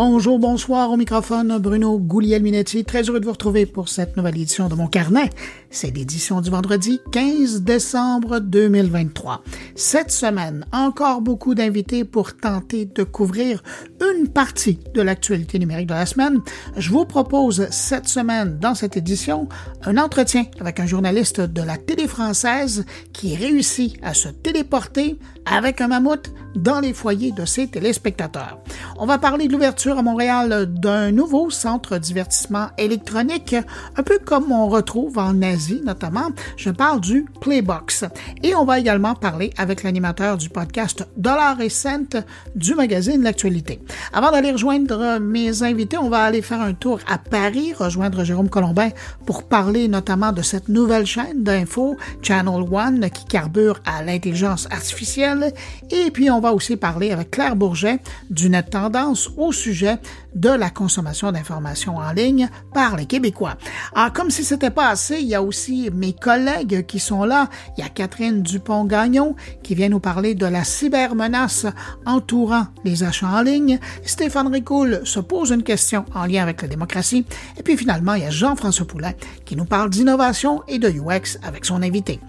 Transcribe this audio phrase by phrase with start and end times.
[0.00, 2.84] Bonjour, bonsoir au microphone, Bruno Gouliel-Minetti.
[2.84, 5.28] Très heureux de vous retrouver pour cette nouvelle édition de mon carnet.
[5.70, 9.42] C'est l'édition du vendredi 15 décembre 2023.
[9.80, 13.62] Cette semaine, encore beaucoup d'invités pour tenter de couvrir
[14.00, 16.40] une partie de l'actualité numérique de la semaine.
[16.76, 19.48] Je vous propose cette semaine, dans cette édition,
[19.84, 25.16] un entretien avec un journaliste de la télé française qui réussit à se téléporter
[25.46, 28.58] avec un mammouth dans les foyers de ses téléspectateurs.
[28.98, 33.54] On va parler de l'ouverture à Montréal d'un nouveau centre divertissement électronique,
[33.96, 36.30] un peu comme on retrouve en Asie notamment.
[36.56, 38.04] Je parle du Playbox.
[38.42, 42.16] Et on va également parler avec l'animateur du podcast Dollar et Cent
[42.54, 43.80] du magazine L'Actualité.
[44.12, 48.48] Avant d'aller rejoindre mes invités, on va aller faire un tour à Paris, rejoindre Jérôme
[48.48, 48.88] Colombin
[49.26, 55.52] pour parler notamment de cette nouvelle chaîne d'info, Channel One, qui carbure à l'intelligence artificielle.
[55.90, 59.98] Et puis on va aussi parler avec Claire Bourget du Net Tendance au sujet
[60.34, 63.56] de la consommation d'informations en ligne par les Québécois.
[63.94, 67.48] Alors, comme si c'était pas assez, il y a aussi mes collègues qui sont là.
[67.76, 71.66] Il y a Catherine Dupont-Gagnon qui vient nous parler de la cybermenace
[72.06, 73.78] entourant les achats en ligne.
[74.04, 77.24] Stéphane Ricoul se pose une question en lien avec la démocratie.
[77.56, 79.12] Et puis finalement, il y a Jean-François Poulain
[79.44, 82.20] qui nous parle d'innovation et de UX avec son invité.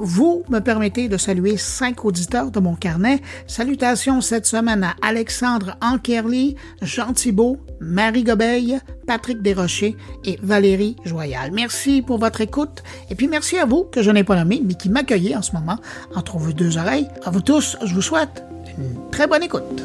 [0.00, 3.20] Vous me permettez de saluer cinq auditeurs de mon carnet.
[3.48, 11.50] Salutations cette semaine à Alexandre Ankerly, Jean Thibault, Marie Gobeil, Patrick Desrochers et Valérie Joyal.
[11.52, 14.74] Merci pour votre écoute et puis merci à vous que je n'ai pas nommé mais
[14.74, 15.78] qui m'accueillez en ce moment
[16.14, 17.08] entre vos deux oreilles.
[17.24, 18.44] À vous tous, je vous souhaite
[18.78, 19.82] une très bonne écoute.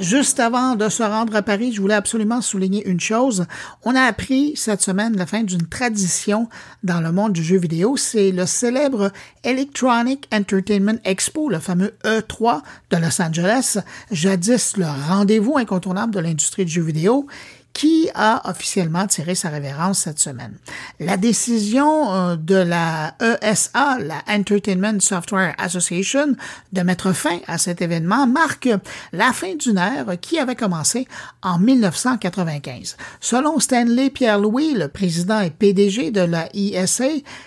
[0.00, 3.46] Juste avant de se rendre à Paris, je voulais absolument souligner une chose.
[3.84, 6.48] On a appris cette semaine la fin d'une tradition
[6.84, 7.96] dans le monde du jeu vidéo.
[7.96, 9.10] C'est le célèbre
[9.42, 12.60] Electronic Entertainment Expo, le fameux E3
[12.90, 13.78] de Los Angeles,
[14.12, 17.26] jadis le rendez-vous incontournable de l'industrie du jeu vidéo
[17.72, 20.56] qui a officiellement tiré sa révérence cette semaine.
[20.98, 26.34] La décision euh, de la ESA, la Entertainment Software Association,
[26.72, 28.68] de mettre fin à cet événement marque
[29.12, 31.06] la fin d'une ère qui avait commencé
[31.42, 32.96] en 1995.
[33.20, 37.04] Selon Stanley Pierre-Louis, le président et PDG de la ESA,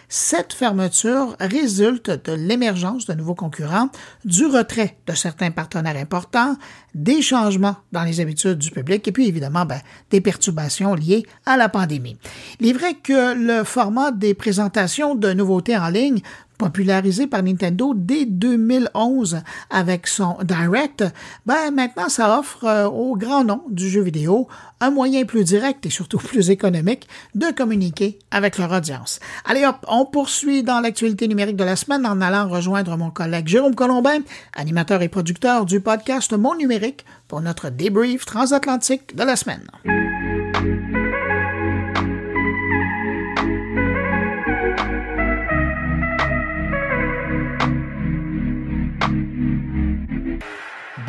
[0.08, 3.90] cette fermeture résulte de l'émergence de nouveaux concurrents,
[4.24, 6.56] du retrait de certains partenaires importants,
[6.96, 9.80] des changements dans les habitudes du public et puis évidemment ben,
[10.12, 12.18] des perturbations liées à la pandémie.
[12.60, 16.22] Il est vrai que le format des présentations de nouveautés en ligne
[16.62, 19.42] popularisé par Nintendo dès 2011
[19.72, 21.04] avec son Direct,
[21.48, 24.48] ben maintenant ça offre euh, au grand nom du jeu vidéo
[24.80, 29.20] un moyen plus direct et surtout plus économique de communiquer avec leur audience.
[29.44, 33.48] Allez hop, on poursuit dans l'actualité numérique de la semaine en allant rejoindre mon collègue
[33.48, 34.20] Jérôme Colombin,
[34.56, 39.66] animateur et producteur du podcast Mon Numérique pour notre débrief transatlantique de la semaine.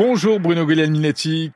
[0.04, 1.52] Bonjour Bruno Guglielminetti.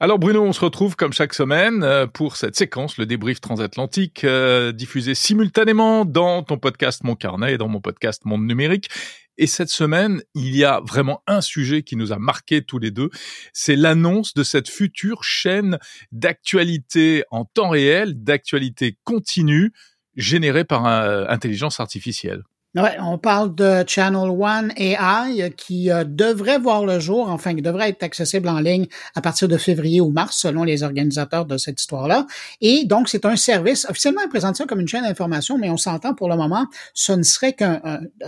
[0.00, 4.24] Alors Bruno, on se retrouve comme chaque semaine euh, pour cette séquence, le débrief transatlantique,
[4.24, 8.90] euh, diffusé simultanément dans ton podcast Mon Carnet et dans mon podcast Monde Numérique.
[9.38, 12.90] Et cette semaine, il y a vraiment un sujet qui nous a marqué tous les
[12.90, 13.10] deux,
[13.52, 15.78] c'est l'annonce de cette future chaîne
[16.10, 19.72] d'actualité en temps réel, d'actualité continue,
[20.16, 22.42] générée par euh, intelligence artificielle.
[22.76, 27.62] Ouais, on parle de Channel One AI qui euh, devrait voir le jour, enfin qui
[27.62, 31.56] devrait être accessible en ligne à partir de février ou mars selon les organisateurs de
[31.56, 32.26] cette histoire-là.
[32.60, 36.28] Et donc c'est un service officiellement ça comme une chaîne d'information, mais on s'entend pour
[36.28, 37.80] le moment, ce ne serait qu'un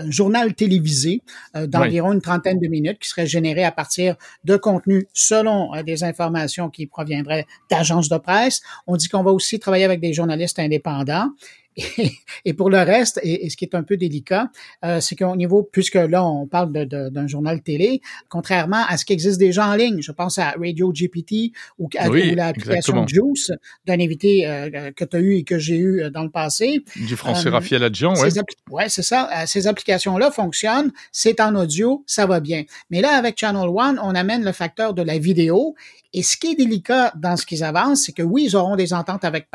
[0.06, 1.22] journal télévisé
[1.56, 4.14] euh, d'environ une trentaine de minutes qui serait généré à partir
[4.44, 8.60] de contenus selon euh, des informations qui proviendraient d'agences de presse.
[8.86, 11.30] On dit qu'on va aussi travailler avec des journalistes indépendants
[12.44, 14.50] et, pour le reste, et, ce qui est un peu délicat,
[14.84, 19.12] euh, c'est qu'au niveau, puisque là, on parle d'un journal télé, contrairement à ce qui
[19.12, 23.52] existe déjà en ligne, je pense à Radio GPT ou à l'application Juice
[23.84, 26.84] d'un invité euh, que tu as eu et que j'ai eu euh, dans le passé.
[26.96, 28.30] Du français Raphaël Adjian, oui.
[28.70, 29.46] Ouais, c'est ça.
[29.46, 32.64] Ces applications-là fonctionnent, c'est en audio, ça va bien.
[32.90, 35.74] Mais là, avec Channel One, on amène le facteur de la vidéo
[36.12, 38.92] et ce qui est délicat dans ce qu'ils avancent, c'est que oui, ils auront des
[38.92, 39.48] ententes avec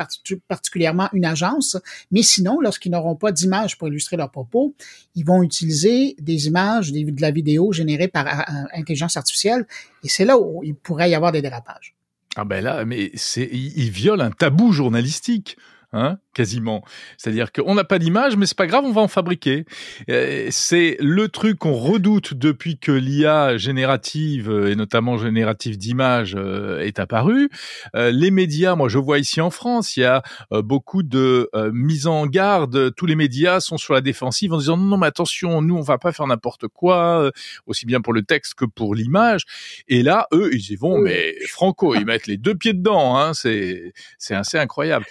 [0.48, 1.76] particulièrement une agence,
[2.10, 4.74] mais sinon, lorsqu'ils n'auront pas d'images pour illustrer leur propos,
[5.14, 9.66] ils vont utiliser des images, de la vidéo générée par euh, euh, intelligence artificielle,
[10.04, 11.94] et c'est là où il pourrait y avoir des dérapages.
[12.36, 15.58] Ah ben là, mais c'est, il viole un tabou journalistique.
[15.92, 16.82] Hein, quasiment.
[17.18, 19.64] C'est-à-dire qu'on n'a pas d'image, mais c'est pas grave, on va en fabriquer.
[20.08, 26.34] Euh, c'est le truc qu'on redoute depuis que l'IA générative euh, et notamment générative d'images
[26.36, 27.50] euh, est apparue.
[27.94, 32.26] les médias, moi je vois ici en France, il y a beaucoup de mise en
[32.26, 32.94] garde.
[32.94, 35.82] Tous les médias sont sur la défensive en disant non, non mais attention, nous on
[35.82, 37.30] va pas faire n'importe quoi,
[37.66, 39.42] aussi bien pour le texte que pour l'image.
[39.88, 43.18] Et là, eux, ils y vont, mais franco, ils mettent les deux pieds dedans.
[43.18, 45.04] Hein, c'est c'est assez incroyable.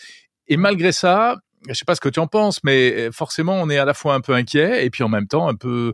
[0.51, 1.37] Et malgré ça,
[1.69, 3.93] je sais pas ce que tu en penses, mais euh, forcément, on est à la
[3.93, 5.93] fois un peu inquiet et puis en même temps un peu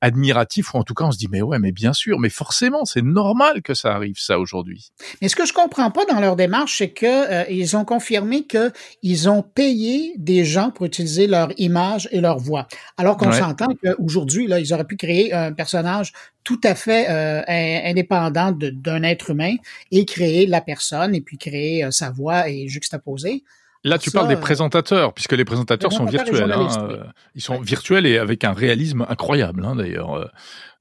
[0.00, 2.86] admiratif, ou en tout cas, on se dit, mais ouais, mais bien sûr, mais forcément,
[2.86, 4.92] c'est normal que ça arrive, ça, aujourd'hui.
[5.20, 8.46] Mais ce que je comprends pas dans leur démarche, c'est que euh, ils ont confirmé
[8.46, 8.72] que
[9.02, 12.66] ils ont payé des gens pour utiliser leur image et leur voix.
[12.96, 16.14] Alors qu'on s'entend qu'aujourd'hui, là, ils auraient pu créer un personnage
[16.44, 19.56] tout à fait euh, indépendant d'un être humain
[19.90, 23.44] et créer la personne et puis créer sa voix et juxtaposer.
[23.84, 26.52] Là, tu parles des présentateurs, puisque les présentateurs sont virtuels.
[26.52, 27.04] Hein, euh,
[27.34, 30.30] ils sont virtuels et avec un réalisme incroyable, hein, d'ailleurs.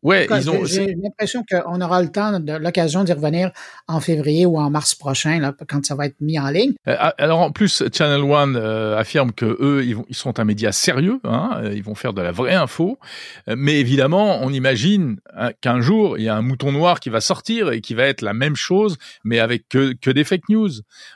[0.03, 0.63] Ouais, ils ont.
[0.65, 3.51] J'ai l'impression qu'on aura le temps, de l'occasion d'y revenir
[3.87, 6.73] en février ou en mars prochain, là, quand ça va être mis en ligne.
[6.87, 10.45] Euh, alors en plus, Channel One euh, affirme que eux, ils, vont, ils sont un
[10.45, 12.99] média sérieux, hein, euh, ils vont faire de la vraie info.
[13.47, 17.19] Mais évidemment, on imagine hein, qu'un jour, il y a un mouton noir qui va
[17.19, 20.69] sortir et qui va être la même chose, mais avec que, que des fake news,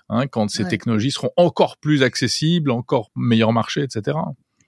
[0.10, 4.18] hein, quand ces technologies seront encore plus accessibles, encore meilleur marché, etc.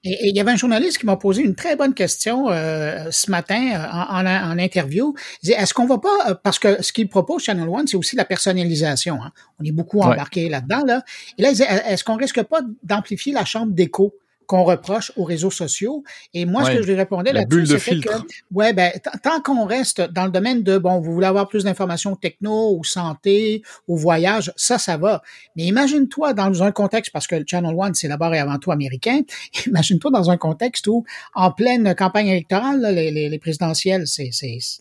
[0.03, 3.31] Et, il y avait un journaliste qui m'a posé une très bonne question euh, ce
[3.31, 5.13] matin euh, en, en, interview.
[5.41, 7.97] Il disait, est-ce qu'on va pas, euh, parce que ce qu'il propose Channel One, c'est
[7.97, 9.21] aussi la personnalisation.
[9.23, 9.31] Hein?
[9.59, 10.83] On est beaucoup embarqué là-dedans.
[10.85, 11.03] Là.
[11.37, 14.13] Et là, il disait, est-ce qu'on risque pas d'amplifier la chambre d'écho?
[14.53, 16.03] Qu'on reproche aux réseaux sociaux.
[16.35, 18.13] Et moi, ce que je lui répondais là-dessus, c'était que,
[18.51, 18.91] ouais, ben,
[19.23, 22.83] tant qu'on reste dans le domaine de, bon, vous voulez avoir plus d'informations techno ou
[22.83, 25.23] santé ou voyage, ça, ça va.
[25.55, 28.71] Mais imagine-toi dans un contexte, parce que le Channel One, c'est d'abord et avant tout
[28.71, 29.21] américain,
[29.65, 31.03] imagine-toi dans un contexte où,
[31.33, 34.29] en pleine campagne électorale, les, les, présidentielles, c'est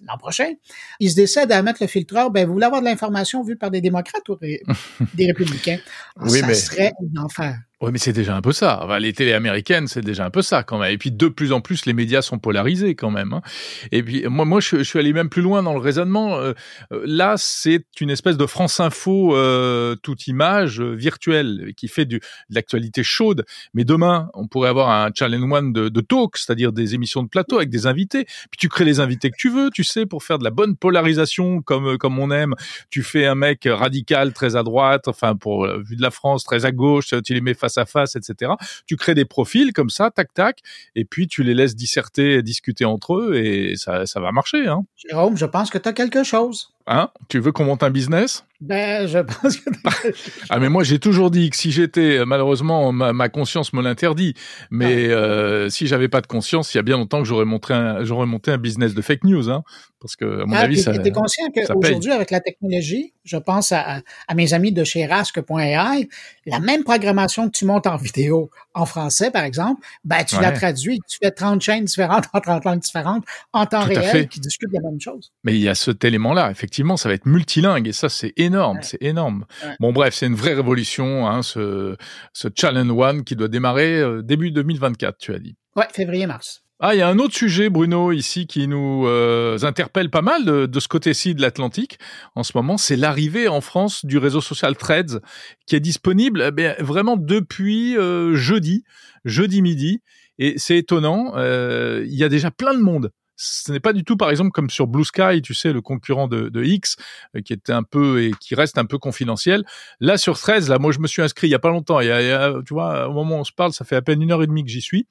[0.07, 0.53] l'an prochain,
[1.01, 3.71] ils se décident à mettre le filtreur, ben, vous voulez avoir de l'information vue par
[3.71, 4.37] des démocrates ou
[5.15, 5.79] des républicains?
[6.21, 7.57] oui, ça serait un enfer.
[7.82, 8.87] Oui, mais c'est déjà un peu ça.
[9.00, 10.93] Les télés américaines, c'est déjà un peu ça quand même.
[10.93, 13.32] Et puis de plus en plus, les médias sont polarisés quand même.
[13.32, 13.43] Hein.
[13.90, 16.37] Et puis moi, moi, je, suis allé même plus loin dans le raisonnement.
[16.37, 16.52] Euh,
[16.93, 22.20] euh, là, c'est une espèce de France Info euh, toute image virtuelle qui fait de
[22.50, 23.44] l'actualité chaude.
[23.75, 27.29] Mais demain, on pourrait avoir un challenge one de, de talk, c'est-à-dire des émissions de
[27.29, 28.26] plateau avec des invités.
[28.26, 30.76] Puis tu crées les invités que tu veux, tu sais, pour faire de la bonne
[30.76, 32.55] polarisation comme comme on aime.
[32.90, 36.64] Tu fais un mec radical très à droite, enfin pour vu de la France très
[36.64, 38.53] à gauche, tu les mets face à face, etc.
[38.87, 40.61] Tu crées des profils comme ça, tac tac,
[40.95, 44.67] et puis tu les laisses disserter, discuter entre eux, et ça, ça va marcher.
[44.67, 44.85] Hein.
[44.97, 46.73] Jérôme, je pense que tu as quelque chose.
[46.87, 47.11] Hein?
[47.29, 48.44] Tu veux qu'on monte un business?
[48.61, 49.70] Ben, je pense que.
[50.50, 54.34] ah, mais moi, j'ai toujours dit que si j'étais, malheureusement, ma, conscience me l'interdit.
[54.70, 57.75] Mais euh, si j'avais pas de conscience, il y a bien longtemps que j'aurais monté
[57.75, 59.64] un, j'aurais monté un business de fake news, hein.
[60.00, 60.96] Parce que, à mon ah, avis, ça.
[60.99, 66.08] T'es conscient qu'aujourd'hui, avec la technologie, je pense à, à mes amis de chez Rasque.ai,
[66.46, 70.50] la même programmation que tu montes en vidéo en français, par exemple, ben, tu la
[70.50, 74.73] traduis, tu fais 30 chaînes différentes en 30 langues différentes en temps réel qui discutent
[74.73, 75.32] la même chose.
[75.44, 78.33] Mais il y a cet élément-là, effectivement effectivement, ça va être multilingue et ça, c'est
[78.39, 79.45] énorme, c'est énorme.
[79.79, 81.97] Bon, bref, c'est une vraie révolution, hein, ce,
[82.33, 85.55] ce Challenge One qui doit démarrer euh, début 2024, tu as dit.
[85.77, 86.63] Ouais, février-mars.
[86.81, 90.46] Ah, il y a un autre sujet, Bruno, ici, qui nous euh, interpelle pas mal
[90.46, 91.99] de, de ce côté-ci de l'Atlantique
[92.37, 95.20] en ce moment, c'est l'arrivée en France du réseau social Threads,
[95.67, 98.82] qui est disponible eh vraiment depuis euh, jeudi,
[99.27, 100.01] jeudi midi.
[100.39, 104.17] Et c'est étonnant, il y a déjà plein de monde ce n'est pas du tout,
[104.17, 106.96] par exemple, comme sur Blue Sky, tu sais, le concurrent de, de X,
[107.34, 109.65] euh, qui était un peu et qui reste un peu confidentiel.
[109.99, 112.01] Là, sur 13, là, moi, je me suis inscrit il y a pas longtemps.
[112.01, 114.22] Il y a, tu vois, au moment où on se parle, ça fait à peine
[114.22, 115.06] une heure et demie que j'y suis,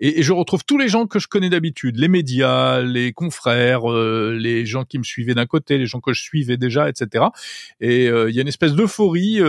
[0.00, 4.36] et, je retrouve tous les gens que je connais d'habitude, les médias, les confrères, euh,
[4.36, 7.26] les gens qui me suivaient d'un côté, les gens que je suivais déjà, etc.
[7.80, 9.40] Et euh, il y a une espèce d'euphorie.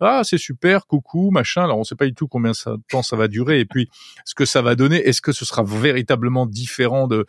[0.00, 1.64] ah, c'est super, coucou, machin.
[1.64, 3.88] Alors, on sait pas du tout combien de temps ça va durer, et puis
[4.26, 4.96] ce que ça va donner.
[4.96, 7.24] Est-ce que ce sera véritablement différent de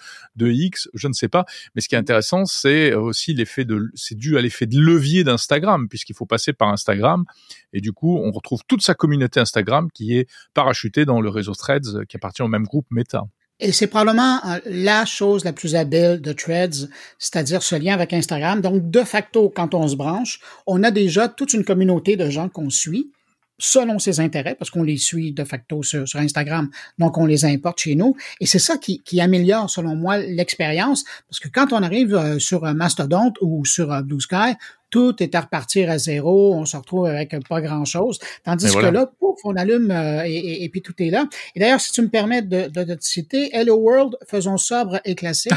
[0.49, 1.45] X, je ne sais pas.
[1.75, 5.23] Mais ce qui est intéressant, c'est aussi l'effet de, c'est dû à l'effet de levier
[5.23, 7.25] d'Instagram, puisqu'il faut passer par Instagram.
[7.73, 11.53] Et du coup, on retrouve toute sa communauté Instagram qui est parachutée dans le réseau
[11.53, 13.25] Threads, qui appartient au même groupe Meta.
[13.61, 18.11] Et c'est probablement euh, la chose la plus habile de Threads, c'est-à-dire ce lien avec
[18.11, 18.59] Instagram.
[18.59, 22.49] Donc, de facto, quand on se branche, on a déjà toute une communauté de gens
[22.49, 23.11] qu'on suit
[23.61, 27.79] selon ses intérêts, parce qu'on les suit de facto sur, Instagram, donc on les importe
[27.79, 28.15] chez nous.
[28.39, 32.39] Et c'est ça qui, qui, améliore, selon moi, l'expérience, parce que quand on arrive euh,
[32.39, 34.55] sur Mastodon ou sur euh, Blue Sky,
[34.91, 38.19] tout est à repartir à zéro, on se retrouve avec pas grand-chose.
[38.43, 41.27] Tandis que là, pouf, on allume euh, et, et, puis tout est là.
[41.55, 44.99] Et d'ailleurs, si tu me permets de, de, de te citer, Hello World, faisons sobre
[45.05, 45.53] et classique.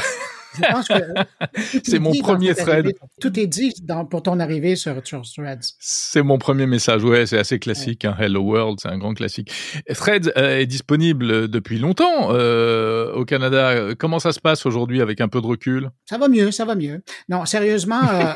[1.83, 2.93] c'est mon premier thread.
[3.19, 5.73] tout est dit dans, pour ton arrivée sur, Threads.
[5.79, 7.03] C'est mon premier message.
[7.03, 8.05] Ouais, c'est assez classique.
[8.05, 8.15] Hein.
[8.19, 9.51] Hello World, c'est un grand classique.
[9.93, 13.93] Threads euh, est disponible depuis longtemps euh, au Canada.
[13.97, 15.89] Comment ça se passe aujourd'hui avec un peu de recul?
[16.05, 17.01] Ça va mieux, ça va mieux.
[17.29, 18.33] Non, sérieusement, euh,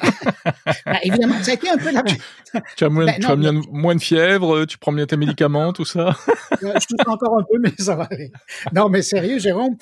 [0.91, 2.03] ben, évidemment, ça a été un peu la.
[2.77, 5.86] tu as, moins, ben, tu as moins de fièvre, tu prends bien tes médicaments, tout
[5.86, 6.15] ça?
[6.62, 8.31] je touche encore un peu, mais ça va aller.
[8.74, 9.75] Non, mais sérieux, Jérôme,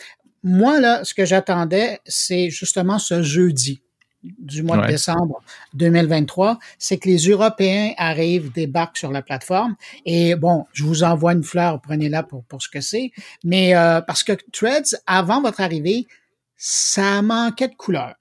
[0.44, 3.82] moi, là, ce que j'attendais, c'est justement ce jeudi
[4.24, 5.42] du mois de décembre
[5.76, 9.76] 2023, c'est que les Européens arrivent, débarquent sur la plateforme.
[10.06, 13.12] Et bon, je vous envoie une fleur, prenez-la pour, pour ce que c'est.
[13.44, 16.08] Mais euh, parce que Threads, avant votre arrivée,
[16.56, 18.16] ça manquait de couleur.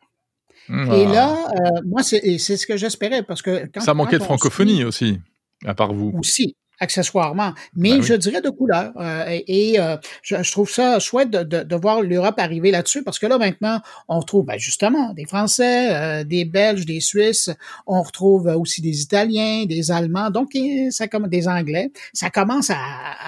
[0.68, 5.20] Et là, euh, moi, c'est ce que j'espérais parce que ça manquait de francophonie aussi,
[5.64, 6.12] à part vous.
[6.18, 8.92] Aussi, accessoirement, mais ben je dirais de couleur.
[8.96, 13.18] Euh, et euh, je, trouve ça chouette de, de, de voir l'Europe arriver là-dessus parce
[13.18, 17.50] que là maintenant, on retrouve ben, justement des Français, euh, des Belges, des Suisses,
[17.86, 20.50] on retrouve aussi des Italiens, des Allemands, donc
[20.90, 21.90] ça comme des Anglais.
[22.12, 22.76] Ça commence à.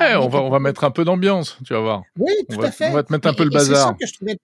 [0.01, 2.03] Eh, on va on va mettre un peu d'ambiance, tu vas voir.
[2.19, 2.91] Oui, tout à fait.
[2.91, 3.77] On va te mettre un peu le bazar.
[3.77, 4.37] C'est ça que je trouvais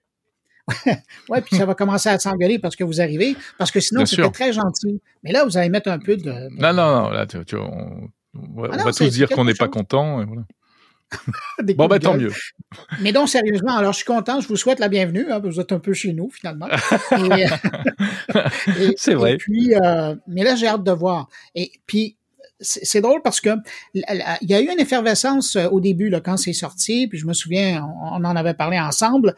[1.28, 4.30] ouais, puis ça va commencer à s'engueuler parce que vous arrivez, parce que sinon c'était
[4.30, 5.00] très gentil.
[5.23, 6.30] Mais là, vous allez mettre un peu de.
[6.59, 9.68] Non, non, non, là, tu, tu on, on va, ah tous dire qu'on n'est pas
[9.68, 10.25] content.
[11.76, 12.33] bon, ben tant mieux.
[13.00, 15.30] Mais donc, sérieusement, alors je suis content, je vous souhaite la bienvenue.
[15.30, 16.68] Hein, vous êtes un peu chez nous, finalement.
[18.97, 19.37] c'est vrai.
[19.37, 21.28] puis, euh, mais là, j'ai hâte de voir.
[21.54, 22.16] Et puis,
[22.61, 23.50] c'est drôle parce que
[23.94, 24.04] il
[24.42, 27.33] y a eu une effervescence euh, au début là, quand c'est sorti, puis je me
[27.33, 29.35] souviens, on, en avait parlé ensemble.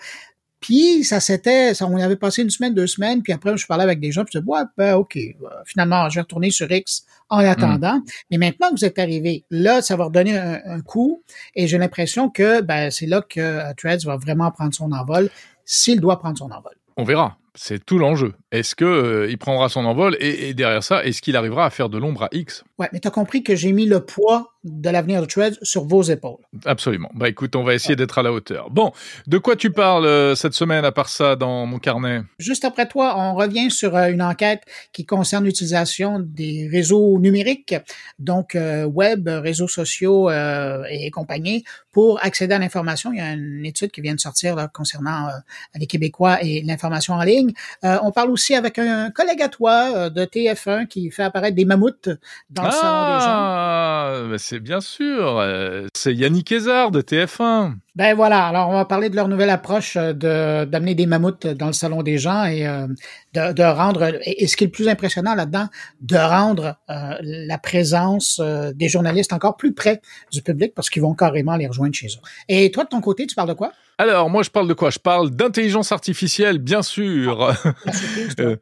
[0.60, 4.00] Puis ça s'était, on avait passé une semaine, deux semaines, puis après je parlais avec
[4.00, 5.18] des gens, puis je disais ouais, ben ok,
[5.66, 7.46] finalement je vais retourner sur X en hmm.
[7.46, 8.00] attendant.
[8.30, 11.22] Mais maintenant que vous êtes arrivé, là ça va redonner un, coup,
[11.54, 15.30] et j'ai l'impression que ben c'est là que euh, Threads va vraiment prendre son envol,
[15.64, 16.74] s'il doit prendre son envol.
[16.96, 17.36] On verra.
[17.54, 18.34] C'est tout l'enjeu.
[18.56, 21.70] Est-ce que euh, il prendra son envol et, et derrière ça, est-ce qu'il arrivera à
[21.70, 22.64] faire de l'ombre à X?
[22.78, 25.84] Ouais, mais tu as compris que j'ai mis le poids de l'avenir de Threads sur
[25.84, 26.40] vos épaules.
[26.64, 27.10] Absolument.
[27.14, 28.70] Bah écoute, on va essayer d'être à la hauteur.
[28.70, 28.92] Bon,
[29.26, 32.22] de quoi tu parles euh, cette semaine à part ça dans mon carnet?
[32.38, 37.76] Juste après toi, on revient sur euh, une enquête qui concerne l'utilisation des réseaux numériques,
[38.18, 43.12] donc web, réseaux sociaux et compagnie, pour accéder à l'information.
[43.12, 45.28] Il y a une étude qui vient de sortir là, concernant
[45.74, 47.52] les Québécois et l'information en ligne.
[47.82, 52.10] on parle aussi avec un collègue à toi de TF1 qui fait apparaître des mammouths
[52.50, 53.28] dans le salon des gens.
[53.28, 55.38] Ah, c'est bien sûr.
[55.38, 57.74] Euh, c'est Yannick Hézard de TF1.
[57.96, 61.46] Ben voilà, alors on va parler de leur nouvelle approche euh, de d'amener des mammouths
[61.46, 62.86] dans le salon des gens et euh,
[63.32, 65.66] de, de, rendre, et, ce qui est le plus impressionnant là-dedans,
[66.02, 68.40] de rendre la présence
[68.74, 70.00] des journalistes encore plus près
[70.30, 72.20] du public parce qu'ils vont carrément les rejoindre chez eux.
[72.48, 73.72] Et toi, de ton côté, tu parles de quoi?
[73.98, 74.90] Alors, moi, je parle de quoi?
[74.90, 77.56] Je parle d'intelligence artificielle, bien sûr.
[77.86, 77.90] Ah,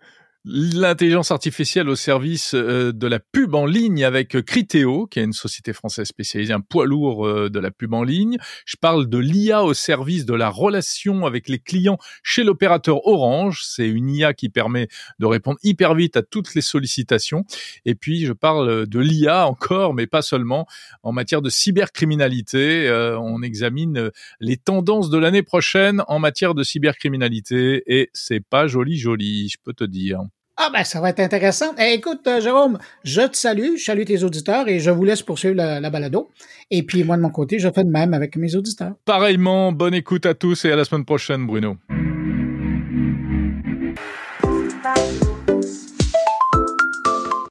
[0.47, 5.33] l'intelligence artificielle au service euh, de la pub en ligne avec Criteo, qui est une
[5.33, 8.37] société française spécialisée, un poids lourd euh, de la pub en ligne.
[8.67, 13.63] Je parle de l'IA au service de la relation avec les clients chez l'opérateur Orange.
[13.65, 17.45] C'est une IA qui permet de répondre hyper vite à toutes les sollicitations.
[17.87, 20.67] Et puis, je parle de l'IA encore, mais pas seulement,
[21.03, 22.87] en matière de cybercriminalité.
[22.87, 24.11] Euh, on examine
[24.41, 29.57] les tendances de l'année prochaine en matière de cybercriminalité et c'est pas joli joli, je
[29.63, 30.21] peux te dire.
[30.57, 31.75] Ah ben ça va être intéressant.
[31.79, 35.21] Eh, écoute, euh, Jérôme, je te salue, je salue tes auditeurs et je vous laisse
[35.21, 36.31] poursuivre la, balado.
[36.71, 38.93] Et puis moi de mon côté, je fais de même avec mes auditeurs.
[39.05, 41.77] Pareillement, bonne écoute à tous et à la semaine prochaine, Bruno.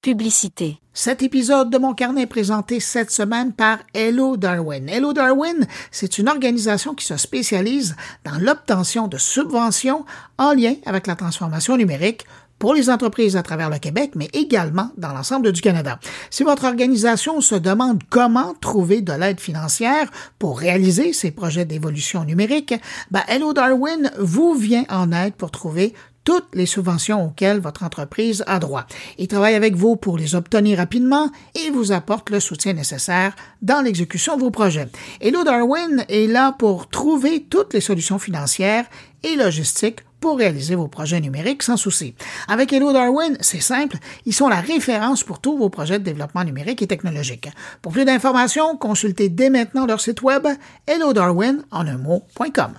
[0.02, 0.80] Publicité.
[0.94, 4.88] Cet épisode de mon carnet est présenté cette semaine par Hello Darwin.
[4.88, 10.06] Hello Darwin, c'est une organisation qui se spécialise dans l'obtention de subventions
[10.38, 12.26] en lien avec la transformation numérique
[12.60, 16.00] pour les entreprises à travers le Québec, mais également dans l'ensemble du Canada.
[16.30, 22.24] Si votre organisation se demande comment trouver de l'aide financière pour réaliser ces projets d'évolution
[22.24, 22.74] numérique,
[23.12, 25.94] ben Hello Darwin vous vient en aide pour trouver
[26.24, 28.86] toutes les subventions auxquelles votre entreprise a droit.
[29.18, 33.82] Il travaille avec vous pour les obtenir rapidement et vous apporte le soutien nécessaire dans
[33.82, 34.88] l'exécution de vos projets.
[35.20, 38.86] Hello Darwin est là pour trouver toutes les solutions financières
[39.24, 42.16] et logistiques pour réaliser vos projets numériques sans souci.
[42.48, 46.46] Avec Hello Darwin, c'est simple, ils sont la référence pour tous vos projets de développement
[46.46, 47.50] numérique et technologique.
[47.82, 50.48] Pour plus d'informations, consultez dès maintenant leur site web
[50.88, 52.72] hellodarwin en un mot.com.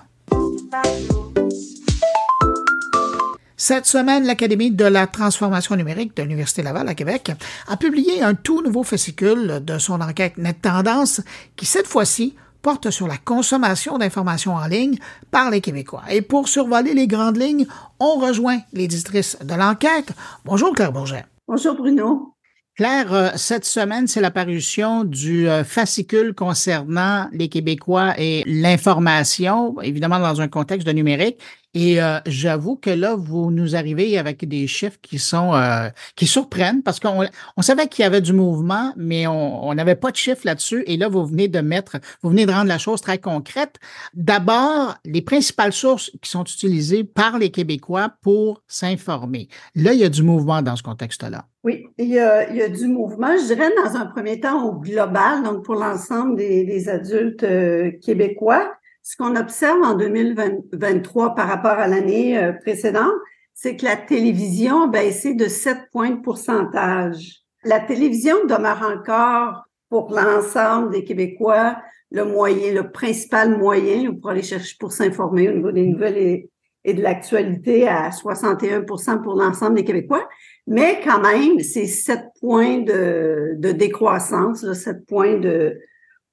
[3.58, 7.30] Cette semaine, l'Académie de la transformation numérique de l'Université Laval à Québec
[7.68, 11.20] a publié un tout nouveau fascicule de son enquête Net Tendance
[11.56, 14.96] qui, cette fois-ci, porte sur la consommation d'informations en ligne
[15.30, 16.02] par les Québécois.
[16.10, 17.66] Et pour survoler les grandes lignes,
[18.00, 20.12] on rejoint l'éditrice de l'enquête.
[20.46, 21.26] Bonjour Claire Bourget.
[21.46, 22.34] Bonjour Bruno.
[22.74, 30.18] Claire, euh, cette semaine, c'est l'apparition du euh, fascicule concernant les Québécois et l'information, évidemment
[30.18, 31.38] dans un contexte de numérique.
[31.74, 36.26] Et euh, j'avoue que là, vous nous arrivez avec des chiffres qui sont euh, qui
[36.26, 37.26] surprennent parce qu'on
[37.56, 40.84] on savait qu'il y avait du mouvement, mais on n'avait pas de chiffres là-dessus.
[40.86, 43.76] Et là, vous venez de mettre, vous venez de rendre la chose très concrète.
[44.14, 49.48] D'abord, les principales sources qui sont utilisées par les Québécois pour s'informer.
[49.74, 51.46] Là, il y a du mouvement dans ce contexte-là.
[51.64, 54.68] Oui, il y, a, il y, a, du mouvement, je dirais, dans un premier temps
[54.68, 58.70] au global, donc pour l'ensemble des, des, adultes euh, québécois.
[59.06, 63.12] Ce qu'on observe en 2023 par rapport à l'année euh, précédente,
[63.52, 67.42] c'est que la télévision a baissé de 7 points de pourcentage.
[67.64, 71.76] La télévision demeure encore pour l'ensemble des Québécois
[72.10, 76.48] le moyen, le principal moyen pour aller chercher, pour s'informer au niveau des nouvelles
[76.84, 80.26] et, de l'actualité à 61% pour l'ensemble des Québécois.
[80.66, 85.78] Mais quand même, c'est 7 points de, décroissance, là, 7 points de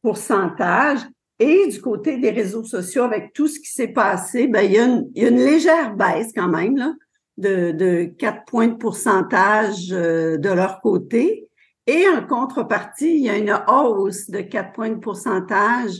[0.01, 0.99] pourcentage.
[1.41, 4.77] Et du côté des réseaux sociaux, avec tout ce qui s'est passé, ben, il, y
[4.77, 6.93] a une, il y a une légère baisse quand même là,
[7.37, 11.49] de, de 4 points de pourcentage euh, de leur côté.
[11.87, 15.93] Et en contrepartie, il y a une hausse de 4 points de pourcentage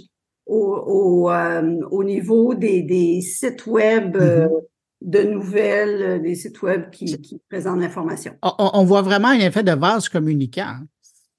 [0.46, 4.62] au, au, euh, au niveau des, des, sites web euh, mm-hmm.
[5.02, 8.36] de nouvelles, des sites web qui, qui présentent l'information.
[8.44, 10.68] On, on, voit vraiment un effet de vase communicant.
[10.68, 10.86] Hein.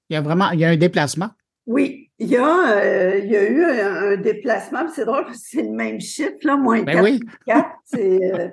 [0.09, 1.29] Il y a vraiment il y a un déplacement.
[1.65, 5.47] Oui, il y a, euh, il y a eu un, déplacement, c'est drôle parce que
[5.49, 7.19] c'est le même chiffre, là, moins ben 4, oui.
[7.47, 8.47] 4 c'est, euh,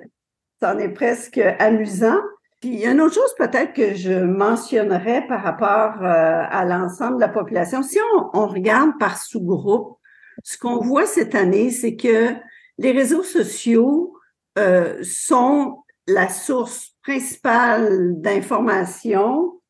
[0.61, 2.19] c'en est presque amusant.
[2.59, 6.65] Puis il y a une autre chose peut-être que je mentionnerais par rapport euh, à
[6.65, 7.81] l'ensemble de la population.
[7.81, 9.97] Si on, on regarde par sous-groupe,
[10.43, 12.33] ce qu'on voit cette année, c'est que
[12.77, 14.13] les réseaux sociaux
[14.57, 19.61] euh, sont la source principale d'information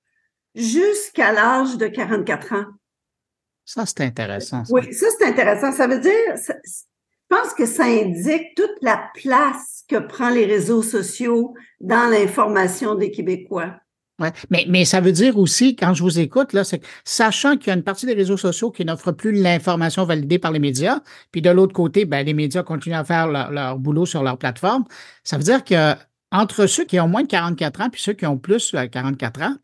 [0.55, 2.65] jusqu'à l'âge de 44 ans.
[3.65, 4.63] Ça, c'est intéressant.
[4.69, 5.71] Oui, ça, c'est intéressant.
[5.71, 6.53] Ça veut dire, je
[7.29, 13.11] pense que ça indique toute la place que prend les réseaux sociaux dans l'information des
[13.11, 13.75] Québécois.
[14.19, 14.31] Ouais.
[14.51, 17.69] Mais, mais ça veut dire aussi, quand je vous écoute, là, c'est sachant qu'il y
[17.71, 20.99] a une partie des réseaux sociaux qui n'offrent plus l'information validée par les médias,
[21.31, 24.37] puis de l'autre côté, ben, les médias continuent à faire leur, leur, boulot sur leur
[24.37, 24.85] plateforme,
[25.23, 25.95] ça veut dire que
[26.31, 29.41] entre ceux qui ont moins de 44 ans puis ceux qui ont plus de 44
[29.41, 29.55] ans,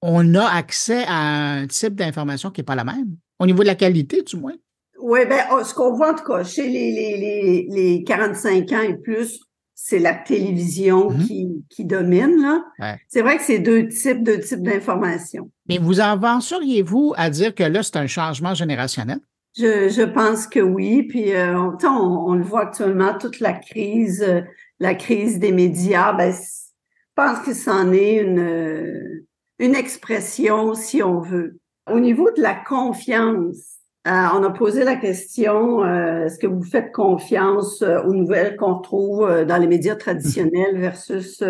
[0.00, 3.16] on a accès à un type d'information qui n'est pas la même.
[3.38, 4.54] Au niveau de la qualité, du moins?
[5.00, 8.72] Oui, ben, oh, ce qu'on voit en tout cas chez les, les, les, les 45
[8.72, 9.40] ans et plus,
[9.74, 11.26] c'est la télévision mm-hmm.
[11.26, 12.40] qui, qui domine.
[12.40, 12.96] Là.
[13.08, 15.50] C'est vrai que c'est deux types, deux types d'informations.
[15.68, 19.18] Mais vous avanceriez-vous à dire que là, c'est un changement générationnel?
[19.56, 21.02] Je, je pense que oui.
[21.02, 24.40] Puis euh, on, on, le voit actuellement, toute la crise, euh,
[24.78, 29.24] la crise des médias, ben, je pense que c'en est une,
[29.58, 31.58] une expression, si on veut.
[31.90, 36.62] Au niveau de la confiance, euh, on a posé la question, euh, est-ce que vous
[36.62, 41.42] faites confiance euh, aux nouvelles qu'on trouve dans les médias traditionnels versus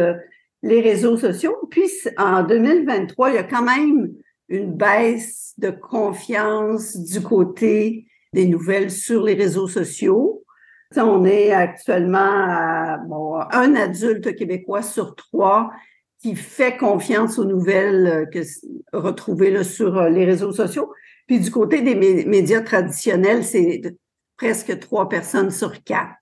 [0.63, 1.57] les réseaux sociaux?
[1.71, 4.13] Puis en 2023, il y a quand même
[4.49, 10.45] une baisse de confiance du côté des nouvelles sur les réseaux sociaux.
[10.97, 12.99] On est actuellement à
[13.53, 15.71] un adulte québécois sur trois
[16.25, 18.39] qui fait confiance aux nouvelles euh, que
[18.95, 20.91] retrouvées sur euh, les réseaux sociaux.
[21.27, 23.83] Puis du côté des médias traditionnels, c'est
[24.39, 26.17] presque trois personnes sur quatre.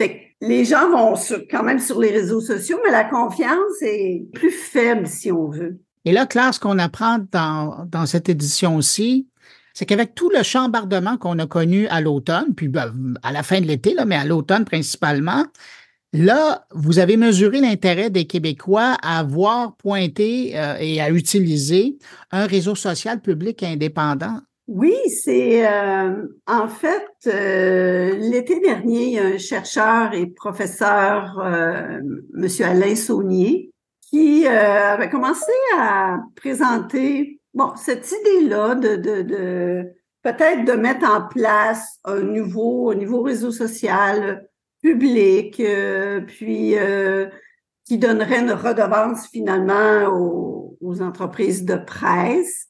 [0.00, 0.08] Fait
[0.40, 1.14] que les gens vont
[1.50, 5.78] quand même sur les réseaux sociaux, mais la confiance est plus faible, si on veut.
[6.06, 9.28] Et là, Claire, ce qu'on apprend dans, dans cette édition aussi,
[9.74, 13.60] c'est qu'avec tout le chambardement qu'on a connu à l'automne, puis ben, à la fin
[13.60, 15.44] de l'été, mais à l'automne principalement,
[16.14, 21.98] Là, vous avez mesuré l'intérêt des Québécois à voir pointer euh, et à utiliser
[22.30, 24.38] un réseau social public indépendant.
[24.68, 31.44] Oui, c'est euh, en fait euh, l'été dernier, un chercheur et professeur,
[32.32, 33.72] Monsieur Alain Saunier,
[34.14, 39.84] qui euh, avait commencé à présenter bon cette idée-là de, de, de
[40.22, 44.46] peut-être de mettre en place un nouveau, nouveau réseau social
[44.84, 45.62] public,
[46.26, 46.74] puis
[47.86, 52.68] qui donnerait une redevance finalement aux, aux entreprises de presse.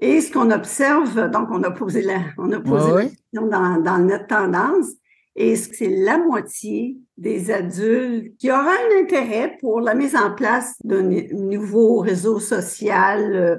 [0.00, 3.82] Et ce qu'on observe, donc on a posé la, on a posé la question dans,
[3.82, 4.86] dans notre tendance,
[5.34, 10.74] et c'est la moitié des adultes qui aura un intérêt pour la mise en place
[10.82, 13.56] d'un nouveau réseau social euh,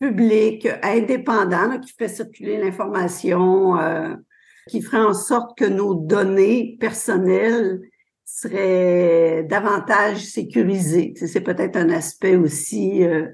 [0.00, 4.14] public indépendant qui fait circuler l'information, euh,
[4.70, 7.80] qui ferait en sorte que nos données personnelles
[8.24, 11.12] seraient davantage sécurisées.
[11.16, 13.26] C'est peut-être un aspect aussi euh,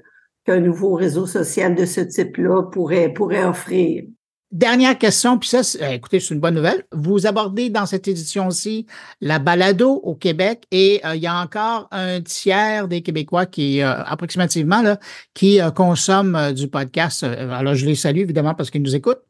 [0.45, 4.03] qu'un nouveau réseau social de ce type-là pourrait, pourrait offrir.
[4.53, 6.85] Dernière question, puis ça, euh, écoutez, c'est une bonne nouvelle.
[6.93, 8.85] Vous abordez dans cette édition aussi
[9.19, 13.81] la balado au Québec et euh, il y a encore un tiers des Québécois qui,
[13.81, 14.99] euh, approximativement, là,
[15.33, 17.23] qui consomment du podcast.
[17.23, 19.23] Alors, je les salue évidemment parce qu'ils nous écoutent,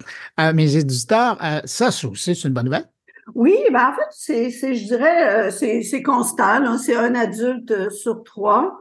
[0.53, 1.37] mes éditeurs.
[1.65, 2.87] ça, aussi, c'est une bonne nouvelle.
[3.33, 6.77] Oui, ben en fait, c'est, je dirais, c'est, constant.
[6.77, 8.77] C'est un adulte sur trois.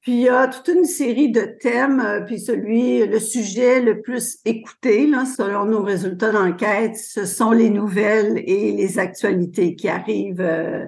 [0.00, 4.00] Puis il y a toute une série de thèmes, euh, puis celui, le sujet le
[4.00, 9.88] plus écouté, là, selon nos résultats d'enquête, ce sont les nouvelles et les actualités qui
[9.88, 10.86] arrivent euh,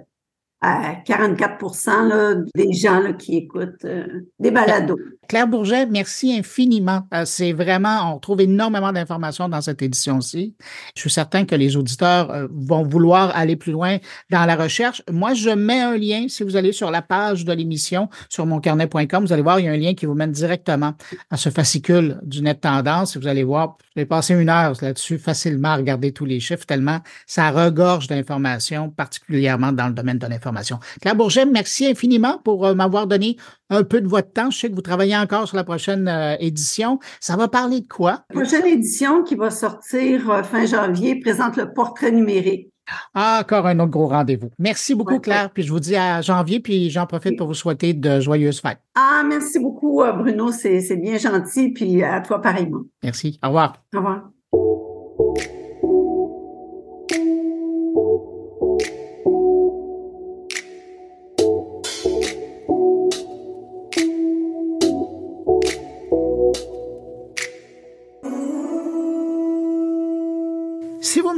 [0.62, 4.96] à 44 là, des gens là, qui écoutent euh, des balados.
[5.28, 7.06] Claire Bourget, merci infiniment.
[7.12, 10.54] Euh, c'est vraiment, on trouve énormément d'informations dans cette édition-ci.
[10.94, 13.98] Je suis certain que les auditeurs euh, vont vouloir aller plus loin
[14.30, 15.02] dans la recherche.
[15.10, 19.24] Moi, je mets un lien, si vous allez sur la page de l'émission, sur moncarnet.com,
[19.24, 20.92] vous allez voir, il y a un lien qui vous mène directement
[21.30, 23.16] à ce fascicule du net tendance.
[23.16, 26.66] Vous allez voir, je vais passer une heure là-dessus facilement à regarder tous les chiffres,
[26.66, 30.51] tellement ça regorge d'informations, particulièrement dans le domaine de l'information
[31.00, 33.36] Claire Bourget, merci infiniment pour euh, m'avoir donné
[33.70, 34.50] un peu de votre temps.
[34.50, 36.98] Je sais que vous travaillez encore sur la prochaine euh, édition.
[37.20, 38.24] Ça va parler de quoi?
[38.30, 42.68] La prochaine édition qui va sortir euh, fin janvier présente le portrait numérique.
[43.14, 44.50] Ah, encore un autre gros rendez-vous.
[44.58, 45.50] Merci beaucoup, Claire.
[45.50, 48.80] Puis je vous dis à janvier, puis j'en profite pour vous souhaiter de joyeuses fêtes.
[48.96, 50.50] Ah, merci beaucoup, Bruno.
[50.50, 51.70] C'est bien gentil.
[51.70, 52.82] Puis à toi, pareillement.
[53.02, 53.38] Merci.
[53.42, 53.76] Au revoir.
[53.94, 55.61] Au revoir.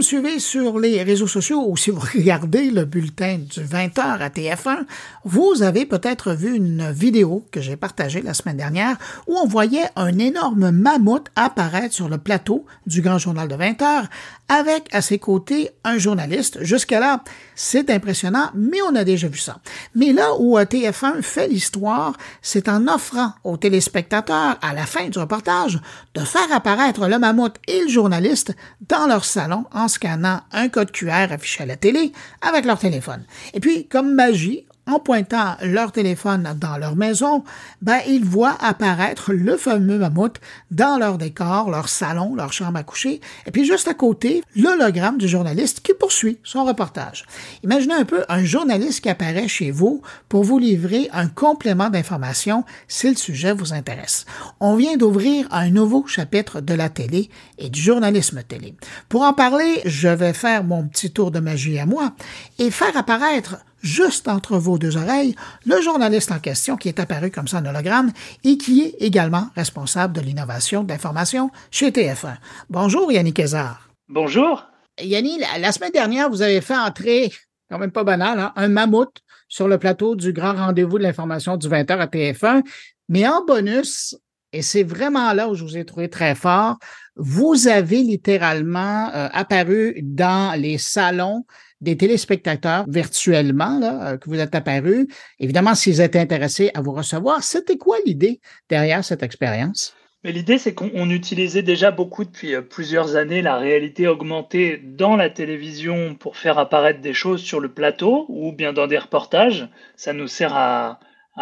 [0.05, 4.85] Suivez sur les réseaux sociaux ou si vous regardez le bulletin du 20h à TF1,
[5.25, 9.88] vous avez peut-être vu une vidéo que j'ai partagée la semaine dernière où on voyait
[9.97, 14.05] un énorme mammouth apparaître sur le plateau du grand journal de 20h
[14.48, 16.62] avec à ses côtés un journaliste.
[16.62, 19.59] Jusqu'à là, c'est impressionnant, mais on a déjà vu ça.
[19.94, 25.18] Mais là où TF1 fait l'histoire, c'est en offrant aux téléspectateurs, à la fin du
[25.18, 25.80] reportage,
[26.14, 28.54] de faire apparaître le mammouth et le journaliste
[28.88, 33.24] dans leur salon en scannant un code QR affiché à la télé avec leur téléphone.
[33.54, 37.44] Et puis, comme magie, en pointant leur téléphone dans leur maison,
[37.81, 42.83] ben, ils voient apparaître le fameux mammouth dans leur décor, leur salon, leur chambre à
[42.83, 47.25] coucher, et puis juste à côté, l'hologramme du journaliste qui poursuit son reportage.
[47.62, 52.64] Imaginez un peu un journaliste qui apparaît chez vous pour vous livrer un complément d'information
[52.88, 54.27] si le sujet vous intéresse.
[54.61, 58.75] On vient d'ouvrir un nouveau chapitre de la télé et du journalisme télé.
[59.09, 62.12] Pour en parler, je vais faire mon petit tour de magie à moi
[62.59, 67.31] et faire apparaître juste entre vos deux oreilles, le journaliste en question qui est apparu
[67.31, 68.11] comme ça en hologramme
[68.42, 72.37] et qui est également responsable de l'innovation d'information chez TF1.
[72.70, 73.88] Bonjour Yannick Kézard.
[74.09, 74.64] Bonjour.
[75.01, 77.31] Yannick, la, semaine dernière, vous avez fait entrer,
[77.70, 79.18] quand même pas banal, hein, un mammouth
[79.49, 82.62] sur le plateau du grand rendez-vous de l'information du 20h à TF1.
[83.09, 84.16] Mais en bonus,
[84.53, 86.79] et c'est vraiment là où je vous ai trouvé très fort,
[87.16, 91.44] vous avez littéralement euh, apparu dans les salons
[91.85, 95.07] des téléspectateurs virtuellement euh, que vous êtes apparu.
[95.38, 99.94] Évidemment, s'ils étaient intéressés à vous recevoir, c'était quoi l'idée derrière cette expérience?
[100.25, 105.31] L'idée, c'est qu'on utilisait déjà beaucoup depuis euh, plusieurs années la réalité augmentée dans la
[105.31, 109.68] télévision pour faire apparaître des choses sur le plateau ou bien dans des reportages.
[109.97, 110.99] Ça nous sert à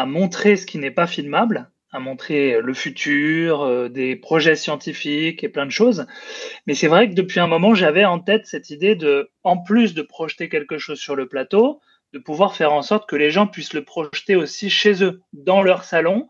[0.07, 5.49] montrer ce qui n'est pas filmable à montrer le futur, euh, des projets scientifiques et
[5.49, 6.07] plein de choses.
[6.67, 9.93] Mais c'est vrai que depuis un moment, j'avais en tête cette idée de, en plus
[9.95, 11.81] de projeter quelque chose sur le plateau,
[12.15, 15.63] de pouvoir faire en sorte que les gens puissent le projeter aussi chez eux, dans
[15.63, 16.29] leur salon,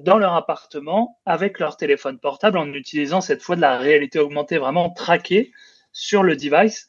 [0.00, 4.56] dans leur appartement avec leur téléphone portable en utilisant cette fois de la réalité augmentée
[4.56, 5.52] vraiment traquée
[5.92, 6.88] sur le device.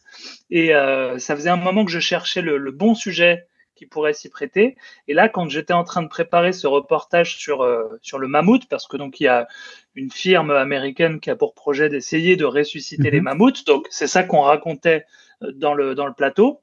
[0.49, 4.77] Et ça faisait un moment que je cherchais le bon sujet qui pourrait s'y prêter.
[5.07, 8.67] Et là, quand j'étais en train de préparer ce reportage sur, euh, sur le mammouth,
[8.69, 9.47] parce que donc il y a
[9.95, 13.25] une firme américaine qui a pour projet d'essayer de ressusciter les mhm.
[13.25, 15.05] mammouths, donc c'est ça qu'on racontait
[15.43, 16.61] euh, dans le, dans le plateau.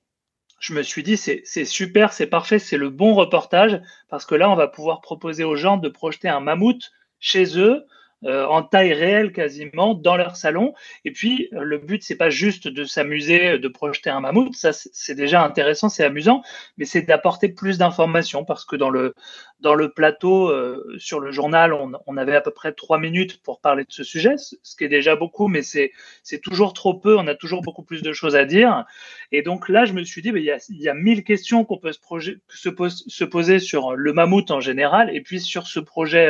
[0.58, 4.48] Je me suis dit, c'est super, c'est parfait, c'est le bon reportage, parce que là,
[4.48, 7.84] on va pouvoir proposer aux gens de projeter un mammouth chez eux,
[8.24, 10.74] euh, en taille réelle quasiment dans leur salon.
[11.04, 14.72] Et puis euh, le but c'est pas juste de s'amuser, de projeter un mammouth, ça
[14.72, 16.42] c'est déjà intéressant, c'est amusant,
[16.76, 19.14] mais c'est d'apporter plus d'informations parce que dans le
[19.62, 23.40] dans le plateau euh, sur le journal, on, on, avait à peu près trois minutes
[23.42, 26.94] pour parler de ce sujet, ce qui est déjà beaucoup, mais c'est c'est toujours trop
[26.94, 27.16] peu.
[27.16, 28.84] On a toujours beaucoup plus de choses à dire.
[29.30, 31.78] Et donc là, je me suis dit, il y a y a mille questions qu'on
[31.78, 32.00] peut se,
[32.48, 36.28] se, se, poser sur le mammouth en général, et puis sur ce projet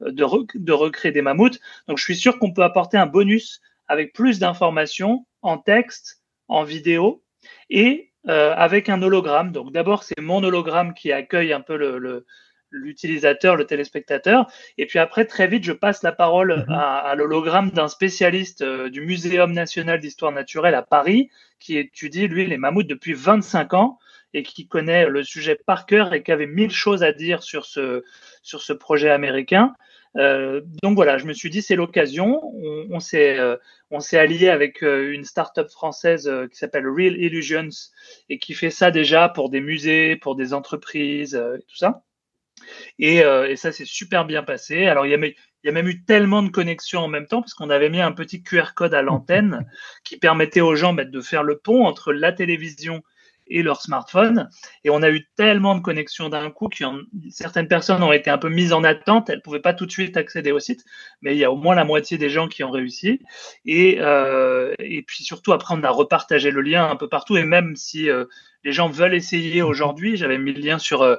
[0.00, 1.58] de, recréer des mammouths.
[1.88, 6.64] Donc je suis sûr qu'on peut apporter un bonus avec plus d'informations en texte, en
[6.64, 7.22] vidéo
[7.70, 9.52] et euh, avec un hologramme.
[9.52, 12.26] Donc d'abord c'est mon hologramme qui accueille un peu le,
[12.70, 14.50] l'utilisateur, le téléspectateur.
[14.78, 16.74] Et puis après, très vite, je passe la parole mhm.
[16.74, 22.46] à, l'hologramme d'un spécialiste euh, du Muséum national d'histoire naturelle à Paris, qui étudie, lui,
[22.46, 23.98] les mammouths depuis 25 ans
[24.36, 27.64] et qui connaît le sujet par cœur et qui avait mille choses à dire sur
[27.64, 28.04] ce,
[28.42, 29.74] sur ce projet américain.
[30.16, 32.42] Euh, donc voilà, je me suis dit c'est l'occasion.
[32.44, 33.56] On, on s'est euh,
[34.12, 37.70] allié avec euh, une start-up française euh, qui s'appelle Real Illusions
[38.28, 42.02] et qui fait ça déjà pour des musées, pour des entreprises, et tout ça.
[42.98, 44.86] Et, et ça s'est super bien passé.
[44.86, 47.40] Alors il y a, il y a même eu tellement de connexions en même temps
[47.40, 49.66] parce qu'on avait mis un petit QR code à l'antenne
[50.04, 53.02] qui permettait aux gens bah, de faire le pont entre la télévision
[53.48, 54.48] et leur smartphone.
[54.84, 56.84] Et on a eu tellement de connexions d'un coup que
[57.30, 59.30] certaines personnes ont été un peu mises en attente.
[59.30, 60.84] Elles ne pouvaient pas tout de suite accéder au site,
[61.22, 63.20] mais il y a au moins la moitié des gens qui ont réussi.
[63.64, 67.36] Et, euh, et puis surtout, après, on a repartagé le lien un peu partout.
[67.36, 68.24] Et même si euh,
[68.64, 71.16] les gens veulent essayer aujourd'hui, j'avais mis le lien sur, euh,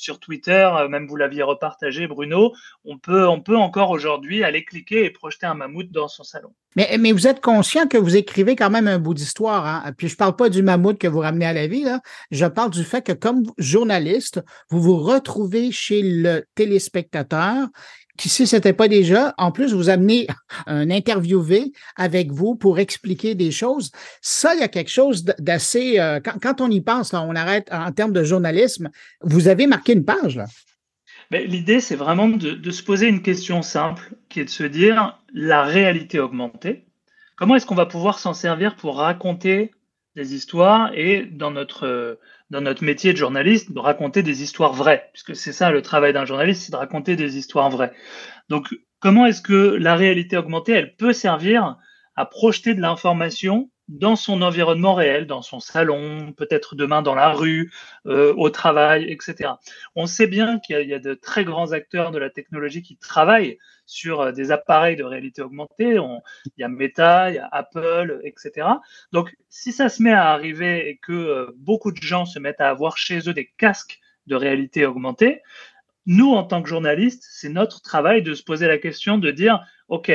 [0.00, 2.52] sur Twitter, euh, même vous l'aviez repartagé, Bruno,
[2.84, 6.52] on peut, encore aujourd'hui aller cliquer et projeter un mammouth dans son salon.
[6.76, 9.66] Mais, vous êtes conscient que vous écrivez quand même un bout d'histoire.
[9.66, 9.92] Hein?
[9.96, 11.84] Puis je parle pas du mammouth que vous ramenez à la vie,
[12.30, 17.66] je parle du fait que comme journaliste, vous vous retrouvez chez le téléspectateur
[18.28, 20.26] si ce n'était pas déjà, en plus, vous amenez
[20.66, 23.90] un interviewé avec vous pour expliquer des choses.
[24.20, 25.98] Ça, il y a quelque chose d'assez.
[25.98, 28.90] Euh, quand, on y pense, on arrête en termes de journalisme.
[29.22, 30.46] Vous avez marqué une page, là.
[31.30, 35.62] L'idée, c'est vraiment de, se poser une question simple, qui est de se dire la
[35.62, 36.86] réalité augmentée.
[37.36, 39.70] Comment est-ce qu'on va pouvoir s'en servir pour raconter
[40.16, 42.18] des histoires et dans notre
[42.50, 46.12] dans notre métier de journaliste, de raconter des histoires vraies, puisque c'est ça le travail
[46.12, 47.92] d'un journaliste, c'est de raconter des histoires vraies.
[48.48, 51.76] Donc, comment est-ce que la réalité augmentée, elle peut servir
[52.16, 57.30] à projeter de l'information dans son environnement réel, dans son salon, peut-être demain dans la
[57.30, 57.72] rue,
[58.06, 59.50] euh, au travail, etc.
[59.96, 63.58] On sait bien qu'il y, a de très grands acteurs de la technologie qui travaillent
[63.86, 65.96] sur euh, des appareils de réalité augmentée.
[65.96, 68.68] il y a Meta, il y a Apple, etc.
[69.12, 72.60] Donc, si ça se met à arriver et que euh, beaucoup de gens se mettent
[72.60, 75.42] à avoir chez eux des casques de réalité augmentée,
[76.06, 79.66] nous, en tant que journalistes, c'est notre travail de se poser la question de dire,
[79.88, 80.12] OK,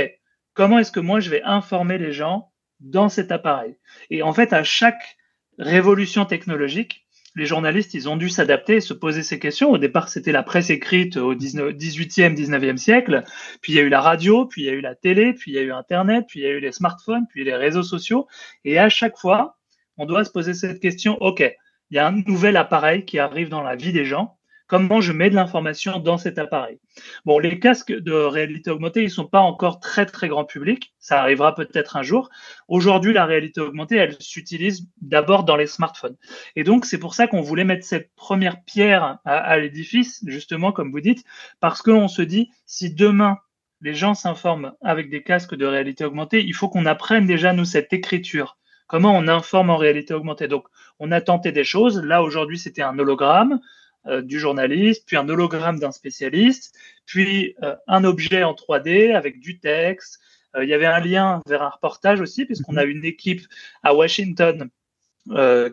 [0.54, 2.52] comment est-ce que moi je vais informer les gens
[2.86, 3.76] dans cet appareil.
[4.10, 5.18] Et en fait, à chaque
[5.58, 9.70] révolution technologique, les journalistes, ils ont dû s'adapter et se poser ces questions.
[9.70, 13.24] Au départ, c'était la presse écrite au 18e, 19e siècle.
[13.62, 15.52] Puis il y a eu la radio, puis il y a eu la télé, puis
[15.52, 17.84] il y a eu Internet, puis il y a eu les smartphones, puis les réseaux
[17.84, 18.28] sociaux.
[18.64, 19.58] Et à chaque fois,
[19.98, 21.18] on doit se poser cette question.
[21.22, 21.42] OK,
[21.90, 25.12] il y a un nouvel appareil qui arrive dans la vie des gens comment je
[25.12, 26.80] mets de l'information dans cet appareil.
[27.26, 30.94] Bon, les casques de réalité augmentée, ils sont pas encore très très grand public.
[31.00, 32.30] Ça arrivera peut-être un jour.
[32.68, 36.16] Aujourd'hui, la réalité augmentée, elle s'utilise d'abord dans les smartphones.
[36.56, 40.92] Et donc, c'est pour ça qu'on voulait mettre cette première pierre à, l'édifice, justement, comme
[40.92, 41.24] vous dites,
[41.60, 43.38] parce qu'on se dit, si demain
[43.82, 47.66] les gens s'informent avec des casques de réalité augmentée, il faut qu'on apprenne déjà, nous,
[47.66, 48.58] cette écriture.
[48.88, 50.48] Comment on informe en réalité augmentée.
[50.48, 50.66] Donc,
[51.00, 52.02] on a tenté des choses.
[52.02, 53.60] Là, aujourd'hui, c'était un hologramme.
[54.08, 59.40] Euh, du journaliste, puis un hologramme d'un spécialiste, puis euh, un objet en 3D avec
[59.40, 60.20] du texte.
[60.56, 62.92] Euh, il y avait un lien vers un reportage aussi, puisqu'on a mhm.
[62.92, 63.42] une équipe
[63.82, 64.70] à Washington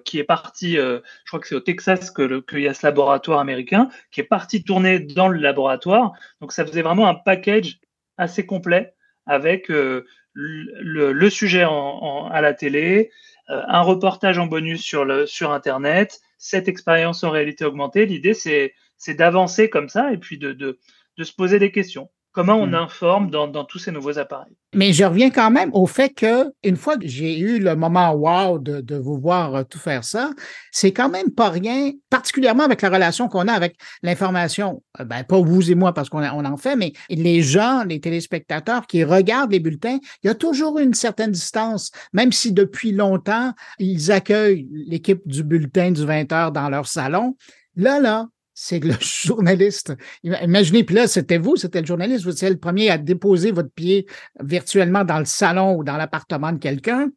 [0.07, 3.91] qui est partie, je crois que c'est au Texas qu'il y a ce laboratoire américain,
[4.11, 6.15] qui est parti tourner dans le laboratoire.
[6.41, 7.79] Donc ça faisait vraiment un package
[8.17, 8.95] assez complet
[9.27, 13.11] avec le, le, sujet en, à la télé,
[13.49, 18.07] un reportage en bonus sur, Internet, cette expérience en réalité augmentée.
[18.07, 18.75] L'idée, c'est,
[19.09, 20.79] d'avancer comme ça et puis de
[21.19, 22.09] se poser des questions.
[22.33, 22.75] Comment on hmm.
[22.75, 26.51] informe dans, dans, tous ces nouveaux appareils Mais je reviens quand même au fait que
[26.65, 30.03] une fois que j'ai eu le moment wow de, de vous voir euh, tout faire
[30.03, 30.31] ça,
[30.71, 34.83] c'est quand même pas rien, particulièrement avec la relation qu'on a avec l'information.
[34.99, 38.01] Euh, ben pas vous et moi parce qu'on on en fait, mais les gens, les
[38.01, 42.93] téléspectateurs qui regardent les bulletins, il y a toujours une certaine distance, même si depuis
[42.93, 47.37] longtemps ils accueillent l'équipe du bulletin du 20 heures dans leur salon.
[47.77, 48.27] Là, là,
[48.63, 49.93] c'est le journaliste.
[50.23, 53.71] Imaginez, puis là, c'était vous, c'était le journaliste, vous étiez le premier à déposer votre
[53.71, 54.07] pied
[54.41, 57.11] virtuellement dans le salon ou dans l'appartement de quelqu'un.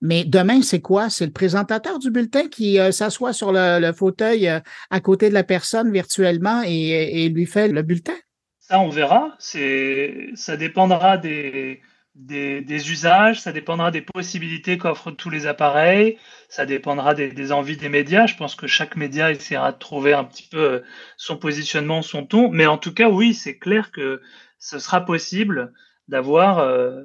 [0.00, 1.10] Mais demain, c'est quoi?
[1.10, 5.34] C'est le présentateur du bulletin qui euh, s'assoit sur le, fauteuil euh, à côté de
[5.34, 8.14] la personne virtuellement et, et lui fait le bulletin?
[8.60, 9.36] Ça, on verra.
[9.38, 11.80] Ça dépendra des,
[12.14, 17.88] des, usages, ça dépendra des possibilités qu'offrent tous les appareils, ça dépendra des, envies des
[17.88, 18.26] médias.
[18.26, 20.80] Je pense que chaque média essaiera de trouver un petit peu euh,
[21.16, 22.50] son positionnement, son ton.
[22.50, 24.22] Mais en tout cas, oui, c'est clair que
[24.58, 25.72] ce sera possible
[26.06, 27.02] d'avoir euh,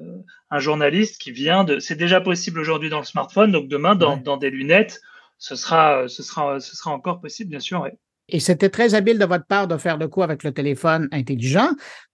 [0.52, 1.80] un journaliste qui vient de.
[1.80, 5.02] C'est déjà possible aujourd'hui dans le smartphone, donc demain dans, dans des lunettes,
[5.38, 7.88] ce sera, ce sera, ce sera encore possible, bien sûr.
[8.32, 11.70] Et c'était très habile de votre part de faire de quoi avec le téléphone intelligent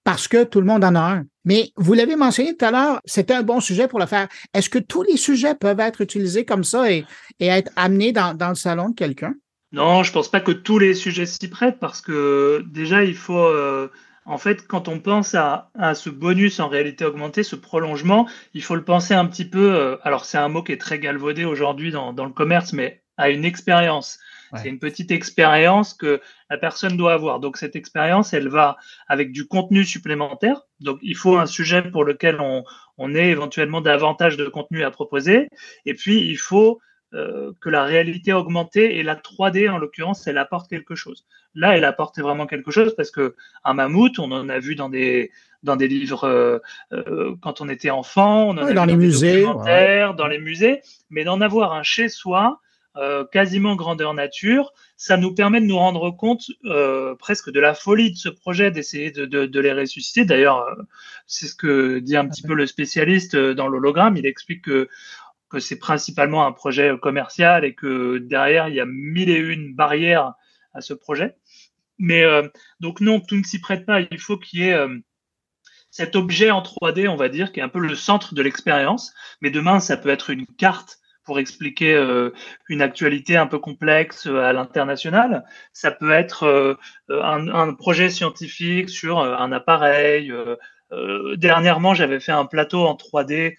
[0.05, 1.23] parce que tout le monde en a un.
[1.43, 4.27] Mais vous l'avez mentionné tout à l'heure, c'était un bon sujet pour le faire.
[4.53, 7.05] Est-ce que tous les sujets peuvent être utilisés comme ça et,
[7.39, 9.33] être amenés dans, le salon de quelqu'un?
[9.71, 13.45] Non, je pense pas que tous les sujets s'y prêtent parce que déjà, il faut,
[13.45, 13.89] euh,
[14.25, 18.75] en fait, quand on pense à, ce bonus en réalité augmentée, ce prolongement, il faut
[18.75, 21.91] le penser un petit peu, euh, alors c'est un mot qui est très galvaudé aujourd'hui
[21.91, 24.19] dans le commerce, mais à une expérience.
[24.55, 27.39] C'est une petite expérience que la personne doit avoir.
[27.39, 28.77] Donc cette expérience, elle va
[29.07, 30.61] avec du contenu supplémentaire.
[30.79, 32.63] Donc il faut un sujet pour lequel on,
[32.97, 35.49] on ait éventuellement davantage de contenu à proposer.
[35.85, 36.79] Et puis il faut
[37.15, 41.25] euh, que la réalité augmentée et la 3D en l'occurrence, elle apporte quelque chose.
[41.53, 44.89] Là, elle apporte vraiment quelque chose parce que un mammouth, on en a vu dans
[44.89, 45.31] des
[45.63, 46.59] dans des livres euh,
[46.91, 51.23] euh, quand on était enfant, on en a dans les musées, dans les musées, mais
[51.23, 52.59] d'en avoir un chez soi,
[52.97, 57.73] euh, quasiment grandeur nature, ça nous permet de nous rendre compte euh, presque de la
[57.73, 60.23] folie de ce projet, d'essayer de, de, de, les ressusciter.
[60.23, 60.75] D'ailleurs, euh,
[61.27, 64.15] c'est ce que dit un petit peu le spécialiste dans l'hologramme.
[64.15, 64.87] Il explique que,
[65.49, 69.75] que c'est principalement un projet commercial et que derrière, il y a mille et une
[69.75, 70.33] barrières
[70.73, 71.35] à ce projet.
[71.97, 72.23] Mais
[72.79, 74.01] donc non, tout ne s'y prête pas.
[74.01, 74.87] Il faut qu'il y ait
[75.91, 79.13] cet objet en 3D, on va dire, qui est un peu le centre de l'expérience.
[79.41, 82.31] Mais demain, ça peut être une carte pour expliquer euh,
[82.69, 85.43] une actualité un peu complexe euh, à l'international.
[85.73, 86.75] Ça peut être euh,
[87.09, 90.31] un, un, projet scientifique sur un appareil.
[91.35, 93.57] dernièrement, j'avais fait un plateau en 3D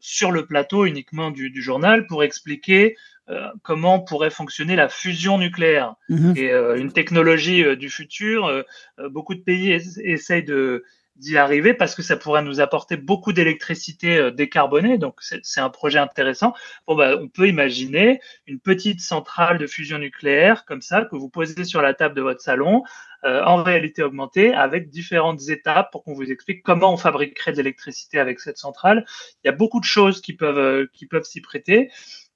[0.00, 2.96] sur le plateau uniquement du, du journal pour expliquer
[3.62, 5.94] comment pourrait fonctionner la fusion nucléaire.
[6.10, 6.38] Mm-hmm.
[6.38, 8.64] Et une technologie du futur,
[9.10, 9.70] beaucoup de pays
[10.02, 10.84] essayent de
[11.16, 14.98] d'y arriver parce que ça pourrait nous apporter beaucoup d'électricité euh, décarbonée.
[14.98, 16.54] Donc, c'est un projet intéressant.
[16.86, 21.28] Bon, bah, on peut imaginer une petite centrale de fusion nucléaire comme ça que vous
[21.28, 22.82] posez sur la table de votre salon
[23.24, 27.58] euh, en réalité augmentée avec différentes étapes pour qu'on vous explique comment on fabriquerait de
[27.58, 29.04] l'électricité avec cette centrale.
[29.44, 31.90] Il y a beaucoup de choses qui peuvent, euh, qui peuvent s'y prêter.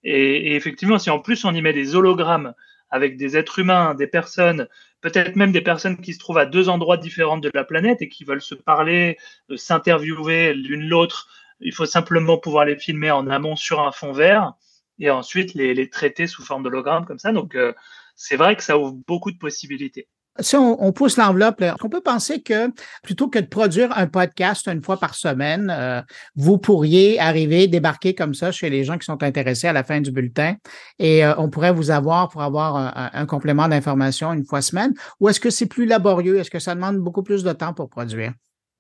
[0.04, 2.54] Et, et, effectivement, si en plus on y met des hologrammes
[2.90, 4.68] avec des êtres humains, des personnes,
[5.06, 8.08] peut-être même des personnes qui se trouvent à deux endroits différents de la planète et
[8.08, 9.18] qui veulent se parler,
[9.50, 11.28] euh, s'interviewer l'une l'autre.
[11.60, 14.54] Il faut simplement pouvoir les filmer en amont sur un fond vert
[14.98, 17.30] et ensuite les, traiter sous forme d'hologramme comme ça.
[17.30, 17.72] Donc, euh,
[18.16, 20.08] c'est vrai que ça ouvre beaucoup de possibilités
[20.40, 22.70] si on, pousse l'enveloppe, on peut penser que
[23.02, 26.02] plutôt que de produire un podcast une fois par semaine, euh,
[26.34, 30.00] vous pourriez arriver, débarquer comme ça chez les gens qui sont intéressés à la fin
[30.00, 30.56] du bulletin
[30.98, 34.92] et euh, on pourrait vous avoir pour avoir un, un complément d'information une fois semaine?
[35.20, 36.38] Ou est-ce que c'est plus laborieux?
[36.38, 38.32] Est-ce que ça demande beaucoup plus de temps pour produire?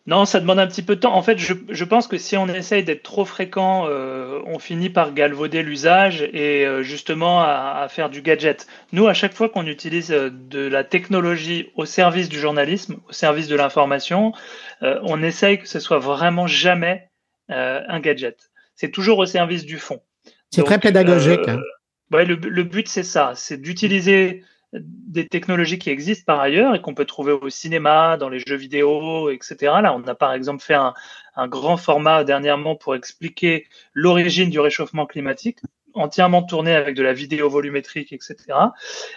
[0.06, 1.14] Non, ça demande un petit peu de temps.
[1.14, 4.88] En fait, je, je pense que si on essaye d'être trop fréquent, euh, on finit
[4.88, 8.68] par galvauder l'usage et euh, justement à, à, faire du gadget.
[8.92, 13.12] Nous, à chaque fois qu'on utilise euh, de la technologie au service du journalisme, au
[13.12, 14.32] service de l'information,
[14.82, 17.08] euh, on essaye que ce soit vraiment jamais
[17.50, 18.50] euh, un gadget.
[18.76, 20.00] C'est toujours au service du fond.
[20.50, 21.48] C'est très pédagogique.
[21.48, 21.58] Hein.
[22.12, 26.80] Ouais, le, le but, c'est ça, c'est d'utiliser des technologies qui existent par ailleurs et
[26.80, 29.56] qu'on peut trouver au cinéma, dans les jeux vidéo, etc.
[29.82, 30.94] Là, on a par exemple fait un,
[31.48, 35.58] grand format dernièrement pour expliquer l'origine du réchauffement climatique,
[35.94, 38.36] entièrement tourné avec de la vidéo volumétrique, etc.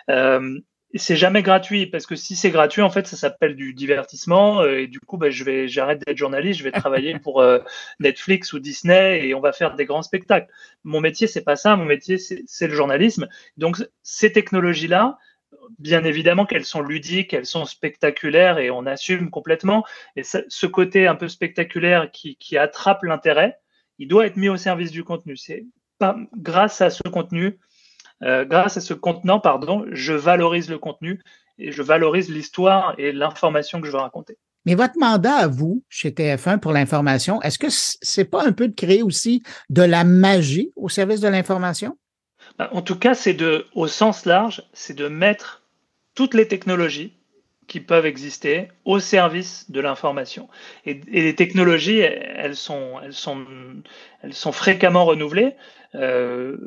[0.09, 0.59] Euh,
[0.95, 4.79] c'est jamais gratuit parce que si c'est gratuit, en fait, ça s'appelle du divertissement euh,
[4.79, 7.59] et du coup, bah, je vais, j'arrête d'être journaliste, je vais travailler pour euh,
[7.99, 10.51] Netflix ou Disney et on va faire des grands spectacles.
[10.83, 11.75] Mon métier, c'est pas ça.
[11.75, 13.27] Mon métier, c'est le journalisme.
[13.57, 15.17] Donc, ces technologies-là,
[15.77, 19.85] bien évidemment qu'elles sont ludiques, elles sont spectaculaires et on assume complètement.
[20.15, 23.59] Et ce côté un peu spectaculaire qui, qui attrape l'intérêt,
[23.99, 25.37] il doit être mis au service du contenu.
[25.37, 25.65] C'est
[25.99, 27.59] pas grâce à ce contenu,
[28.23, 31.21] euh, grâce à ce contenant, pardon, je valorise le contenu
[31.57, 34.37] et je valorise l'histoire et l'information que je veux raconter.
[34.65, 38.67] Mais votre mandat à vous, chez TF1 pour l'information, est-ce que c'est pas un peu
[38.67, 41.97] de créer aussi de la magie au service de l'information?
[42.57, 45.58] Ben, en tout cas, c'est de, au sens large, c'est de mettre
[46.19, 47.13] toutes les technologies
[47.65, 50.49] qui peuvent exister au service de l'information.
[50.85, 53.45] Et, les technologies, elles sont, elles sont,
[54.21, 55.55] elles sont fréquemment renouvelées.
[55.95, 56.57] Euh,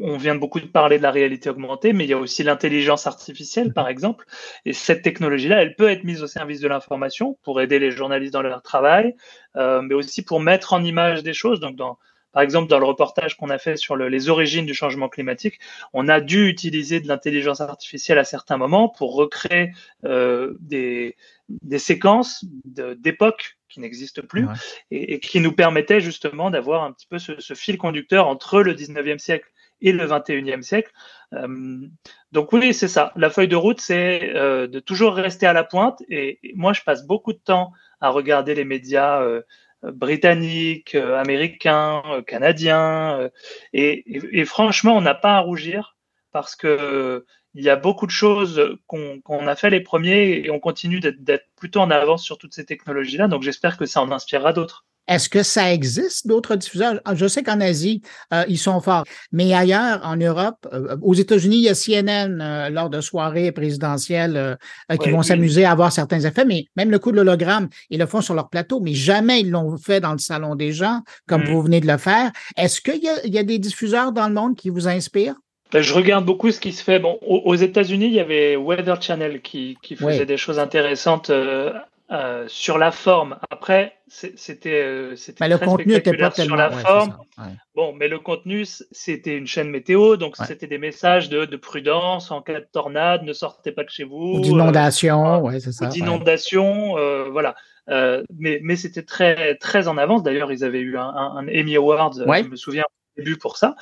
[0.00, 3.06] on, vient beaucoup de parler de la réalité augmentée, mais il y a aussi l'intelligence
[3.06, 4.24] artificielle, par exemple.
[4.64, 8.32] Et cette technologie-là, elle peut être mise au service de l'information pour aider les journalistes
[8.32, 9.14] dans leur travail,
[9.56, 11.60] euh, mais aussi pour mettre en image des choses.
[11.60, 11.98] Donc, dans,
[12.32, 15.58] par exemple, dans le reportage qu'on a fait sur les origines du changement climatique,
[15.92, 19.72] on a dû utiliser de l'intelligence artificielle à certains moments pour recréer
[20.04, 21.16] euh, des,
[21.48, 24.46] des séquences d'époques qui n'existent plus
[24.90, 29.18] et, qui nous permettaient justement d'avoir un petit peu ce, fil conducteur entre le 19e
[29.18, 29.48] siècle
[29.80, 30.90] et le 21e siècle.
[31.34, 31.86] Euh,
[32.32, 33.12] donc oui, c'est ça.
[33.16, 36.02] La feuille de route, c'est euh, de toujours rester à la pointe.
[36.08, 39.42] Et, moi, je passe beaucoup de temps à regarder les médias euh,
[39.82, 43.30] britanniques, américains, canadiens.
[43.72, 45.96] Et, franchement, on n'a pas à rougir
[46.32, 47.24] parce que
[47.54, 51.46] il y a beaucoup de choses qu'on a fait les premiers et on continue d'être
[51.56, 53.28] plutôt en avance sur toutes ces technologies-là.
[53.28, 54.85] Donc j'espère que ça en inspirera d'autres.
[55.08, 57.00] Est-ce que ça existe d'autres diffuseurs?
[57.04, 58.02] Ah, je sais qu'en Asie,
[58.34, 62.40] euh, ils sont forts, mais ailleurs, en Europe, euh, aux États-Unis, il y a CNN
[62.40, 64.58] euh, lors de soirées présidentielles
[65.00, 68.06] qui vont s'amuser à avoir certains effets, mais même le coup de l'hologramme, ils le
[68.06, 71.42] font sur leur plateau, mais jamais ils l'ont fait dans le salon des gens, comme
[71.42, 71.48] mm.
[71.48, 72.32] vous venez de le faire.
[72.56, 75.36] Est-ce qu'il y, y, a des diffuseurs dans le monde qui vous inspirent?
[75.72, 76.98] Ben, je regarde beaucoup ce qui se fait.
[76.98, 81.30] Bon, aux États-Unis, il y avait Weather Channel qui, qui faisait des choses intéressantes
[82.10, 83.38] euh, euh, sur la forme.
[83.50, 87.16] Après, c'était euh, c'était le contenu était pas sur la forme.
[87.74, 92.30] Bon, mais le contenu, c'était une chaîne météo, donc c'était des messages de, de, prudence
[92.30, 94.40] en cas de tornade, ne sortez pas de chez vous.
[94.40, 95.86] D'inondation, ouais, c'est ça.
[95.86, 96.96] D'inondation,
[97.30, 97.54] voilà.
[97.88, 100.22] mais mais c'était très très en avance.
[100.22, 102.84] D'ailleurs, ils avaient eu un, un, un Emmy Award, je me souviens,
[103.16, 103.76] début pour ça.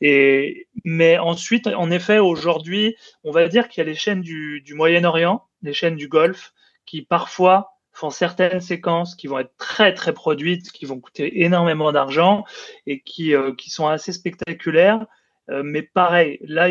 [0.00, 4.60] Et, mais ensuite, en effet, aujourd'hui, on va dire qu'il y a les chaînes du,
[4.62, 6.52] du Moyen-Orient, les chaînes du Golfe,
[6.88, 11.92] qui parfois font certaines séquences qui vont être très très produites, qui vont coûter énormément
[11.92, 12.44] d'argent
[12.86, 15.06] et qui, euh, qui sont assez spectaculaires.
[15.50, 16.68] Euh, mais pareil, là,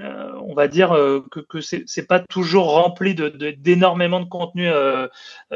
[0.00, 4.68] euh, on va dire euh, que, que c'est pas toujours rempli d'énormément de, de, contenu
[4.68, 5.08] euh,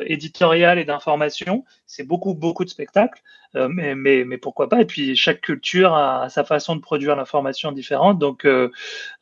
[0.06, 1.64] éditorial et d'information.
[1.86, 3.20] C'est beaucoup beaucoup de spectacles,
[3.54, 4.80] mais, mais, mais, pourquoi pas?
[4.80, 8.18] Et puis chaque culture a, sa façon de produire l'information différente.
[8.18, 8.46] Donc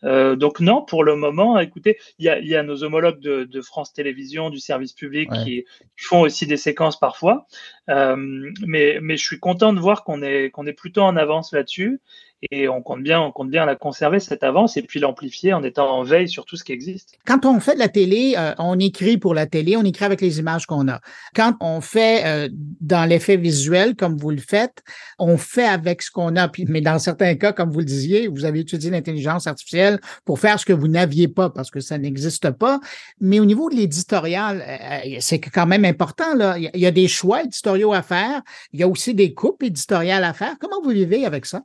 [0.03, 3.61] donc non, pour le moment, écoutez, il y a, y a, nos homologues de, de,
[3.63, 5.65] France Télévisions, du service public qui,
[5.97, 7.47] font aussi des séquences parfois.
[7.89, 12.01] mais mais je suis content de voir qu'on est qu'on est plutôt en avance là-dessus
[12.51, 15.63] et on compte bien, on compte bien la conserver cette avance et puis l'amplifier en
[15.63, 17.19] étant en veille sur tout ce qui existe.
[17.27, 20.21] Quand on fait de la télé, euh, on écrit pour la télé, on écrit avec
[20.21, 21.01] les images qu'on a.
[21.35, 24.83] Quand on fait euh, dans l'effet visuel, comme vous le faites,
[25.19, 26.49] on fait avec ce qu'on a.
[26.49, 30.39] Puis, mais dans certains cas, comme vous le disiez, vous avez utilisé l'intelligence artificielle pour
[30.39, 32.79] faire ce que vous n'aviez pas parce que ça n'existe pas.
[33.21, 36.35] Mais au niveau de l'éditorial, euh, c'est quand même important.
[36.35, 36.57] Là.
[36.59, 38.43] Il y a des choix éditoriaux à faire.
[38.73, 40.55] Il y a aussi des coupes éditoriales à faire.
[40.61, 41.63] Comment vous vivez avec ça?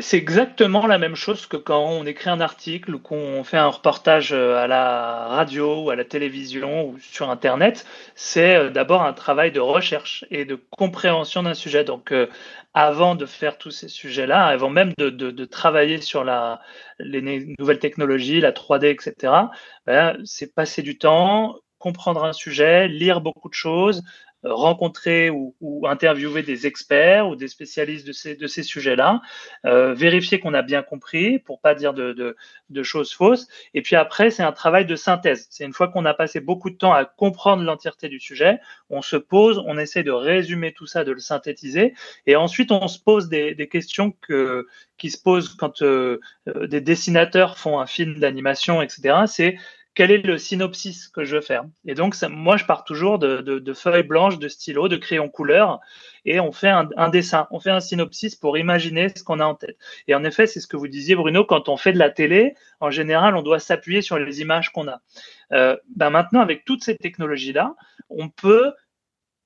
[0.00, 3.68] C'est exactement la même chose que quand on écrit un article ou qu'on fait un
[3.68, 7.86] reportage euh, à la radio ou à la télévision ou sur Internet.
[8.14, 11.82] C'est euh, d'abord un travail de recherche et de compréhension d'un sujet.
[11.82, 12.26] Donc, euh,
[12.74, 16.60] avant de faire tous ces sujets-là, avant même de, de, travailler sur la,
[16.98, 19.32] les nouvelles technologies, la 3D, etc.,
[19.86, 24.02] ben, c'est passer du temps, comprendre un sujet, lire beaucoup de choses,
[24.42, 29.20] rencontrer ou, ou, interviewer des experts ou des spécialistes de ces, de ces sujets-là,
[29.66, 32.36] euh, vérifier qu'on a bien compris pour pas dire de, de,
[32.70, 33.48] de choses fausses.
[33.74, 35.46] Et puis après, c'est un travail de synthèse.
[35.50, 39.02] C'est une fois qu'on a passé beaucoup de temps à comprendre l'entièreté du sujet, on
[39.02, 41.94] se pose, on essaie de résumer tout ça, de le synthétiser,
[42.26, 44.66] et ensuite on se pose des, des questions que,
[44.96, 49.24] qui se posent quand euh, euh des dessinateurs font un film d'animation, etc.
[49.26, 49.56] C'est
[49.94, 53.74] quel est le synopsis que je veux faire Et donc, moi, je pars toujours de,
[53.74, 55.80] feuilles blanches, de stylos, de crayons couleur,
[56.24, 59.54] et on fait un, dessin, on fait un synopsis pour imaginer ce qu'on a en
[59.54, 59.76] tête.
[60.06, 62.54] Et en effet, c'est ce que vous disiez, Bruno, quand on fait de la télé,
[62.78, 65.00] en général, on doit s'appuyer sur les images qu'on a.
[65.52, 67.74] Euh, ben maintenant, avec toutes ces technologies-là,
[68.08, 68.72] on peut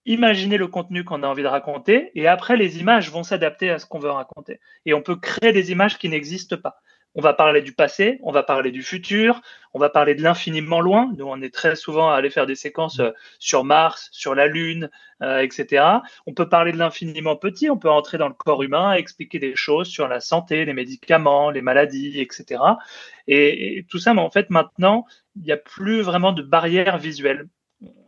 [0.06, 3.78] imaginer le contenu qu'on a envie de raconter, et après, les images vont s'adapter à
[3.78, 4.60] ce qu'on veut raconter.
[4.84, 6.82] Et on peut créer des images qui n'existent pas.
[7.14, 9.40] On va parler du passé, on va parler du futur,
[9.72, 11.12] on va parler de l'infiniment loin.
[11.16, 14.46] Nous, on est très souvent à aller faire des séquences euh, sur Mars, sur la
[14.46, 14.90] Lune,
[15.22, 15.84] euh, etc.
[16.26, 19.54] On peut parler de l'infiniment petit, on peut entrer dans le corps humain, expliquer des
[19.54, 22.60] choses sur la santé, les médicaments, les maladies, etc.
[23.28, 25.06] Et, tout ça, mais en fait, maintenant,
[25.36, 27.48] il n'y a plus vraiment de barrière visuelle.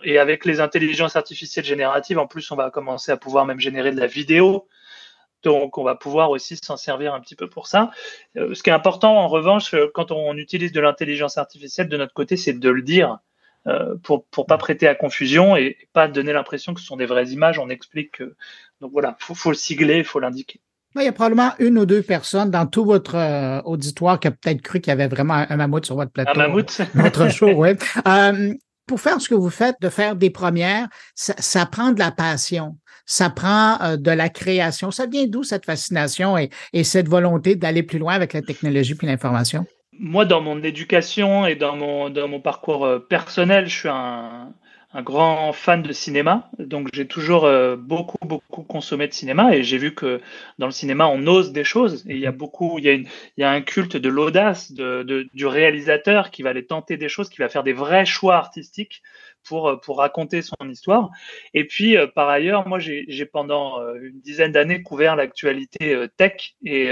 [0.04, 3.92] Et avec les intelligences artificielles génératives, en plus, on va commencer à pouvoir même générer
[3.92, 4.66] de la vidéo
[5.46, 7.92] donc, on va pouvoir aussi s'en servir un petit peu pour ça.
[8.36, 11.96] Euh, ce qui est important, en revanche, euh, quand on utilise de l'intelligence artificielle de
[11.96, 13.18] notre côté, c'est de le dire
[13.68, 17.06] euh, pour ne pas prêter à confusion et, pas donner l'impression que ce sont des
[17.06, 17.60] vraies images.
[17.60, 18.34] On explique que.
[18.80, 20.60] Donc voilà, il faut, le sigler, il faut l'indiquer.
[20.96, 24.62] Il y a probablement une ou deux personnes dans tout votre auditoire qui a peut-être
[24.62, 26.32] cru qu'il y avait vraiment un mammouth sur votre plateau.
[26.34, 26.80] Un mammouth?
[26.94, 27.70] Notre show, oui.
[28.86, 32.78] pour faire ce que vous faites, de faire des premières, ça prend de la passion
[33.06, 34.90] ça prend euh, de la création.
[34.90, 36.50] Ça vient d'où cette fascination et,
[36.84, 39.64] cette volonté d'aller plus loin avec la technologie puis l'information?
[39.98, 44.52] Moi, dans mon éducation et dans mon, parcours euh, personnel, je suis un,
[45.02, 49.76] grand fan de cinéma, donc j'ai toujours euh, beaucoup beaucoup consommé de cinéma et j'ai
[49.76, 50.22] vu que
[50.58, 53.50] dans le cinéma on ose des choses et il y a beaucoup, il y a,
[53.50, 57.62] un culte de l'audace du réalisateur qui va aller tenter des choses, qui va faire
[57.62, 59.02] des vrais choix artistiques
[59.46, 61.10] pour, euh, pour raconter son histoire.
[61.54, 66.54] Et puis, euh, par ailleurs, moi, j'ai pendant euh, une dizaine d'années couvert l'actualité tech
[66.64, 66.90] et,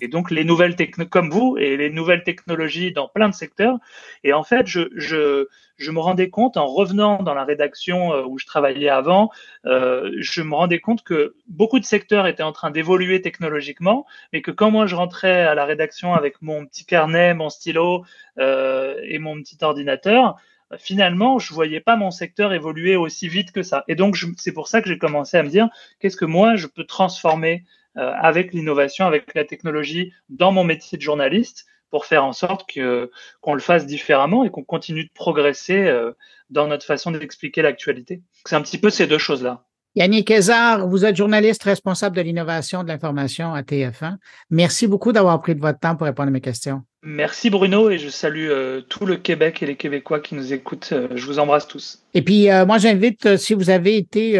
[0.00, 3.78] et, donc les nouvelles technologies, comme vous, et les nouvelles technologies dans plein de secteurs.
[4.24, 8.38] Et en fait, je, je, je me rendais compte en revenant dans la rédaction où
[8.38, 9.30] je travaillais avant,
[9.64, 14.50] je me rendais compte que beaucoup de secteurs étaient en train d'évoluer technologiquement, mais que
[14.50, 18.04] quand moi je rentrais à la rédaction avec mon petit carnet, mon stylo
[18.38, 20.36] et mon petit ordinateur,
[20.78, 23.84] finalement, je voyais pas mon secteur évoluer aussi vite que ça.
[23.88, 25.68] Et donc, c'est pour ça que j'ai commencé à me dire,
[26.00, 27.64] qu'est-ce que moi, je peux transformer
[27.98, 32.66] euh, avec l'innovation, avec la technologie dans mon métier de journaliste pour faire en sorte
[32.66, 33.10] que
[33.42, 36.12] qu'on le fasse différemment et qu'on continue de progresser euh,
[36.48, 38.22] dans notre façon d'expliquer l'actualité.
[38.46, 39.64] C'est un petit peu ces deux choses-là.
[39.94, 44.16] Yannick Kézard, vous êtes journaliste responsable de l'innovation de l'information à TF1.
[44.48, 46.82] Merci beaucoup d'avoir pris de votre temps pour répondre à mes questions.
[47.04, 50.90] Merci Bruno et je salue euh, tout le Québec et les Québécois qui nous écoutent.
[50.92, 52.00] Euh, je vous embrasse tous.
[52.14, 54.34] Et puis euh, moi j'invite, si vous avez été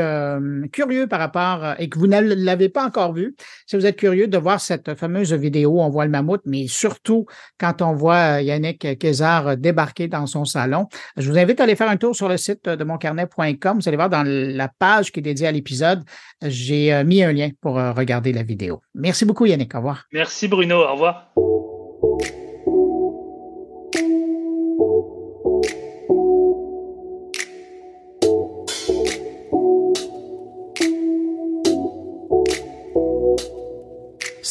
[0.70, 3.34] curieux par rapport et que vous ne l'avez pas encore vu,
[3.66, 7.26] si vous êtes curieux de voir cette fameuse vidéo, on voit le mammouth, mais surtout
[7.58, 10.86] quand on voit Yannick Kézard débarquer dans son salon,
[11.16, 13.78] je vous invite à aller faire un tour sur le site de moncarnet.com.
[13.80, 16.04] Vous allez voir dans la page qui est dédiée à l'épisode,
[16.42, 18.82] j'ai mis un lien pour regarder la vidéo.
[18.94, 19.74] Merci beaucoup Yannick.
[19.74, 20.04] Au revoir.
[20.12, 20.76] Merci Bruno.
[20.76, 21.32] Au revoir.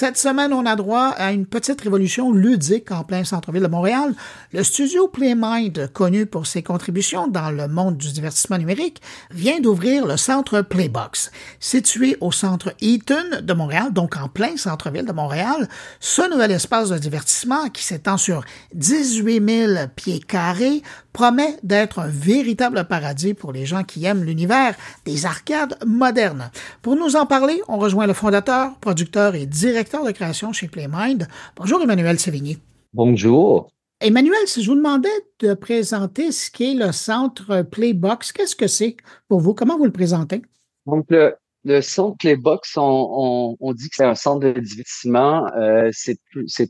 [0.02, 4.16] Cette semaine, on a droit à une petite révolution ludique en plein centre-ville de Montréal.
[4.52, 9.00] Le studio Playmind, connu pour ses contributions dans le monde du divertissement numérique,
[9.30, 11.30] vient d'ouvrir le centre Playbox.
[11.60, 16.90] Situé au centre Eaton de Montréal, donc en plein centre-ville de Montréal, ce nouvel espace
[16.90, 18.44] de divertissement qui s'étend sur
[18.74, 20.82] 18 000 pieds carrés
[21.14, 24.76] promet d'être un véritable paradis pour les gens qui aiment l'univers
[25.06, 26.50] des arcades modernes.
[26.82, 31.28] Pour nous en parler, on rejoint le fondateur, producteur et directeur de création chez Playmind.
[31.58, 32.58] Bonjour Emmanuel Sévigny.
[32.94, 33.70] Bonjour.
[34.00, 38.96] Emmanuel, si je vous demandais de présenter ce qu'est le centre Playbox, qu'est-ce que c'est
[39.28, 39.54] pour vous?
[39.54, 40.42] Comment vous le présentez?
[40.86, 45.46] Donc, le, centre Playbox, on, dit que c'est un centre de divertissement.
[45.56, 46.18] Euh, c'est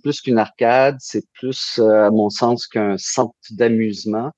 [0.01, 4.32] plus, qu'une arcade, c'est plus, euh, à mon sens, qu'un centre d'amusement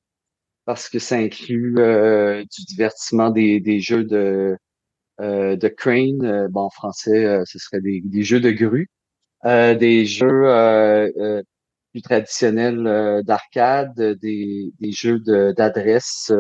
[0.66, 4.58] parce que ça inclut euh, du divertissement des, des jeux de,
[5.20, 6.24] de crane.
[6.26, 8.90] Euh, bon, en français, ce serait des, des, jeux de grue,
[9.46, 11.12] des jeux
[11.92, 16.32] plus traditionnels d'arcade, des, des jeux d'adresse,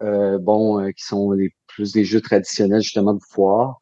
[0.00, 3.78] bon, qui sont les, plus des jeux traditionnels justement de foire.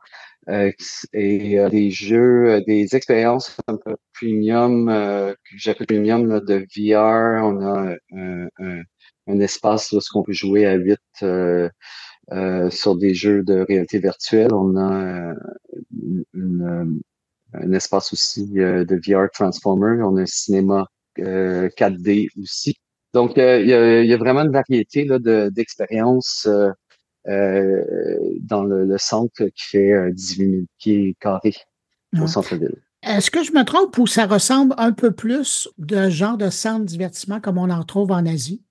[0.49, 0.73] Euh,
[1.13, 7.45] et des jeux, des expériences un peu premium, euh, que j'appelle premium de VR.
[7.45, 8.49] On a un,
[9.29, 10.99] un espace où on peut jouer à 8
[12.33, 14.53] euh, euh, sur des jeux de réalité virtuelle.
[14.53, 15.35] On a
[16.35, 16.85] euh,
[17.55, 20.03] un espace aussi de VR Transformer.
[20.03, 20.87] On a un cinéma
[21.19, 22.77] 4D aussi.
[23.13, 25.07] Donc, il y, a, vraiment une variété
[25.51, 26.49] d'expériences
[27.27, 31.57] dans le, centre qui fait 18 000 pieds carrés
[32.19, 32.77] au centre-ville.
[33.03, 36.81] Est-ce que je me trompe ou ça ressemble un peu plus de genre de centre
[36.81, 38.63] de divertissement comme on en trouve en Asie?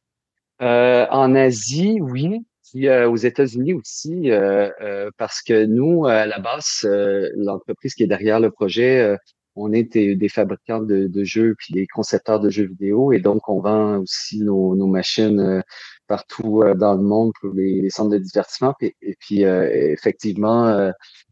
[0.61, 2.45] Euh, en Asie, oui.
[2.71, 6.87] Puis euh, aux États-Unis aussi, euh, parce que nous, à la base,
[7.35, 9.17] l'entreprise qui est derrière le projet
[9.57, 13.59] on est des, fabricants de, jeux puis des concepteurs de jeux vidéo et donc on
[13.59, 15.61] vend aussi nos, machines
[16.07, 18.73] partout dans le monde pour les, centres de divertissement.
[18.79, 20.91] Et, puis effectivement,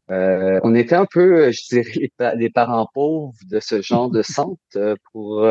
[0.10, 5.50] on était un peu, je dirais, les, parents pauvres de ce genre de centre pour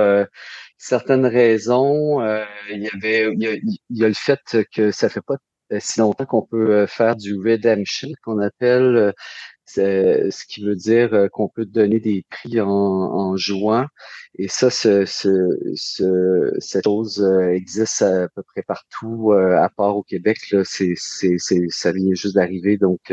[0.76, 2.20] certaines raisons.
[2.70, 5.38] il y avait, il y, a, le fait que ça fait pas
[5.78, 9.12] si longtemps qu'on peut faire du redemption qu'on appelle
[9.68, 13.86] ce qui veut dire euh, qu'on peut donner des prix en, en jouant.
[14.38, 19.96] Et ça, ce, ce, cette chose euh, existe à peu près partout, euh, à part
[19.96, 20.38] au Québec.
[20.52, 21.36] Là, c'est, c'est,
[21.68, 22.78] ça vient juste d'arriver.
[22.78, 23.12] Donc,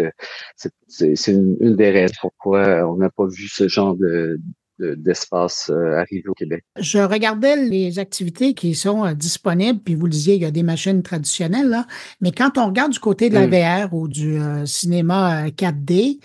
[0.88, 4.40] c'est, une, une, des raisons pourquoi on n'a pas vu ce genre de,
[4.80, 6.64] d'espace arriver au Québec.
[6.80, 10.64] Je regardais les activités qui sont disponibles, puis vous le disiez, il y a des
[10.64, 11.88] machines traditionnelles, là,
[12.22, 13.88] mais quand on regarde du côté de la mm.
[13.88, 16.20] VR ou du cinéma 4D,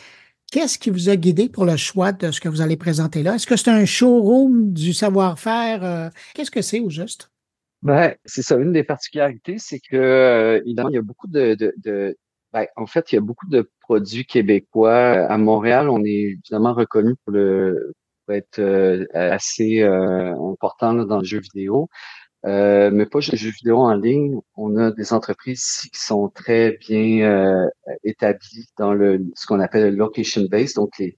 [0.51, 3.37] Qu'est-ce qui vous a guidé pour le choix de ce que vous allez présenter là?
[3.37, 5.85] Est-ce que c'est un showroom du savoir-faire?
[5.85, 7.31] Euh, qu'est-ce que c'est au juste?
[7.83, 8.57] Ben, c'est ça.
[8.57, 11.57] Une des particularités, c'est que, euh, évidemment, il y a beaucoup de,
[12.53, 15.25] ben, en fait, il y a beaucoup de produits québécois.
[15.29, 17.95] À Montréal, on est évidemment reconnu pour le
[18.37, 21.89] être euh, assez important dans le jeu vidéo.
[22.47, 24.39] Euh, mais pas juste jeux vidéo en ligne.
[24.57, 27.67] On a des entreprises ici qui sont très bien euh,
[28.03, 31.17] établies dans le ce qu'on appelle le location base, donc les,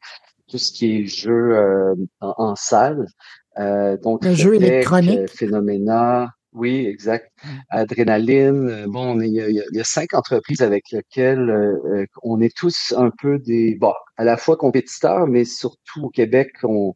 [0.48, 3.06] tout ce qui est jeu euh, en, salle.
[4.02, 5.28] donc le jeu électronique.
[5.30, 6.28] Phénoména.
[6.52, 7.32] Oui, exact.
[7.70, 8.86] Adrénaline.
[8.86, 11.50] Bon, il y, a, il y a cinq entreprises avec lesquelles
[12.22, 16.52] on est tous un peu des, bon, à la fois compétiteurs, mais surtout au Québec,
[16.62, 16.94] on,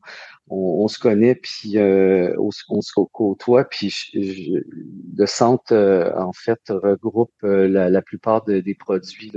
[0.49, 7.33] on, se connaît, puis euh, on, se côtoie, puis le centre, euh, en fait, regroupe
[7.45, 9.33] euh, la, plupart des produits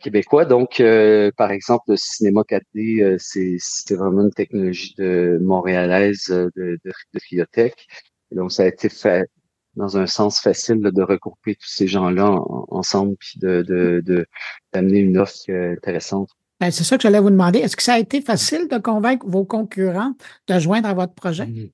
[0.00, 0.44] québécois.
[0.44, 0.82] Donc,
[1.36, 7.20] par exemple, le cinéma 4D, c'est vraiment une technologie de montréalaise de, de, de
[8.32, 9.28] donc, ça a été fait
[9.76, 14.26] dans un sens facile de regrouper tous ces gens-là ensemble, puis de
[14.72, 17.60] d'amener une offre intéressante ben, c'est ça que j'allais vous demander.
[17.60, 20.12] Est-ce que ça a été facile de convaincre vos concurrents
[20.46, 21.46] de joindre à votre projet?
[21.46, 21.70] Mmh.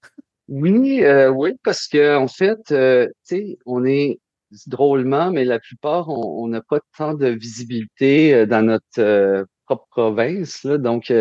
[0.49, 4.21] Oui, euh, oui, parce que en fait, euh, tu sais, on est
[4.69, 10.63] drôlement, mais la plupart, on n'a pas tant de visibilité euh, dans notre propre province.
[10.63, 11.13] Là, donc,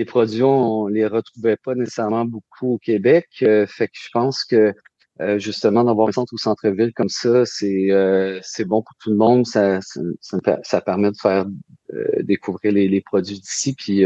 [0.00, 3.26] les produits, on les retrouvait pas nécessairement beaucoup au Québec.
[3.38, 4.74] fait que je pense que
[5.20, 9.10] euh, justement d'avoir un centre au centre-ville comme ça, c'est euh, c'est bon pour tout
[9.10, 9.46] le monde.
[9.46, 11.44] Ça, ça, permet de faire
[11.92, 14.04] euh, découvrir les, les produits d'ici, puis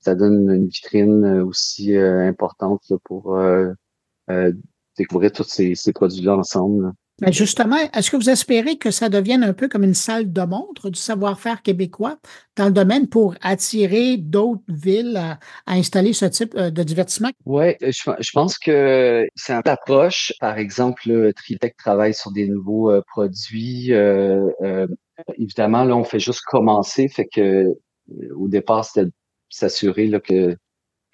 [0.00, 3.38] ça donne une vitrine aussi importante pour
[4.96, 6.92] découvrir tous ces, ces produits-là ensemble.
[7.20, 10.40] Mais justement, est-ce que vous espérez que ça devienne un peu comme une salle de
[10.42, 12.18] montre du savoir-faire québécois
[12.56, 17.30] dans le domaine pour attirer d'autres villes à, installer ce type euh, de divertissement?
[17.46, 20.32] Oui, euh, je, pense que c'est un approche.
[20.40, 23.92] Par exemple, Tritech travaille sur des nouveaux euh, produits.
[25.38, 27.66] évidemment, là, on fait juste commencer, fait que
[28.36, 29.08] au départ, c'était
[29.48, 30.56] s'assurer que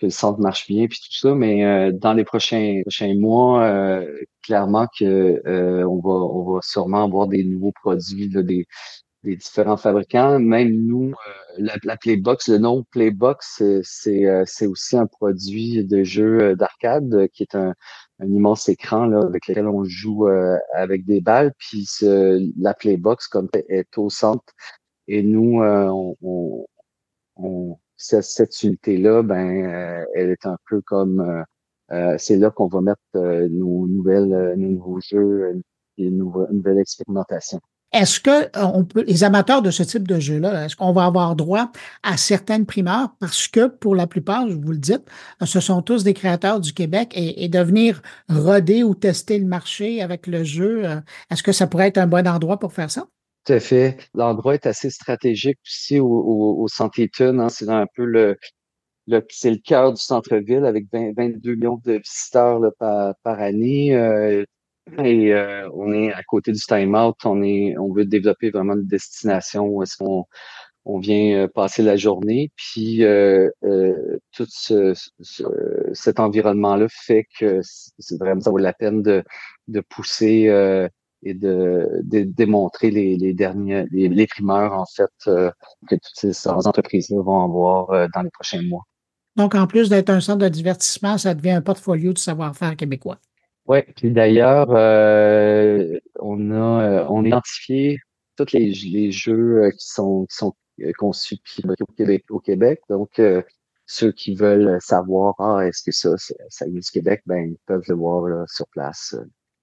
[0.01, 3.65] que le centre marche bien puis tout ça, mais euh, dans les prochains prochains mois,
[3.65, 4.07] euh,
[4.43, 8.67] clairement que euh, on va on va sûrement avoir des nouveaux produits des
[9.25, 10.41] des différents fabricants.
[10.41, 11.13] Même nous,
[11.59, 17.55] la, Playbox, le nom Playbox, c'est c'est aussi un produit de jeu d'arcade qui est
[17.55, 17.75] un,
[18.21, 20.27] un immense écran là, avec lequel on joue
[20.75, 21.53] avec des balles.
[21.59, 21.87] Puis
[22.59, 24.45] la Playbox comme est au centre
[25.09, 26.17] et nous on,
[27.37, 31.43] on cette, unité-là, ben, euh, elle est un peu comme euh,
[31.93, 35.61] euh, c'est là qu'on va mettre nos nouvelles, nos nouveaux jeux,
[35.99, 37.61] une nouvelle expérimentation.
[37.93, 41.35] Est-ce que on peut, les amateurs de ce type de jeu-là, est-ce qu'on va avoir
[41.35, 41.73] droit
[42.05, 43.17] à certaines primeurs?
[43.19, 45.03] Parce que pour la plupart, je vous le dites,
[45.45, 49.47] ce sont tous des créateurs du Québec et, et de venir roder ou tester le
[49.47, 50.85] marché avec le jeu,
[51.31, 53.09] est-ce que ça pourrait être un bon endroit pour faire ça?
[53.45, 53.97] Tout à fait.
[54.15, 57.49] L'endroit est assez stratégique aussi au, au, au Hein.
[57.49, 58.37] C'est un peu le,
[59.07, 63.95] le c'est le cœur du centre-ville avec 22 millions de visiteurs par, par, année.
[63.97, 64.45] Euh,
[64.99, 67.17] et euh, on est à côté du time out.
[67.25, 70.27] On est, on veut développer vraiment une destination où est-ce qu'on
[70.87, 72.51] on vient euh, passer la journée.
[72.57, 73.51] Puis euh,
[74.33, 74.95] tout ce,
[75.93, 79.23] cet environnement-là fait que c'est vraiment ça vaut la peine de,
[79.69, 80.49] de pousser
[81.23, 85.51] et de, démontrer les, les derniers, les, primeurs, en fait, euh,
[85.89, 88.85] que toutes ces, entreprises-là vont avoir euh, dans les prochains mois.
[89.37, 93.19] Donc, en plus d'être un centre de divertissement, ça devient un portfolio de savoir-faire québécois.
[93.67, 97.99] Oui, puis d'ailleurs, euh, on a on a identifié
[98.37, 100.55] tous les, les jeux qui sont qui sont
[100.99, 102.81] conçus au Québec, au Québec.
[102.89, 103.21] Donc,
[103.87, 106.17] ceux qui veulent savoir, ah, est-ce que ça,
[106.49, 109.15] ça vient du Québec, ben, ils peuvent le voir là, sur place.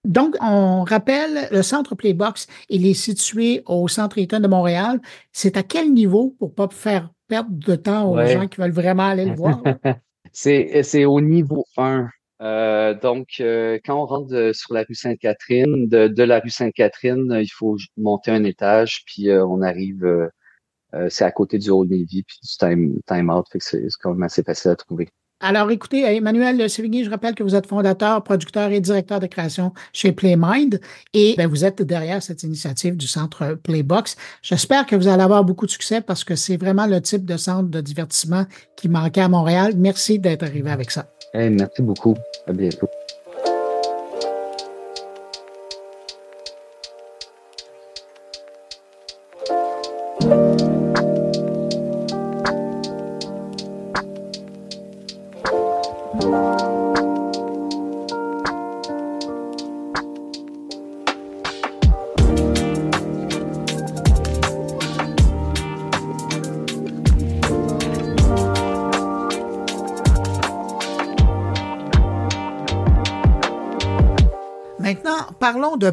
[0.07, 5.01] Donc, on rappelle, le centre Playbox, il est situé au centre Eaton de Montréal.
[5.33, 9.07] C'est à quel niveau pour pas faire perdre de temps aux gens qui veulent vraiment
[9.07, 9.61] aller le voir?
[10.31, 12.07] c'est au niveau 1.
[12.39, 17.51] Euh, donc, euh, quand on rentre sur la rue Sainte-Catherine, de, la rue Sainte-Catherine, il
[17.51, 20.29] faut monter un étage, puis euh, on arrive,
[21.09, 24.13] c'est à côté du Old Navy, puis du Time, time Out, fait que c'est quand
[24.13, 25.09] même assez facile à trouver.
[25.39, 29.71] Alors, écoutez, Emmanuel Sévigny, je rappelle que vous êtes fondateur, producteur et directeur de création
[29.93, 30.79] chez PlayMind
[31.13, 34.15] et ben, vous êtes derrière cette initiative du centre Playbox.
[34.41, 37.37] J'espère que vous allez avoir beaucoup de succès parce que c'est vraiment le type de
[37.37, 39.73] centre de divertissement qui manquait à Montréal.
[39.77, 41.05] Merci d'être arrivé avec ça.
[41.35, 42.15] merci beaucoup.
[42.47, 42.89] À bientôt.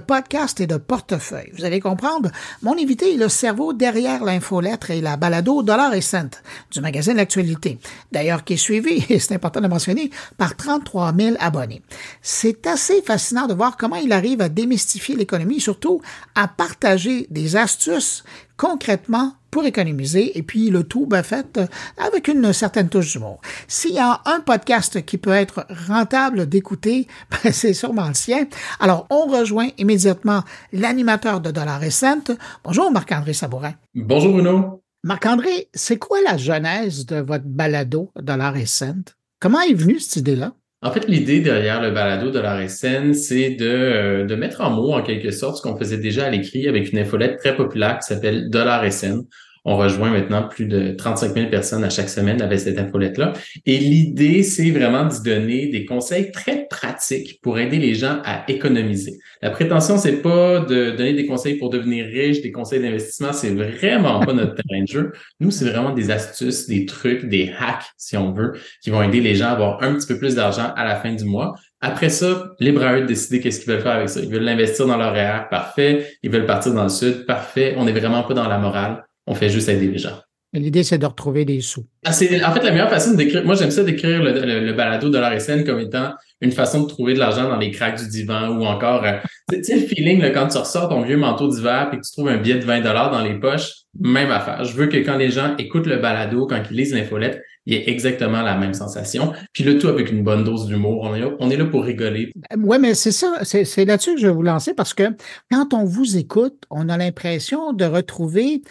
[0.07, 1.51] Podcast et de portefeuille.
[1.57, 2.31] Vous allez comprendre,
[2.63, 6.41] mon invité est le cerveau derrière l'infolettre et la balado Dollar et Cent
[6.71, 7.79] du magazine L'Actualité.
[8.13, 11.83] D'ailleurs, qui est suivi, et c'est important de mentionner, par 33 000 abonnés.
[12.23, 16.01] C'est assez fascinant de voir comment il arrive à démystifier l'économie, surtout
[16.35, 18.25] à partager des astuces
[18.57, 23.41] concrètement pour économiser et puis le tout ben, fait euh, avec une certaine touche d'humour.
[23.69, 28.49] S'il y a un podcast qui peut être rentable d'écouter, ben, c'est sûrement le sien.
[28.81, 30.43] Alors, on rejoint immédiatement
[30.73, 32.33] l'animateur de Dollar et Cent.
[32.65, 33.75] Bonjour Marc-André Sabourin.
[33.95, 34.83] Bonjour Bruno.
[35.05, 39.15] Marc-André, c'est quoi la genèse de votre balado Dollar et Cent?
[39.39, 40.53] Comment est venue cette idée-là?
[40.85, 44.69] En fait, l'idée derrière le balado de la RSN, c'est de, euh, de mettre en
[44.69, 47.99] mots, en quelque sorte, ce qu'on faisait déjà à l'écrit avec une infolette très populaire
[47.99, 49.23] qui s'appelle Dollar SN
[49.65, 53.33] on rejoint maintenant plus de 35 000 personnes à chaque semaine avec cette infolette-là.
[53.65, 58.45] Et l'idée, c'est vraiment de donner des conseils très pratiques pour aider les gens à
[58.49, 59.19] économiser.
[59.41, 63.55] La prétention, c'est pas de donner des conseils pour devenir riche, des conseils d'investissement, c'est
[63.55, 65.13] vraiment pas notre terrain de jeu.
[65.41, 68.53] Nous, c'est vraiment des astuces, des trucs, des hacks, si on veut,
[68.83, 71.15] qui vont aider les gens à avoir un petit peu plus d'argent à la fin
[71.15, 71.55] du mois.
[71.81, 74.21] Après ça, libre à eux de décider qu'est-ce qu'ils veulent faire avec ça.
[74.21, 76.07] Ils veulent l'investir dans leur RR, parfait.
[76.23, 77.75] Ils veulent partir dans le sud, parfait.
[77.77, 79.05] On n'est vraiment pas dans la morale.
[79.27, 80.19] On fait juste aider les gens.
[80.55, 81.85] L'idée, c'est de retrouver des sous.
[82.05, 83.45] Ah, c'est en fait la meilleure façon de décrire.
[83.45, 87.19] Moi, j'aime ça décrire le, balado de l'RSN comme étant une façon de trouver de
[87.19, 89.15] l'argent dans les cracks du divan ou encore, euh,
[89.53, 92.13] tu sais, le feeling là, quand tu ressors ton vieux manteau d'hiver et que tu
[92.13, 94.65] trouves un billet de 20 dollars dans les poches, même affaire.
[94.65, 97.77] Je veux que quand les gens écoutent le balado, quand ils lisent l'infolette, il y
[97.77, 99.33] ait exactement la même sensation.
[99.53, 101.01] Puis le tout avec une bonne dose d'humour.
[101.03, 102.33] On est là, on est là pour rigoler.
[102.57, 103.39] Oui, mais c'est ça.
[103.43, 105.05] C'est là-dessus que je vais vous lancer parce que
[105.51, 108.63] quand on vous écoute, on a l'impression de retrouver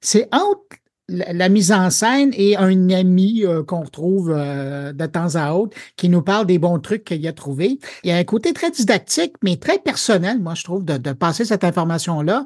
[0.00, 0.78] c'est entre
[1.08, 5.76] la, mise en scène et un ami euh, qu'on retrouve euh, de temps à autre
[5.96, 7.78] qui nous parle des bons trucs qu'il a trouvés.
[8.02, 11.44] Il y a un côté très didactique, mais très personnel, moi, je trouve, de, passer
[11.44, 12.44] cette information-là.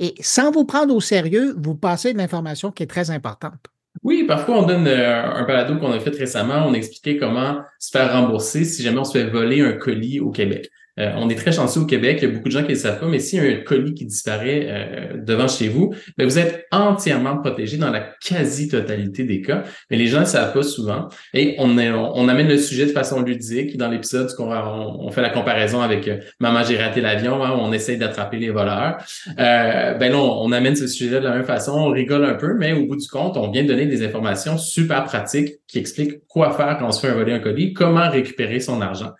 [0.00, 3.58] Et sans vous prendre au sérieux, vous passez de l'information qui est très importante.
[4.04, 7.90] Oui, parfois on donne euh, un balado qu'on a fait récemment, on expliquait comment se
[7.90, 10.70] faire rembourser si jamais on se fait voler un colis au Québec.
[10.98, 12.72] Euh, on est très chanceux au Québec, il y a beaucoup de gens qui ne
[12.72, 15.94] le savent pas, mais s'il y a un colis qui disparaît euh, devant chez vous,
[16.16, 20.28] ben, vous êtes entièrement protégé dans la quasi-totalité des cas, mais les gens ne le
[20.28, 21.08] savent pas souvent.
[21.34, 23.76] Et on, amène le sujet de façon ludique.
[23.76, 27.96] Dans l'épisode, on, fait la comparaison avec euh, Maman, j'ai raté l'avion, hein, on essaye
[27.96, 28.98] d'attraper les voleurs.
[29.36, 32.72] ben là, on, amène ce sujet de la même façon, on rigole un peu, mais
[32.72, 36.52] au bout du compte, on vient de donner des informations super pratiques qui expliquent quoi
[36.52, 39.12] faire quand on se fait un voler un colis, comment récupérer son argent.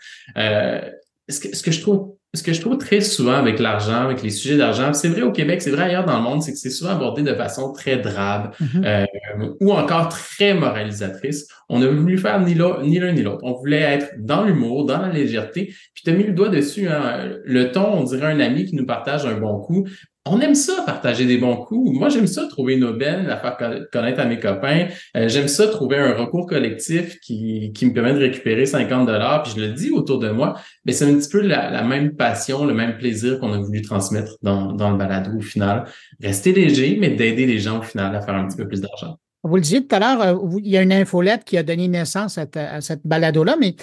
[1.29, 4.23] Ce que, ce que je trouve ce que je trouve très souvent avec l'argent, avec
[4.23, 6.59] les sujets d'argent, c'est vrai au Québec, c'est vrai ailleurs dans le monde, c'est que
[6.59, 8.85] c'est souvent abordé de façon très drabe mm-hmm.
[8.85, 11.49] euh, ou encore très moralisatrice.
[11.71, 13.41] On a voulu faire ni l'un ni l'un ni l'autre.
[13.45, 15.75] On voulait être dans l'humour, dans la légèreté.
[15.95, 16.87] Puis tu as mis le doigt dessus.
[16.89, 17.31] Hein.
[17.45, 19.87] Le ton, on dirait un ami qui nous partage un bon coup
[20.31, 21.99] on aime ça partager des bons coups.
[21.99, 23.57] Moi, j'aime ça trouver une aubaine, la faire
[23.93, 24.89] connaître à mes copains.
[25.17, 29.43] Euh, j'aime ça trouver un recours collectif qui, qui me permet de récupérer 50 dollars.
[29.43, 30.55] Puis je le dis autour de moi,
[30.85, 34.37] mais c'est un petit peu la, même passion, le même plaisir qu'on a voulu transmettre
[34.43, 35.85] dans, dans le balado au final.
[36.23, 39.17] Rester léger, mais d'aider les gens au final à faire un petit peu plus d'argent.
[39.45, 41.89] Vous le disiez tout à l'heure, euh, il y a une infolette qui a donné
[41.89, 43.77] naissance à, à cette balado-là, mais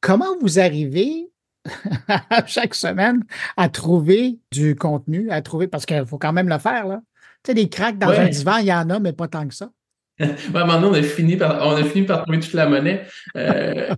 [0.00, 1.31] comment vous arrivez
[2.46, 3.24] chaque semaine
[3.56, 7.00] à trouver du contenu, à trouver, parce qu'il faut quand même le faire, là.
[7.44, 9.54] Tu sais, des cracks dans un divan, il y en a, mais pas tant que
[9.54, 9.70] ça.
[10.52, 13.04] maintenant, on a fini par, on a fini par trouver toute la monnaie.
[13.36, 13.94] Euh,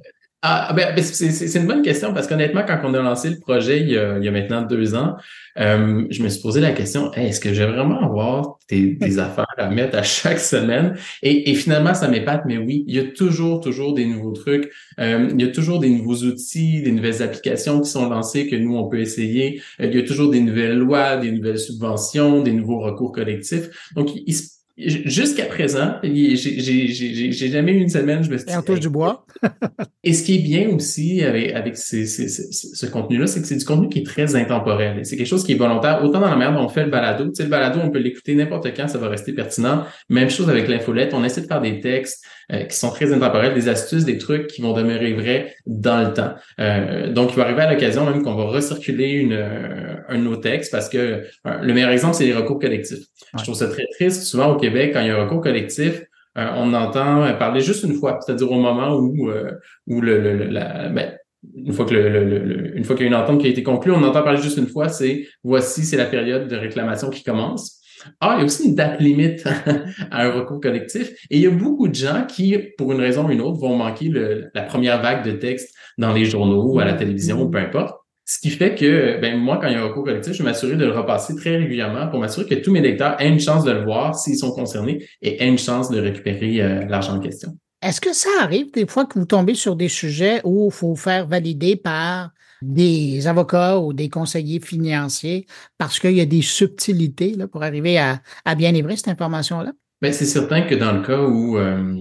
[0.47, 3.80] ah, ben, ben c'est une bonne question parce qu'honnêtement, quand on a lancé le projet
[3.80, 5.16] il y a, il y a maintenant deux ans,
[5.59, 9.18] euh, je me suis posé la question est-ce que je vais vraiment avoir des, des,
[9.18, 10.99] affaires à mettre à chaque semaine?
[11.22, 14.70] Et, et finalement, ça m'épate, mais oui, il y a toujours, toujours des nouveaux trucs.
[15.01, 18.57] Euh, il y a toujours des nouveaux outils, des nouvelles applications qui sont lancées que
[18.57, 19.62] nous, on peut essayer.
[19.80, 23.90] Euh, il y a toujours des nouvelles lois, des nouvelles subventions, des nouveaux recours collectifs.
[23.95, 28.81] Donc, il se Jusqu'à présent, j'ai jamais eu une semaine, je me suis Et touche
[28.81, 29.25] du bois.
[30.05, 33.89] et ce qui est bien aussi avec, avec ce contenu-là, c'est que c'est du contenu
[33.89, 35.07] qui est très intemporel.
[35.07, 36.03] C'est quelque chose qui est volontaire.
[36.03, 37.27] Autant dans la manière dont on fait le balado.
[37.27, 39.85] Tu sais, le balado, on peut l'écouter n'importe quand, ça va rester pertinent.
[40.09, 41.14] Même chose avec l'infolette.
[41.14, 44.47] On essaie de faire des textes euh, qui sont très intemporels, des astuces, des trucs
[44.49, 46.34] qui vont demeurer vrais dans le temps.
[46.61, 50.22] Euh, donc, il va arriver à l'occasion même qu'on va recirculer une, euh, un de
[50.24, 53.07] nos textes parce que le meilleur exemple, c'est les recours collectifs.
[53.38, 54.22] Je trouve ça très triste.
[54.24, 56.03] Souvent, au Québec, quand il y a un recours collectif,
[56.36, 59.53] euh, on entend parler juste une fois, c'est-à-dire au moment où, euh,
[59.86, 61.16] où le, le la, ben,
[61.55, 63.92] une fois que le, une fois qu'il y a une entente qui a été conclue,
[63.92, 67.80] on entend parler juste une fois, c'est voici, c'est la période de réclamation qui commence.
[68.20, 69.44] Ah, il y a aussi une date limite
[70.11, 71.11] à un recours collectif.
[71.30, 73.76] Et il y a beaucoup de gens qui, pour une raison ou une autre, vont
[73.76, 74.12] manquer
[74.55, 77.96] la première vague de texte dans les journaux ou à la télévision ou peu importe.
[78.26, 80.76] Ce qui fait que, ben, moi, quand il y a un recours collectif, je m'assurer
[80.76, 83.70] de le repasser très régulièrement pour m'assurer que tous mes lecteurs aient une chance de
[83.70, 87.50] le voir s'ils sont concernés et aient une chance de récupérer euh, l'argent en question.
[87.82, 90.96] Est-ce que ça arrive des fois que vous tombez sur des sujets où il faut
[90.96, 92.30] faire valider par
[92.62, 95.46] des avocats ou des conseillers financiers
[95.78, 98.20] parce qu'il y a des subtilités pour arriver à,
[98.57, 99.72] bien livrer cette information-là?
[100.00, 101.94] Ben, c'est certain que dans le cas où euh,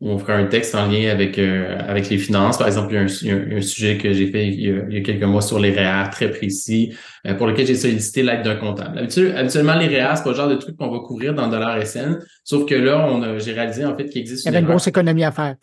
[0.00, 2.58] on fera un texte en lien avec euh, avec les finances.
[2.58, 5.40] Par exemple, il y a un, sujet que j'ai fait il y, a, quelques mois
[5.40, 6.94] sur les REER très précis,
[7.26, 8.98] euh, pour lequel j'ai sollicité l'aide d'un comptable.
[8.98, 12.18] habituellement, les REER, c'est pas le genre de truc qu'on va couvrir dans dollar SN,
[12.44, 14.70] sauf que là, on j'ai réalisé en fait qu'il existe une, il y avait une
[14.70, 15.56] grosse économie à faire.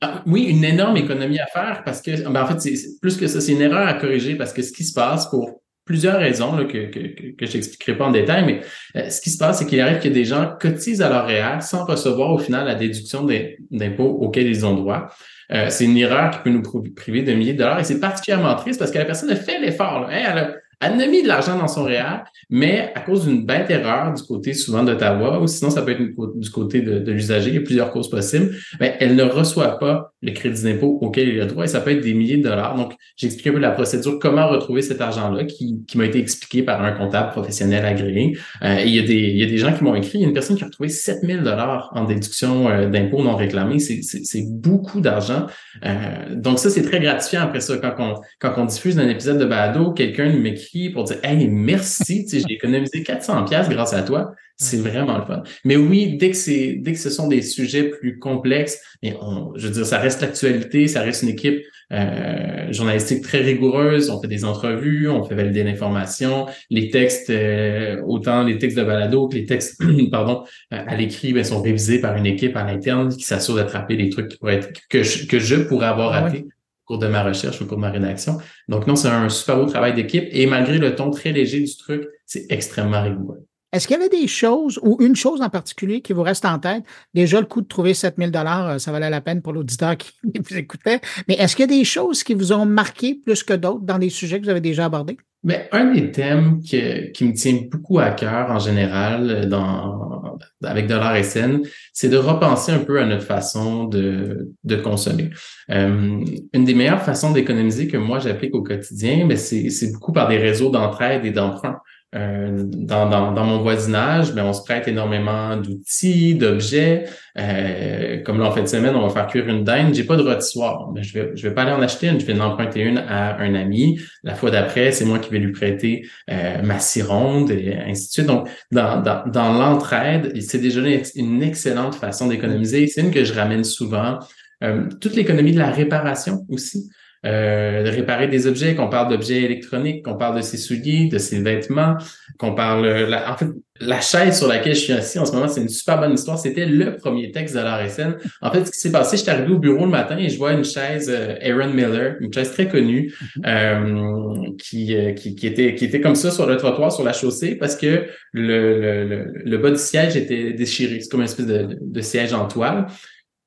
[0.00, 3.26] Ah, oui, une énorme économie à faire parce que, ben, en fait, c'est plus que
[3.26, 6.54] ça, c'est une erreur à corriger parce que ce qui se passe pour plusieurs raisons
[6.54, 8.60] là, que, que, que, je n'expliquerai pas en détail, mais
[8.94, 11.62] euh, ce qui se passe, c'est qu'il arrive que des gens cotisent à leur REER
[11.62, 13.26] sans recevoir au final la déduction
[13.70, 15.08] d'impôts auxquels ils ont droit.
[15.50, 16.60] Euh, c'est une erreur qui peut nous
[16.94, 19.58] priver de milliers de dollars et c'est particulièrement triste parce que la personne a fait
[19.58, 20.06] l'effort.
[20.10, 23.68] Hein, elle elle a mis de l'argent dans son REER, mais à cause d'une bête
[23.68, 26.02] erreur du côté souvent d'Ottawa, ou sinon ça peut être
[26.36, 30.12] du côté de, l'usager, il y a plusieurs causes possibles, mais elle ne reçoit pas
[30.22, 32.76] le crédit d'impôt auquel il a droit et ça peut être des milliers de dollars.
[32.76, 36.62] Donc, j'explique un peu la procédure, comment retrouver cet argent-là qui, qui m'a été expliqué
[36.62, 38.36] par un comptable professionnel agréé.
[38.62, 40.24] Euh, il y, a des, il y a des gens qui m'ont écrit, il y
[40.24, 43.78] a une personne qui a retrouvé 7000 dollars en déduction euh, d'impôts non réclamés.
[43.80, 45.46] C'est beaucoup d'argent.
[45.84, 47.76] Euh, donc ça, c'est très gratifiant après ça.
[47.78, 52.26] Quand on, quand on diffuse un épisode de balado, quelqu'un m'écrit pour dire Hey, merci,
[52.30, 54.34] j'ai économisé 400 pièces grâce à toi.
[54.56, 55.44] C'est vraiment le fun.
[55.64, 59.52] Mais oui, dès que c'est dès que ce sont des sujets plus complexes, mais on,
[59.54, 61.62] je veux dire, ça reste l'actualité, ça reste une équipe
[61.92, 64.10] euh, journalistique très rigoureuse.
[64.10, 66.46] On fait des entrevues, on fait valider l'information.
[66.70, 70.42] Les textes, euh, autant les textes de balado que les textes, pardon,
[70.72, 74.28] à l'écrit, ben, sont révisés par une équipe à l'interne qui s'assure d'attraper les trucs
[74.28, 76.46] qui pourraient être que je, que je pourrais avoir ah raté
[76.88, 78.38] cours de ma recherche, au cours de ma rédaction.
[78.66, 81.76] Donc non, c'est un super beau travail d'équipe et malgré le ton très léger du
[81.76, 83.46] truc, c'est extrêmement rigoureux.
[83.70, 86.58] Est-ce qu'il y avait des choses ou une chose en particulier qui vous reste en
[86.58, 86.84] tête?
[87.12, 90.12] Déjà, le coût de trouver 7000 dollars, euh, ça valait la peine pour l'auditeur qui
[90.40, 91.02] vous écoutait.
[91.28, 93.98] Mais est-ce qu'il y a des choses qui vous ont marqué plus que d'autres dans
[93.98, 95.18] les sujets que vous avez déjà abordés?
[95.44, 100.86] Mais un des thèmes qui me tient beaucoup à cœur en général euh, dans, avec
[100.86, 101.62] Dollar SN,
[101.92, 105.30] c'est de repenser un peu à notre façon de, de consommer.
[105.70, 110.28] Euh, une des meilleures façons d'économiser que moi j'applique au quotidien, mais c'est beaucoup par
[110.28, 111.78] des réseaux d'entraide et d'emprunt.
[112.14, 117.04] Euh, dans, dans, dans, mon voisinage, mais ben, on se prête énormément d'outils, d'objets.
[117.38, 119.92] Euh, comme là, en fin de semaine, on va faire cuire une dinde.
[119.92, 120.88] J'ai pas de rôtissoir.
[120.94, 122.18] Mais ben, je vais, je vais pas aller en acheter une.
[122.18, 124.00] Je vais en emprunter une à un ami.
[124.22, 128.12] La fois d'après, c'est moi qui vais lui prêter euh, ma cironde et ainsi de
[128.12, 128.26] suite.
[128.26, 130.80] Donc, dans, dans, dans l'entraide, c'est déjà
[131.14, 132.86] une excellente façon d'économiser.
[132.86, 134.18] C'est une que je ramène souvent.
[134.64, 136.88] Euh, toute l'économie de la réparation aussi
[137.26, 141.18] euh, de réparer des objets, qu'on parle d'objets électroniques, qu'on parle de ses souliers, de
[141.18, 141.96] ses vêtements,
[142.38, 142.86] qu'on parle...
[142.86, 143.48] La, en fait,
[143.80, 146.38] la chaise sur laquelle je suis assis en ce moment, c'est une super bonne histoire.
[146.38, 148.16] C'était le premier texte de la RSN.
[148.40, 150.52] En fait, ce qui s'est passé, j'étais arrivé au bureau le matin et je vois
[150.52, 153.46] une chaise euh, Aaron Miller, une chaise très connue, mm-hmm.
[153.46, 157.12] euh, qui, euh, qui, qui, était, qui était comme ça sur le trottoir, sur la
[157.12, 161.00] chaussée, parce que le, le, le, bas du siège était déchiré.
[161.00, 162.86] C'est comme une espèce de, de siège en toile.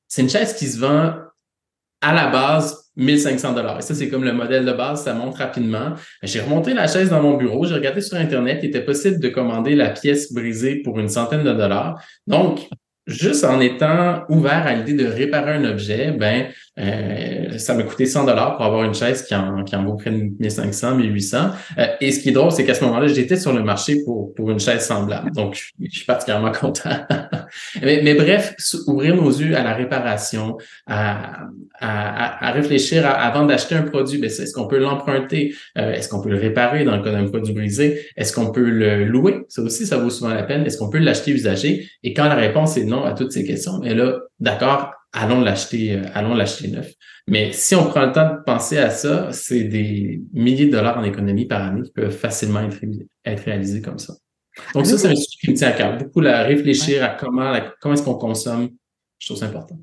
[0.08, 1.14] C'est une chaise qui se vend
[2.00, 3.78] à la base 1500 dollars.
[3.78, 5.94] Et ça, c'est comme le modèle de base, ça monte rapidement.
[6.22, 9.28] J'ai remonté la chaise dans mon bureau, j'ai regardé sur Internet, il était possible de
[9.28, 12.02] commander la pièce brisée pour une centaine de dollars.
[12.26, 12.68] Donc,
[13.06, 16.46] juste en étant ouvert à l'idée de réparer un objet, ben
[16.78, 19.94] euh, ça m'a coûté 100 dollars pour avoir une chaise qui en, qui en vaut
[19.94, 21.50] près de 1500, 1800.
[21.78, 24.32] Euh, et ce qui est drôle, c'est qu'à ce moment-là, j'étais sur le marché pour,
[24.34, 25.30] pour une chaise semblable.
[25.32, 26.90] Donc, je, suis particulièrement content.
[27.82, 28.54] mais, mais, bref,
[28.86, 30.56] ouvrir nos yeux à la réparation,
[30.86, 31.42] à,
[31.78, 35.54] à, à réfléchir avant d'acheter un produit, ben, est-ce qu'on peut l'emprunter?
[35.76, 38.06] Euh, est-ce qu'on peut le réparer dans le cas d'un produit brisé?
[38.16, 39.40] Est-ce qu'on peut le louer?
[39.48, 40.64] Ça aussi, ça vaut souvent la peine.
[40.64, 41.86] Est-ce qu'on peut l'acheter usagé?
[42.02, 45.96] Et quand la réponse est non à toutes ces questions, mais là, d'accord, allons l'acheter,
[45.96, 46.92] euh, allons l'acheter neuf.
[47.28, 50.98] Mais si on prend le temps de penser à ça, c'est des milliers de dollars
[50.98, 52.78] en économie par année qui peuvent facilement être,
[53.24, 54.14] être réalisés comme ça.
[54.74, 55.96] Donc ça, c'est un sujet qui me tient à cœur.
[55.96, 58.70] Beaucoup à réfléchir à comment, comment est-ce qu'on consomme.
[59.18, 59.78] Je trouve ça important.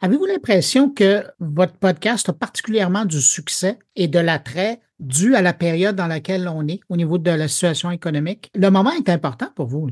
[0.00, 5.52] Avez-vous l'impression que votre podcast a particulièrement du succès et de l'attrait dû à la
[5.52, 8.50] période dans laquelle on est au niveau de la situation économique?
[8.54, 9.90] Le moment est important pour vous.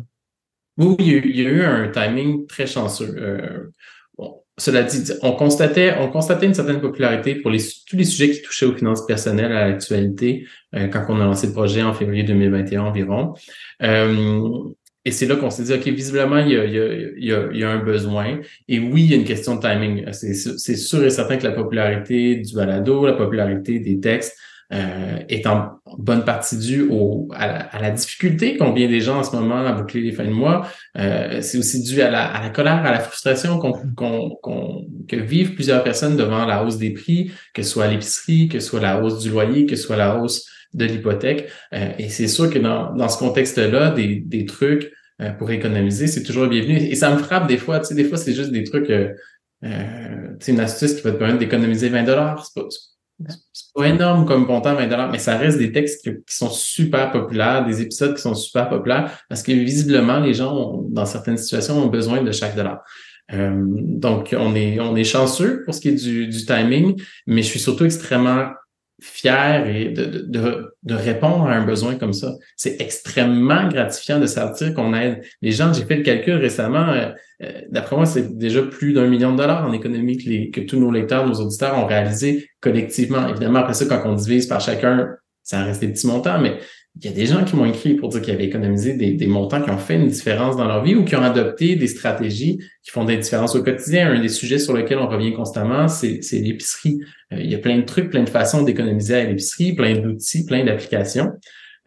[0.77, 3.15] Oui, il y, a, eu un timing très chanceux.
[3.17, 3.71] Euh,
[4.61, 8.67] cela dit, on constatait, on constatait une certaine popularité pour tous les sujets qui touchaient
[8.67, 12.83] aux finances personnelles, à l'actualité, euh, quand on a lancé le projet en février 2021
[12.83, 13.35] environ.
[13.83, 14.51] Euh,
[15.07, 17.59] et c'est là qu'on s'est dit, OK, visiblement, il y, a, il, y a, il
[17.59, 18.41] y a, un besoin.
[18.69, 20.05] Et oui, il y a une question de timing.
[20.13, 24.37] C'est sûr et certain que la popularité du balado, la popularité des textes,
[24.73, 29.25] euh, est en bonne partie due au, à, la, difficulté qu'ont bien des gens en
[29.25, 30.67] ce moment à boucler les fins de mois.
[30.97, 35.17] Euh, c'est aussi dû à la, à la, colère, à la frustration qu'on, qu'on, que
[35.17, 38.81] vivent plusieurs personnes devant la hausse des prix, que ce soit l'épicerie, que ce soit
[38.81, 41.51] la hausse du loyer, que ce soit la hausse de l'hypothèque.
[41.75, 46.07] Euh, et c'est sûr que dans, dans ce contexte-là, des, des trucs euh, pour économiser,
[46.07, 46.77] c'est toujours bienvenu.
[46.77, 49.13] Et ça me frappe des fois, tu sais, des fois, c'est juste des trucs, euh,
[50.39, 52.47] c'est une astuce qui va te permettre d'économiser 20 dollars.
[52.47, 52.69] C'est pas,
[53.29, 57.67] c'est pas énorme comme montant, 20 mais ça reste des textes qui, sont super populaires,
[57.67, 61.89] des épisodes qui sont super populaires parce que visiblement, les gens, dans certaines situations, ont
[61.89, 62.83] besoin de chaque dollar.
[63.33, 67.43] Euh, donc, on est, on est chanceux pour ce qui est du, du timing, mais
[67.43, 68.49] je suis surtout extrêmement
[69.01, 72.35] fier et de, de, de, répondre à un besoin comme ça.
[72.57, 75.73] C'est extrêmement gratifiant de sentir qu'on aide les gens.
[75.73, 76.89] J'ai fait le calcul récemment.
[76.89, 77.11] Euh,
[77.43, 80.61] euh, d'après moi, c'est déjà plus d'un million de dollars en économie que, les, que
[80.61, 83.29] tous nos lecteurs, nos auditeurs ont réalisé collectivement.
[83.29, 85.09] Évidemment, après ça, quand on divise par chacun,
[85.43, 86.59] ça reste des petits montants, mais
[86.97, 89.27] il y a des gens qui m'ont écrit pour dire qu'ils avaient économisé des, des,
[89.27, 92.59] montants qui ont fait une différence dans leur vie ou qui ont adopté des stratégies
[92.83, 94.11] qui font des différences au quotidien.
[94.11, 97.01] Un des sujets sur lesquels on revient constamment, c'est l'épicerie.
[97.33, 100.45] Euh, il y a plein de trucs, plein de façons d'économiser à l'épicerie, plein d'outils,
[100.45, 101.33] plein d'applications.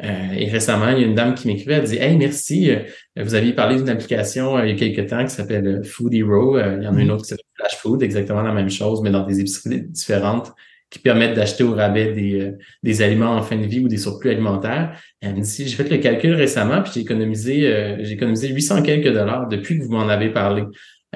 [0.04, 2.80] Euh, et récemment, il y a une dame qui m'écrivait, elle dit Hey, merci, euh,
[3.18, 6.58] vous aviez parlé d'une application il y a quelques temps qui s'appelle Food Hero.
[6.58, 7.12] il y en a une mm-hmm.
[7.12, 10.54] autre qui s'appelle Flash Food, exactement la même chose, mais dans des épiceries différentes
[10.94, 12.52] qui permettent d'acheter au rabais des, euh,
[12.84, 14.96] des aliments en fin de vie ou des surplus alimentaires.
[15.22, 19.12] Elle me j'ai fait le calcul récemment, puis j'ai économisé, euh, j'ai économisé 800 quelques
[19.12, 20.66] dollars depuis que vous m'en avez parlé.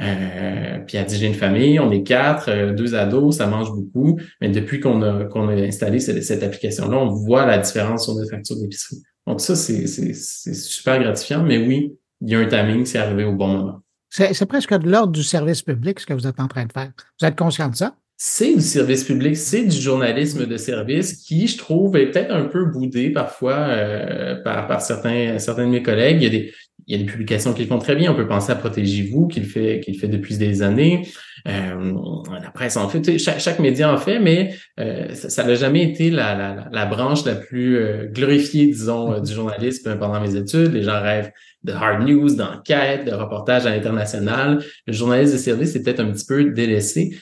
[0.01, 3.71] Euh, puis elle dit, j'ai une famille, on est quatre, euh, deux ados, ça mange
[3.71, 8.05] beaucoup, mais depuis qu'on a, qu'on a installé cette, cette application-là, on voit la différence
[8.05, 9.03] sur nos factures d'épicerie.
[9.28, 12.97] Donc ça, c'est, c'est, c'est super gratifiant, mais oui, il y a un timing, c'est
[12.97, 13.82] arrivé au bon moment.
[14.09, 16.71] C'est, c'est presque de l'ordre du service public, ce que vous êtes en train de
[16.71, 16.91] faire.
[17.21, 17.95] Vous êtes conscient de ça?
[18.20, 22.45] C'est du service public, c'est du journalisme de service qui, je trouve, est peut-être un
[22.45, 26.18] peu boudé parfois euh, par, certains, certains de mes collègues.
[26.22, 26.53] Il y, a des,
[26.88, 28.11] il y a des publications qui le font très bien.
[28.11, 31.07] On peut penser à Protégez-vous, qui le fait, fait depuis des années.
[31.47, 31.93] Euh,
[32.41, 36.09] la presse en fait, chaque, chaque média en fait, mais euh, ça n'a jamais été
[36.09, 40.74] la, la, branche la plus euh, glorifiée, disons, du journalisme pendant mes études.
[40.74, 41.32] Les gens rêvent
[41.63, 44.63] de hard news, d'enquête, de reportage à l'international.
[44.88, 47.15] Le journalisme de service est peut-être un petit peu délaissé.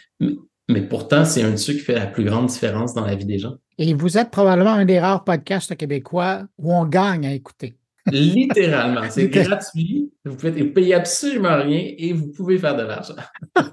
[0.68, 3.26] Mais pourtant, c'est un de ceux qui fait la plus grande différence dans la vie
[3.26, 3.55] des gens.
[3.78, 7.76] Et vous êtes probablement un des rares podcasts québécois où on gagne à écouter.
[8.11, 9.01] Littéralement.
[9.09, 10.11] C'est gratuit.
[10.24, 13.16] Vous pouvez payer absolument rien et vous pouvez faire de l'argent.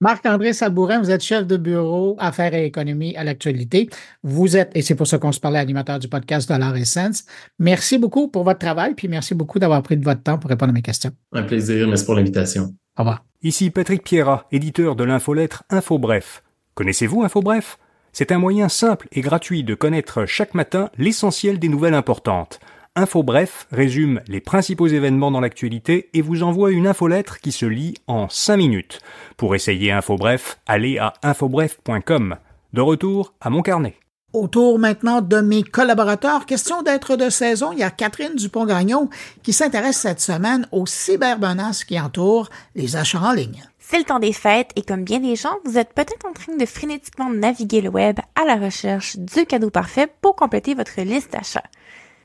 [0.00, 3.88] Marc-André Sabourin, vous êtes chef de bureau Affaires et économie à l'actualité.
[4.22, 7.24] Vous êtes, et c'est pour ça qu'on se parlait, animateur du podcast Dollar Essence.
[7.58, 10.70] Merci beaucoup pour votre travail, puis merci beaucoup d'avoir pris de votre temps pour répondre
[10.70, 11.10] à mes questions.
[11.32, 11.86] Un plaisir.
[11.86, 12.74] Merci pour l'invitation.
[12.96, 13.27] Au revoir.
[13.44, 16.42] Ici Patrick Pierrat, éditeur de l'infolettre InfoBref.
[16.74, 17.78] Connaissez-vous InfoBref?
[18.12, 22.58] C'est un moyen simple et gratuit de connaître chaque matin l'essentiel des nouvelles importantes.
[22.96, 27.94] InfoBref résume les principaux événements dans l'actualité et vous envoie une infolettre qui se lit
[28.08, 28.98] en 5 minutes.
[29.36, 32.38] Pour essayer InfoBref, allez à infobref.com.
[32.72, 33.94] De retour à mon carnet.
[34.34, 39.08] Autour maintenant de mes collaborateurs, question d'être de saison, il y a Catherine Dupont-Gagnon
[39.42, 43.64] qui s'intéresse cette semaine aux cybermenaces qui entourent les achats en ligne.
[43.78, 46.54] C'est le temps des fêtes et comme bien des gens, vous êtes peut-être en train
[46.54, 51.32] de frénétiquement naviguer le web à la recherche du cadeau parfait pour compléter votre liste
[51.32, 51.64] d'achats.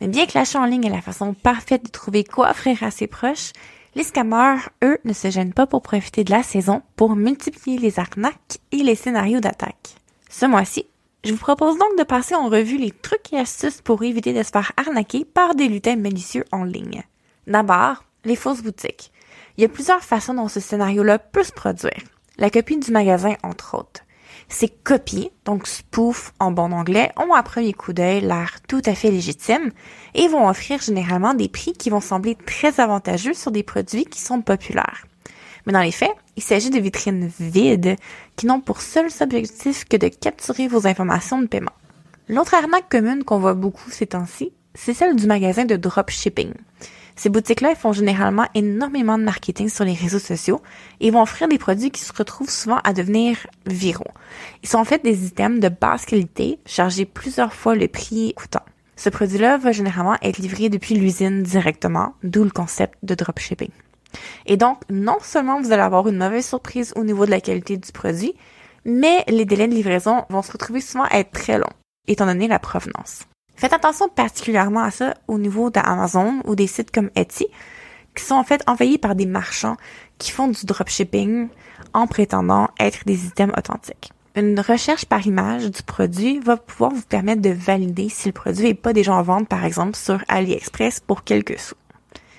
[0.02, 2.92] Mais bien que l'achat en ligne est la façon parfaite de trouver quoi offrir à
[2.92, 3.54] ses proches,
[3.96, 7.98] Les scammers, eux, ne se gênent pas pour profiter de la saison pour multiplier les
[7.98, 9.96] arnaques et les scénarios d'attaque.
[10.30, 10.88] Ce mois-ci,
[11.24, 14.44] je vous propose donc de passer en revue les trucs et astuces pour éviter de
[14.44, 17.04] se faire arnaquer par des lutins malicieux en ligne.
[17.48, 19.12] D'abord, les fausses boutiques.
[19.58, 22.04] Il y a plusieurs façons dont ce scénario-là peut se produire.
[22.38, 24.02] La copie du magasin, entre autres.
[24.50, 28.94] Ces copies, donc spoof en bon anglais, ont à premier coup d'œil l'air tout à
[28.94, 29.72] fait légitime
[30.16, 34.20] et vont offrir généralement des prix qui vont sembler très avantageux sur des produits qui
[34.20, 35.06] sont populaires.
[35.66, 37.96] Mais dans les faits, il s'agit de vitrines vides
[38.36, 41.72] qui n'ont pour seul objectif que de capturer vos informations de paiement.
[42.28, 46.54] L'autre arnaque commune qu'on voit beaucoup ces temps-ci, c'est celle du magasin de dropshipping.
[47.16, 50.62] Ces boutiques-là font généralement énormément de marketing sur les réseaux sociaux
[51.00, 54.12] et vont offrir des produits qui se retrouvent souvent à devenir viraux.
[54.64, 58.64] Ils sont en fait des items de basse qualité, chargés plusieurs fois le prix coûtant.
[58.96, 63.70] Ce produit-là va généralement être livré depuis l'usine directement, d'où le concept de dropshipping.
[64.46, 67.78] Et donc, non seulement vous allez avoir une mauvaise surprise au niveau de la qualité
[67.78, 68.34] du produit,
[68.86, 71.66] mais les délais de livraison vont se retrouver souvent à être très longs,
[72.08, 73.22] étant donné la provenance.
[73.56, 77.48] Faites attention particulièrement à ça au niveau d'Amazon ou des sites comme Etsy,
[78.16, 79.78] qui sont en fait envahis par des marchands
[80.18, 81.50] qui font du dropshipping
[81.94, 84.12] en prétendant être des items authentiques.
[84.36, 88.66] Une recherche par image du produit va pouvoir vous permettre de valider si le produit
[88.66, 91.76] n'est pas déjà en vente, par exemple, sur AliExpress pour quelques sous.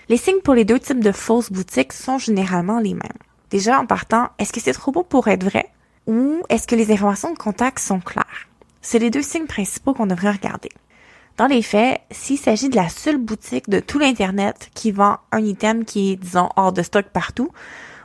[0.09, 3.22] Les signes pour les deux types de fausses boutiques sont généralement les mêmes.
[3.50, 5.70] Déjà, en partant, est-ce que c'est trop beau pour être vrai?
[6.07, 8.48] Ou est-ce que les informations de contact sont claires?
[8.82, 10.68] C'est les deux signes principaux qu'on devrait regarder.
[11.38, 15.42] Dans les faits, s'il s'agit de la seule boutique de tout l'Internet qui vend un
[15.42, 17.50] item qui est, disons, hors de stock partout,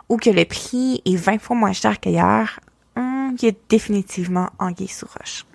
[0.08, 2.60] ou que le prix est 20 fois moins cher qu'ailleurs,
[2.96, 5.46] hum, il est définitivement anguille sous roche.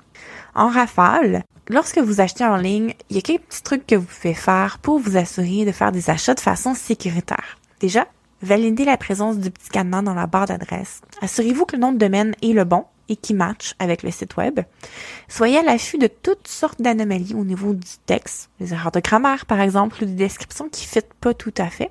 [0.55, 4.07] En rafale, lorsque vous achetez en ligne, il y a quelques petits trucs que vous
[4.07, 7.59] pouvez faire pour vous assurer de faire des achats de façon sécuritaire.
[7.81, 8.07] Déjà,
[8.43, 11.01] validez la présence du petit cadenas dans la barre d'adresse.
[11.23, 14.37] Assurez-vous que le nom de domaine est le bon et qui match avec le site
[14.37, 14.61] web.
[15.29, 19.47] Soyez à l'affût de toutes sortes d'anomalies au niveau du texte, des erreurs de grammaire
[19.47, 21.91] par exemple, ou des descriptions qui ne pas tout à fait.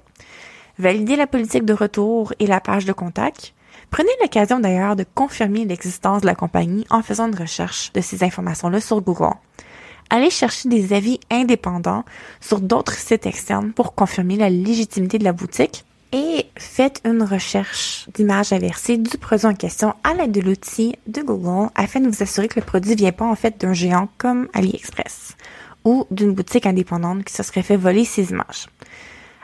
[0.80, 3.54] Validez la politique de retour et la page de contact.
[3.94, 8.24] Prenez l'occasion d'ailleurs de confirmer l'existence de la compagnie en faisant une recherche de ces
[8.24, 9.36] informations-là sur Google.
[10.10, 12.04] Allez chercher des avis indépendants
[12.42, 18.08] sur d'autres sites externes pour confirmer la légitimité de la boutique et faites une recherche
[18.16, 22.24] d'image inversée du produit en question à l'aide de l'outil de Google afin de vous
[22.24, 25.36] assurer que le produit vient pas en fait d'un géant comme AliExpress
[25.86, 28.66] ou d'une boutique indépendante qui se serait fait voler ses images.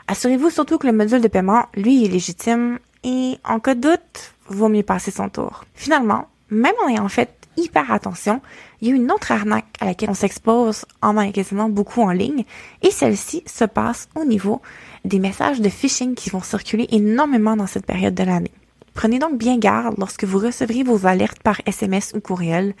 [0.08, 4.34] Assurez-vous surtout que le module de paiement, lui, est légitime et en cas de doute,
[4.50, 5.64] vaut mieux passer son tour.
[5.74, 8.40] Finalement, même en ayant fait hyper attention,
[8.80, 12.44] il y a une autre arnaque à laquelle on s'expose en magasinant beaucoup en ligne
[12.82, 14.60] et celle-ci se passe au niveau
[15.04, 18.52] des messages de phishing qui vont circuler énormément dans cette période de l'année.
[18.94, 22.74] Prenez donc bien garde lorsque vous recevrez vos alertes par SMS ou courriel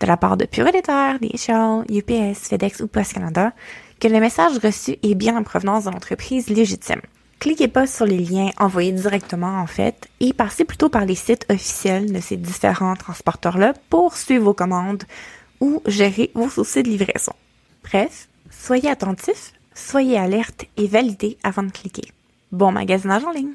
[0.00, 3.52] de la part de Pure Éditeur, DHL, UPS, FedEx ou Post Canada
[4.00, 7.00] que le message reçu est bien en provenance de l'entreprise légitime.
[7.38, 11.46] Cliquez pas sur les liens envoyés directement en fait et passez plutôt par les sites
[11.50, 15.04] officiels de ces différents transporteurs-là pour suivre vos commandes
[15.60, 17.32] ou gérer vos soucis de livraison.
[17.84, 22.12] Bref, soyez attentifs soyez alerte et validez avant de cliquer.
[22.52, 23.54] Bon magasinage en ligne!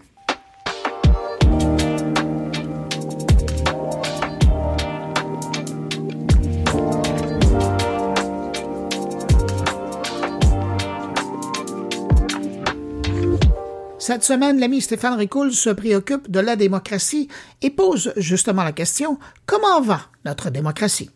[14.05, 17.29] Cette semaine, l'ami Stéphane Ricoul se préoccupe de la démocratie
[17.61, 21.09] et pose justement la question comment va notre démocratie?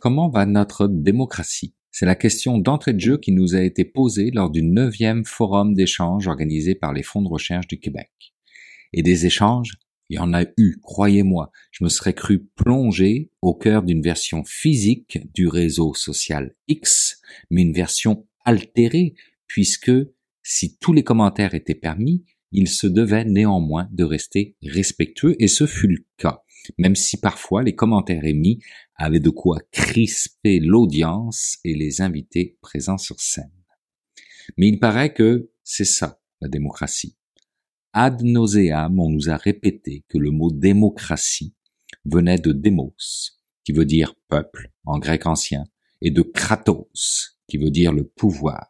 [0.00, 1.76] Comment va notre démocratie?
[1.92, 5.74] C'est la question d'entrée de jeu qui nous a été posée lors du neuvième forum
[5.74, 8.10] d'échange organisé par les fonds de recherche du Québec.
[8.92, 9.74] Et des échanges,
[10.08, 11.50] il y en a eu, croyez-moi.
[11.70, 17.62] Je me serais cru plongé au cœur d'une version physique du réseau social X, mais
[17.62, 19.14] une version altérée,
[19.46, 19.92] puisque
[20.42, 25.66] si tous les commentaires étaient permis, il se devait néanmoins de rester respectueux, et ce
[25.66, 26.44] fut le cas
[26.78, 28.60] même si parfois les commentaires émis
[28.96, 33.50] avaient de quoi crisper l'audience et les invités présents sur scène.
[34.56, 37.16] Mais il paraît que c'est ça, la démocratie.
[37.96, 41.54] Ad nauseam, on nous a répété que le mot démocratie
[42.04, 45.62] venait de démos, qui veut dire peuple en grec ancien,
[46.02, 48.68] et de kratos, qui veut dire le pouvoir,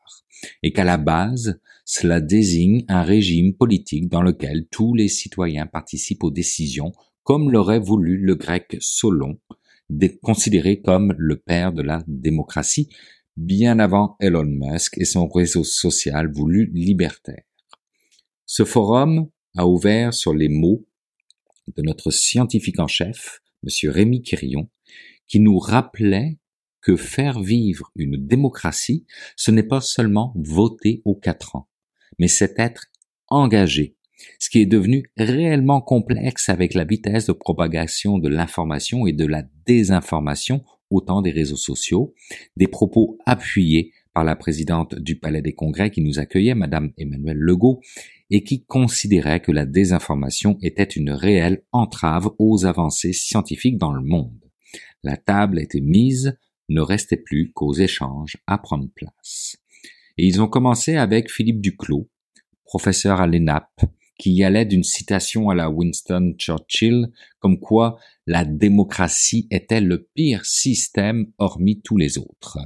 [0.63, 6.25] et qu'à la base, cela désigne un régime politique dans lequel tous les citoyens participent
[6.25, 6.93] aux décisions
[7.23, 9.41] comme l'aurait voulu le grec Solon,
[10.23, 12.91] considéré comme le père de la démocratie,
[13.39, 17.45] bien avant Elon Musk et son réseau social voulu libertaire.
[18.47, 20.87] Ce forum a ouvert sur les mots
[21.77, 23.91] de notre scientifique en chef, M.
[23.91, 24.69] Rémi Quirion,
[25.27, 26.39] qui nous rappelait
[26.83, 29.07] que faire vivre une démocratie,
[29.37, 31.69] ce n'est pas seulement voter aux quatre ans,
[32.19, 32.87] mais c'est être
[33.29, 33.97] engagé,
[34.39, 39.25] ce qui est devenu réellement complexe avec la vitesse de propagation de l'information et de
[39.25, 42.15] la désinformation au temps des réseaux sociaux,
[42.57, 47.39] des propos appuyés par la présidente du Palais des Congrès qui nous accueillait, Madame Emmanuelle
[47.39, 47.81] Legault,
[48.31, 54.03] et qui considérait que la désinformation était une réelle entrave aux avancées scientifiques dans le
[54.03, 54.51] monde.
[55.03, 56.39] La table était mise,
[56.69, 59.57] ne restait plus qu'aux échanges à prendre place.
[60.17, 62.09] Et ils ont commencé avec Philippe Duclos,
[62.65, 63.69] professeur à l'ENAP,
[64.19, 67.09] qui allait d'une citation à la Winston Churchill,
[67.41, 72.59] comme quoi la démocratie était le pire système hormis tous les autres,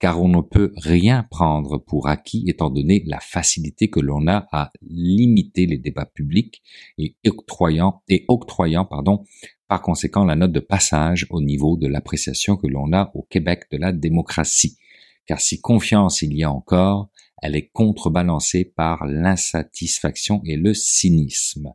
[0.00, 4.46] car on ne peut rien prendre pour acquis étant donné la facilité que l'on a
[4.50, 6.62] à limiter les débats publics
[6.98, 9.24] et octroyant, et octroyant pardon,
[9.68, 13.64] par conséquent la note de passage au niveau de l'appréciation que l'on a au Québec
[13.70, 14.78] de la démocratie.
[15.26, 17.10] Car si confiance il y a encore,
[17.42, 21.72] elle est contrebalancée par l'insatisfaction et le cynisme.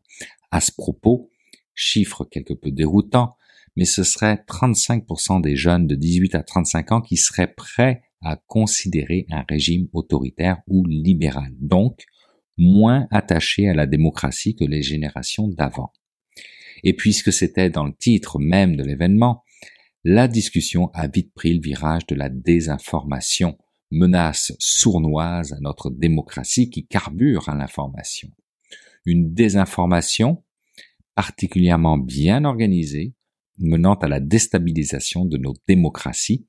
[0.51, 1.29] À ce propos,
[1.73, 3.37] chiffre quelque peu déroutant,
[3.75, 8.35] mais ce serait 35% des jeunes de 18 à 35 ans qui seraient prêts à
[8.47, 12.03] considérer un régime autoritaire ou libéral, donc
[12.57, 15.91] moins attachés à la démocratie que les générations d'avant.
[16.83, 19.43] Et puisque c'était dans le titre même de l'événement,
[20.03, 23.57] la discussion a vite pris le virage de la désinformation,
[23.91, 28.29] menace sournoise à notre démocratie qui carbure à l'information.
[29.05, 30.43] Une désinformation
[31.15, 33.13] particulièrement bien organisée,
[33.57, 36.47] menant à la déstabilisation de nos démocraties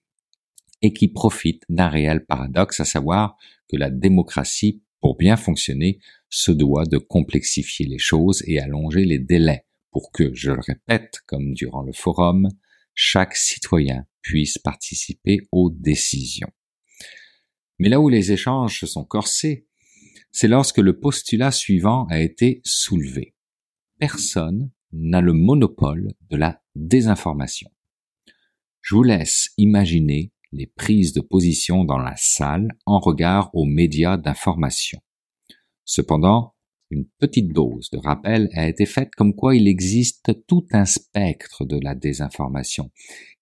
[0.80, 3.36] et qui profite d'un réel paradoxe, à savoir
[3.68, 5.98] que la démocratie, pour bien fonctionner,
[6.30, 11.18] se doit de complexifier les choses et allonger les délais pour que, je le répète,
[11.26, 12.48] comme durant le forum,
[12.94, 16.50] chaque citoyen puisse participer aux décisions.
[17.78, 19.66] Mais là où les échanges se sont corsés,
[20.30, 23.34] c'est lorsque le postulat suivant a été soulevé.
[23.98, 27.70] Personne n'a le monopole de la désinformation.
[28.80, 34.16] Je vous laisse imaginer les prises de position dans la salle en regard aux médias
[34.16, 35.00] d'information.
[35.84, 36.54] Cependant,
[36.90, 41.64] une petite dose de rappel a été faite comme quoi il existe tout un spectre
[41.64, 42.90] de la désinformation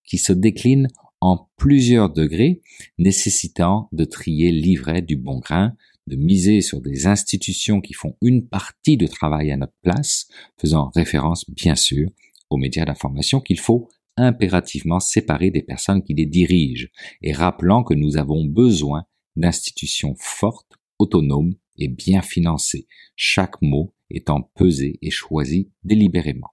[0.05, 0.89] qui se décline
[1.21, 2.63] en plusieurs degrés,
[2.99, 5.75] nécessitant de trier l'ivraie du bon grain,
[6.07, 10.29] de miser sur des institutions qui font une partie de travail à notre place,
[10.59, 12.09] faisant référence bien sûr
[12.49, 16.89] aux médias d'information qu'il faut impérativement séparer des personnes qui les dirigent
[17.23, 19.05] et rappelant que nous avons besoin
[19.37, 22.87] d'institutions fortes, autonomes et bien financées,
[23.17, 26.51] chaque mot étant pesé et choisi délibérément.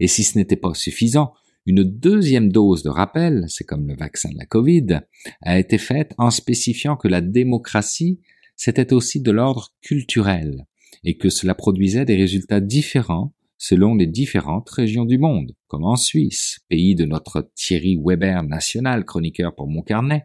[0.00, 1.32] Et si ce n'était pas suffisant,
[1.68, 5.00] une deuxième dose de rappel, c'est comme le vaccin de la Covid,
[5.42, 8.20] a été faite en spécifiant que la démocratie,
[8.56, 10.64] c'était aussi de l'ordre culturel
[11.04, 15.96] et que cela produisait des résultats différents selon les différentes régions du monde, comme en
[15.96, 20.24] Suisse, pays de notre Thierry Weber national, chroniqueur pour mon carnet,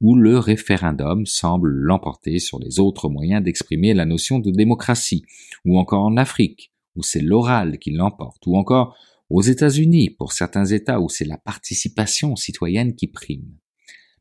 [0.00, 5.26] où le référendum semble l'emporter sur les autres moyens d'exprimer la notion de démocratie,
[5.66, 8.96] ou encore en Afrique, où c'est l'oral qui l'emporte, ou encore
[9.30, 13.56] aux États-Unis, pour certains États où c'est la participation citoyenne qui prime.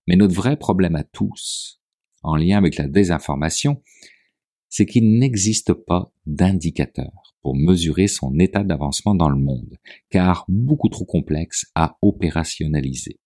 [0.07, 1.81] Mais notre vrai problème à tous,
[2.21, 3.81] en lien avec la désinformation,
[4.69, 9.77] c'est qu'il n'existe pas d'indicateur pour mesurer son état d'avancement dans le monde,
[10.09, 13.19] car beaucoup trop complexe à opérationnaliser.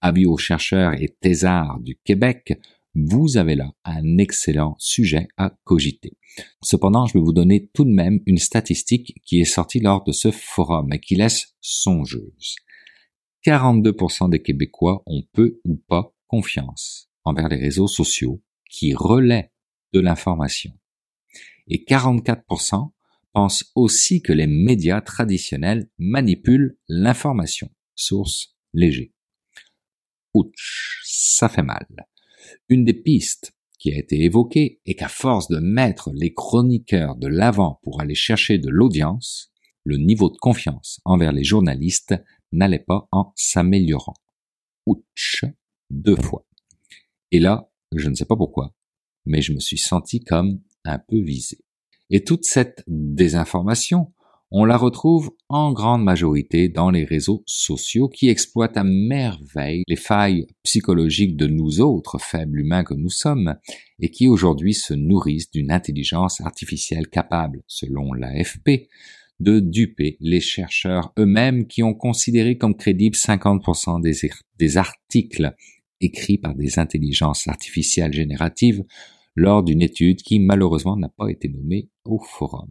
[0.00, 2.58] Avis aux chercheurs et thésards du Québec,
[2.94, 6.16] vous avez là un excellent sujet à cogiter.
[6.62, 10.12] Cependant, je vais vous donner tout de même une statistique qui est sortie lors de
[10.12, 12.56] ce forum et qui laisse songeuse.
[13.44, 19.52] 42% des Québécois ont peu ou pas confiance envers les réseaux sociaux qui relaient
[19.92, 20.72] de l'information.
[21.68, 22.92] Et 44%
[23.32, 27.70] pensent aussi que les médias traditionnels manipulent l'information.
[27.94, 29.12] Source léger.
[30.34, 31.86] Ouch, ça fait mal.
[32.68, 37.28] Une des pistes qui a été évoquée est qu'à force de mettre les chroniqueurs de
[37.28, 39.52] l'avant pour aller chercher de l'audience,
[39.84, 42.14] le niveau de confiance envers les journalistes
[42.52, 44.14] n'allait pas en s'améliorant.
[44.86, 45.44] Ouch,
[45.90, 46.46] deux fois.
[47.30, 48.74] Et là, je ne sais pas pourquoi,
[49.24, 51.58] mais je me suis senti comme un peu visé.
[52.10, 54.12] Et toute cette désinformation,
[54.50, 59.96] on la retrouve en grande majorité dans les réseaux sociaux qui exploitent à merveille les
[59.96, 63.56] failles psychologiques de nous autres faibles humains que nous sommes
[64.00, 68.88] et qui aujourd'hui se nourrissent d'une intelligence artificielle capable, selon l'AFP,
[69.40, 75.54] de duper les chercheurs eux-mêmes qui ont considéré comme crédibles 50% des, des articles
[76.00, 78.84] écrits par des intelligences artificielles génératives
[79.38, 82.68] lors d'une étude qui malheureusement n'a pas été nommée au forum.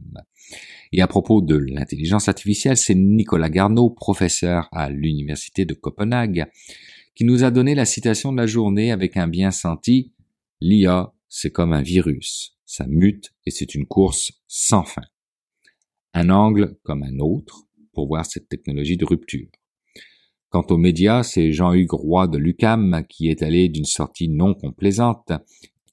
[0.92, 6.46] Et à propos de l'intelligence artificielle, c'est Nicolas Garneau, professeur à l'université de Copenhague,
[7.16, 10.12] qui nous a donné la citation de la journée avec un bien senti
[10.60, 15.04] L'IA, c'est comme un virus, ça mute et c'est une course sans fin.
[16.14, 19.48] Un angle comme un autre pour voir cette technologie de rupture.
[20.50, 25.32] Quant aux médias, c'est Jean-Hugues Roy de l'UCAM qui est allé d'une sortie non complaisante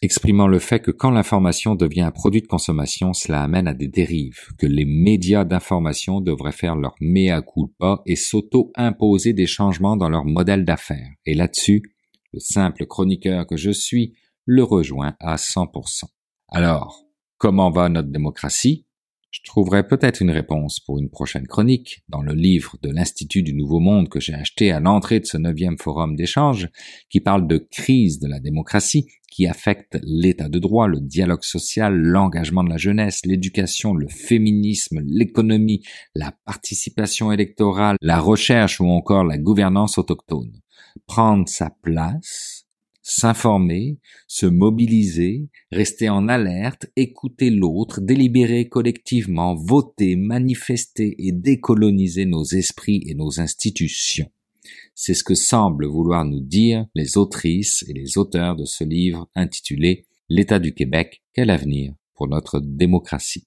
[0.04, 3.88] exprimant le fait que quand l'information devient un produit de consommation, cela amène à des
[3.88, 10.10] dérives, que les médias d'information devraient faire leur mea culpa et s'auto-imposer des changements dans
[10.10, 11.08] leur modèle d'affaires.
[11.24, 11.82] Et là-dessus,
[12.32, 14.14] le simple chroniqueur que je suis
[14.44, 16.04] le rejoint à 100%.
[16.48, 17.04] Alors,
[17.38, 18.83] comment va notre démocratie?
[19.34, 23.52] Je trouverai peut-être une réponse pour une prochaine chronique dans le livre de l'Institut du
[23.52, 26.68] Nouveau Monde que j'ai acheté à l'entrée de ce neuvième forum d'échange
[27.10, 31.96] qui parle de crise de la démocratie qui affecte l'état de droit, le dialogue social,
[31.96, 35.82] l'engagement de la jeunesse, l'éducation, le féminisme, l'économie,
[36.14, 40.52] la participation électorale, la recherche ou encore la gouvernance autochtone.
[41.08, 42.63] Prendre sa place
[43.04, 52.44] s'informer, se mobiliser, rester en alerte, écouter l'autre, délibérer collectivement, voter, manifester et décoloniser nos
[52.44, 54.30] esprits et nos institutions.
[54.94, 59.28] C'est ce que semblent vouloir nous dire les autrices et les auteurs de ce livre
[59.34, 63.46] intitulé L'État du Québec, quel avenir pour notre démocratie?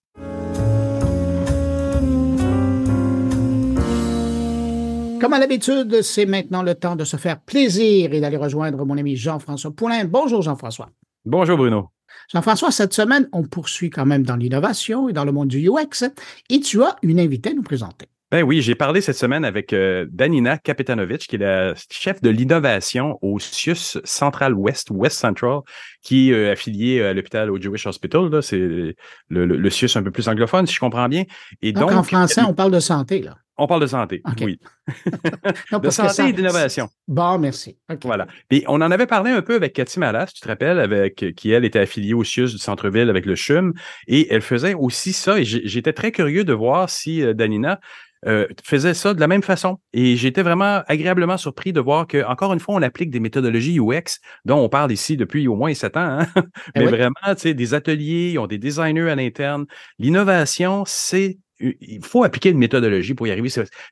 [5.27, 8.97] Comme à l'habitude, c'est maintenant le temps de se faire plaisir et d'aller rejoindre mon
[8.97, 10.05] ami Jean-François Poulain.
[10.05, 10.87] Bonjour Jean-François.
[11.25, 11.89] Bonjour Bruno.
[12.31, 16.05] Jean-François, cette semaine, on poursuit quand même dans l'innovation et dans le monde du UX
[16.49, 18.05] et tu as une invitée à nous présenter.
[18.31, 22.29] Ben oui, j'ai parlé cette semaine avec euh, Danina Kapetanovic, qui est la chef de
[22.29, 25.59] l'innovation au CIUS Central West, West Central,
[26.03, 28.29] qui est euh, affilié à l'hôpital au Jewish Hospital.
[28.41, 28.95] C'est le,
[29.29, 31.25] le, CIUS un peu plus anglophone, si je comprends bien.
[31.61, 33.35] Et donc, donc en français, on parle de santé, là.
[33.57, 34.59] On parle de santé, oui.
[35.71, 36.89] de santé et d'innovation.
[37.07, 37.77] Bon, merci.
[38.03, 38.27] Voilà.
[38.49, 41.51] Puis on en avait parlé un peu avec Cathy Malas, tu te rappelles, avec qui
[41.51, 43.73] elle était affiliée au CIUS du centre-ville avec le CHUM,
[44.07, 45.39] et elle faisait aussi ça.
[45.39, 47.79] Et j'étais très curieux de voir si euh, Danina
[48.25, 49.77] euh, faisait ça de la même façon.
[49.93, 53.79] Et j'étais vraiment agréablement surpris de voir que, encore une fois, on applique des méthodologies
[53.79, 56.19] UX dont on parle ici depuis au moins sept ans.
[56.21, 56.27] Hein.
[56.75, 59.65] Eh Mais vraiment, tu sais, des ateliers, ils ont des designers à l'interne.
[59.99, 63.49] L'innovation, c'est il faut appliquer une méthodologie pour y arriver.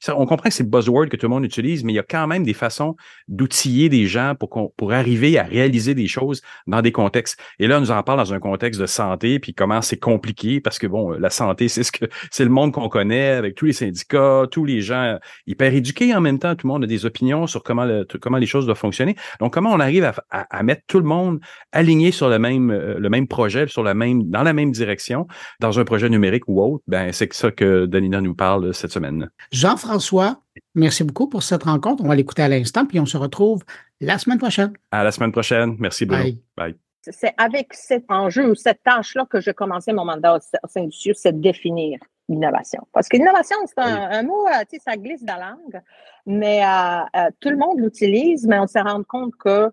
[0.09, 2.03] on comprend que c'est le buzzword que tout le monde utilise, mais il y a
[2.03, 2.95] quand même des façons
[3.27, 7.39] d'outiller des gens pour, pour arriver à réaliser des choses dans des contextes.
[7.59, 10.59] Et là, on nous en parle dans un contexte de santé, puis comment c'est compliqué,
[10.59, 13.65] parce que bon, la santé, c'est ce que c'est le monde qu'on connaît, avec tous
[13.65, 15.17] les syndicats, tous les gens
[15.47, 17.87] hyper éduqués en même temps, tout le monde a des opinions sur comment,
[18.21, 19.15] comment les choses doivent fonctionner.
[19.39, 21.39] Donc, comment on arrive à, mettre tout le monde
[21.71, 25.27] aligné sur le même, euh, le même projet, sur la même, dans la même direction,
[25.59, 29.29] dans un projet numérique ou autre, ben c'est ça que Danina nous parle cette semaine.
[29.51, 30.41] Jean-François,
[30.75, 32.03] merci beaucoup pour cette rencontre.
[32.03, 33.63] On va l'écouter à l'instant, puis on se retrouve
[34.01, 34.73] la semaine prochaine.
[34.91, 35.75] À la semaine prochaine.
[35.79, 36.31] Merci, Bruno.
[36.57, 36.75] Bye.
[37.11, 40.91] C'est avec cet enjeu ou cette tâche-là que j'ai commencé mon mandat au sein du
[40.91, 42.87] CIUS, c'est de définir l'innovation.
[42.91, 45.81] Parce que l'innovation, c'est un, mot, euh, tu sais, ça glisse dans la langue,
[46.25, 49.71] mais euh, euh, tout le monde l'utilise, mais on s'est rendu compte que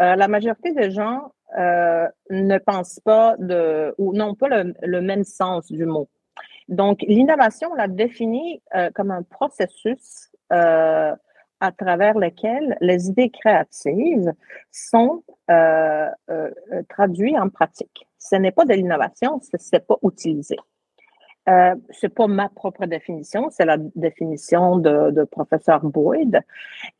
[0.00, 5.86] la majorité des gens ne pensent pas de, ou n'ont pas le, même sens du
[5.86, 6.08] mot.
[6.68, 11.14] Donc, l'innovation, on l'a définit euh, comme un processus euh,
[11.60, 14.32] à travers lequel les idées créatives
[14.70, 16.50] sont euh, euh
[16.88, 18.06] traduites en pratique.
[18.18, 20.56] Ce n'est pas de l'innovation, ce n'est pas utilisé.
[21.48, 26.40] Euh, c'est pas ma propre définition, c'est la définition de, professeur Boyd.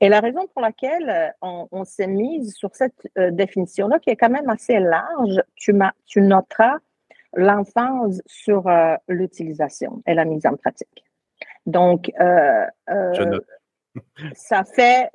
[0.00, 4.48] Et la raison pour laquelle on, s'est mise sur cette définition-là, qui est quand même
[4.48, 6.78] assez large, tu noteras
[7.34, 11.04] l'emphase sur euh, l'utilisation et la mise en pratique.
[11.66, 13.40] Donc, euh, euh,
[14.34, 15.10] ça fait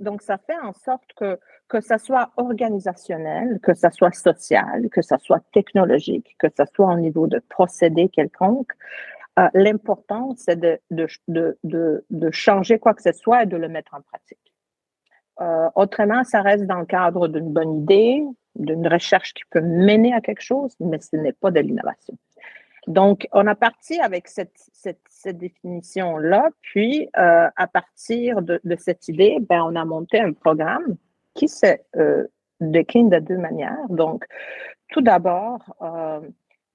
[0.00, 1.38] donc ça fait en sorte que
[1.68, 6.92] que ça soit organisationnel, que ça soit social, que ça soit technologique, que ça soit
[6.92, 8.72] au niveau de procédé quelconque,
[9.54, 13.68] l'important c'est de de, de, de, de, changer quoi que ce soit et de le
[13.68, 14.52] mettre en pratique.
[15.76, 18.24] autrement, ça reste dans le cadre d'une bonne idée,
[18.56, 22.16] d'une recherche qui peut mener à quelque chose, mais ce n'est pas de l'innovation.
[22.86, 25.00] Donc, on a parti avec cette, cette,
[25.38, 30.96] définition-là, puis euh, à partir de, cette idée, ben, on a monté un programme
[31.32, 32.26] qui se euh,
[32.60, 33.88] décline de deux manières.
[33.88, 34.26] Donc,
[34.88, 36.20] tout d'abord, euh,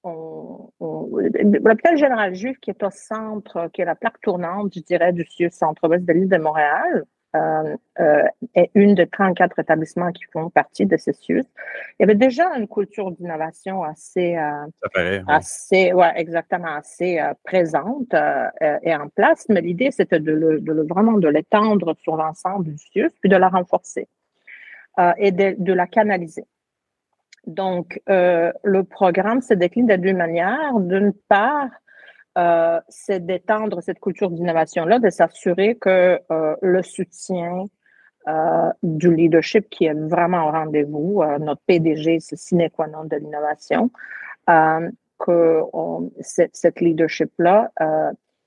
[0.03, 5.25] l'hôpital général juif qui est au centre, qui est la plaque tournante, je dirais, du
[5.51, 11.43] centre-ouest de l'île de Montréal, est une de 34 établissements qui font partie de CESUS.
[11.99, 18.13] Il y avait déjà une culture d'innovation assez, euh, assez, ouais, exactement, assez euh, présente
[18.13, 18.47] euh,
[18.81, 22.65] et en place, mais l'idée, c'était de, le, de le, vraiment de l'étendre sur l'ensemble
[22.65, 24.07] du CIUS, puis de la renforcer
[25.17, 26.43] et de, de, la canaliser.
[27.47, 30.77] Donc, le programme se décline de deux manières.
[30.77, 31.69] D'une part,
[32.37, 37.65] euh, c'est d'étendre cette culture d'innovation-là, de s'assurer que euh, le soutien
[38.27, 43.15] euh, du leadership qui est vraiment au rendez-vous, notre PDG, c'est sine qua non de
[43.15, 43.89] l'innovation,
[44.47, 47.71] que on, cette, leadership-là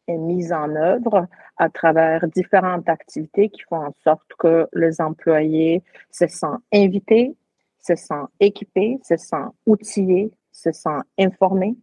[0.09, 1.27] est mise en œuvre
[1.59, 7.37] à travers différentes activités qui font en sorte que les employés se sentent invités,
[7.81, 11.77] se sentent équipés, se sentent outillés, se sentent informés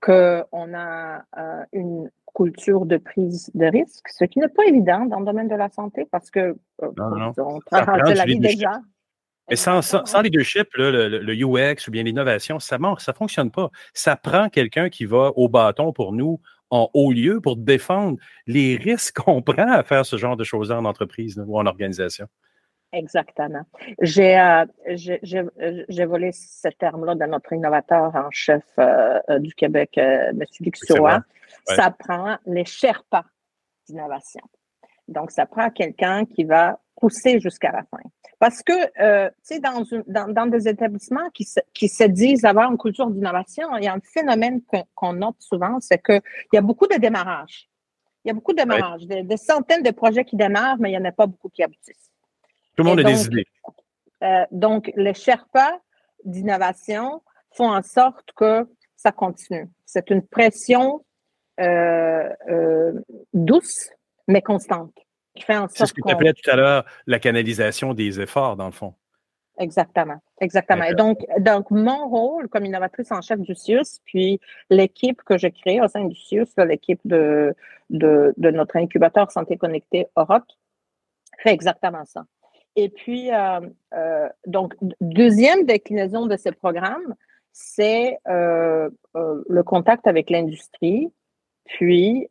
[0.00, 5.20] qu'on a euh, une culture de prise de risque, ce qui n'est pas évident dans
[5.20, 8.80] le domaine de la santé parce que euh, on travaille la vie déjà.
[9.50, 13.70] Mais sans, sans, leadership, le, le, UX ou bien l'innovation, ça ne ça fonctionne pas.
[13.94, 16.38] Ça prend quelqu'un qui va au bâton pour nous
[16.70, 20.70] en haut lieu pour défendre les risques qu'on prend à faire ce genre de choses
[20.70, 22.26] en entreprise ou en organisation.
[22.92, 23.64] Exactement.
[24.00, 24.64] J'ai euh,
[24.96, 30.44] j'ai volé ce terme-là de notre innovateur en chef euh, euh, du Québec, euh, M.
[30.74, 31.20] Suroy.
[31.64, 33.24] Ça prend les Sherpas
[33.86, 34.40] d'innovation.
[35.06, 38.02] Donc, ça prend quelqu'un qui va pousser jusqu'à la fin.
[38.38, 42.70] Parce que, tu sais, dans, dans, dans, des établissements qui se, qui se disent avoir
[42.70, 44.60] une culture d'innovation, il y a un phénomène
[44.94, 46.20] qu'on note souvent, c'est qu'il
[46.52, 47.68] y a beaucoup de démarrages.
[48.24, 50.98] Il y a beaucoup de démarrages, des, centaines de projets qui démarrent, mais il n'y
[50.98, 52.07] en a pas beaucoup qui aboutissent.
[52.78, 53.46] Tout le monde a des idées.
[54.22, 55.80] Euh, donc, les Sherpas
[56.24, 59.68] d'innovation font en sorte que ça continue.
[59.84, 61.04] C'est une pression
[61.58, 62.92] euh, euh,
[63.34, 63.90] douce,
[64.28, 64.94] mais constante.
[65.34, 68.94] C'est ce que tu appelais tout à l'heure la canalisation des efforts, dans le fond.
[69.58, 70.84] Exactement, exactement.
[70.84, 74.40] Et donc, donc, mon rôle comme innovatrice en chef du CIUS, puis
[74.70, 77.56] l'équipe que j'ai créée au sein du CIUS, l'équipe de,
[77.90, 80.46] de, de, notre incubateur Santé Connectée Europe,
[81.42, 82.24] fait exactement ça.
[82.80, 83.58] Et puis, euh,
[83.92, 87.16] euh, donc, deuxième déclinaison de ce programme,
[87.50, 91.12] c'est euh, le contact avec l'industrie.
[91.64, 92.28] Puis,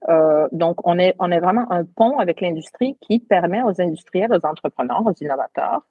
[0.53, 4.45] donc, on est, on est vraiment un pont avec l'industrie qui permet aux industriels, aux
[4.45, 5.85] entrepreneurs, aux innovateurs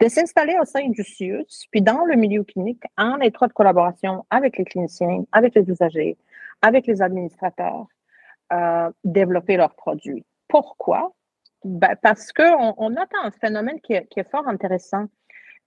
[0.00, 4.56] de s'installer au sein du CIUS, puis dans le milieu clinique, en étroite collaboration avec
[4.56, 6.16] les cliniciens, avec les usagers,
[6.62, 7.86] avec les administrateurs,
[9.04, 10.24] développer leurs produits.
[10.48, 11.12] Pourquoi?
[11.68, 15.04] Ben, parce qu'on on attend un phénomène qui est, qui est fort intéressant.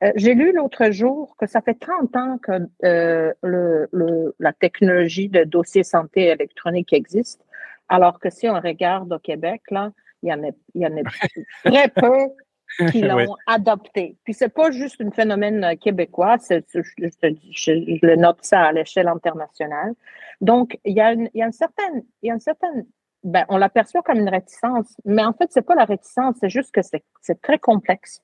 [0.04, 2.54] Euh, J'ai lu l'autre jour que ça fait 30 ans que
[2.84, 7.46] euh, le, le, la technologie de dossier santé électronique existe,
[7.88, 9.92] alors que si on regarde au Québec, là,
[10.24, 11.02] il y en a, il y en a
[11.66, 14.18] très peu qui l'ont adopté.
[14.24, 17.72] Puis c'est pas juste un phénomène québécois, c'est, je, je, je,
[18.02, 19.94] le note ça à l'échelle internationale.
[20.40, 22.88] Donc, il y a une, il y a une certaine, il y a une certaine
[23.24, 26.72] ben, on l'aperçoit comme une réticence, mais en fait, c'est pas la réticence, c'est juste
[26.72, 28.22] que c'est très complexe.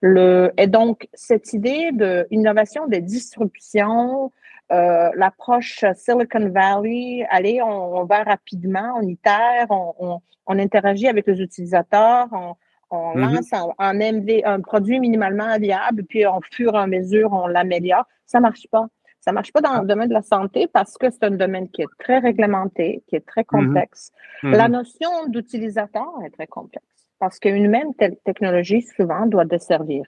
[0.00, 4.32] Le, et donc, cette idée d'innovation de disruption,
[4.72, 11.06] euh, l'approche Silicon Valley, allez, on, on, va rapidement, on itère, on, on, on, interagit
[11.06, 12.54] avec les utilisateurs, on,
[12.90, 13.34] on mm-hmm.
[13.34, 17.46] lance un, un, MV, un produit minimalement viable, puis en fur et à mesure, on
[17.46, 18.06] l'améliore.
[18.26, 18.86] Ça marche pas.
[19.22, 21.68] Ça ne marche pas dans le domaine de la santé parce que c'est un domaine
[21.68, 23.66] qui est très réglementé, qui est très mhm.
[23.66, 24.10] complexe.
[24.42, 24.50] Mhm.
[24.50, 26.86] La notion d'utilisateur est très complexe
[27.20, 27.94] parce qu'une même
[28.24, 30.04] technologie, souvent, doit desservir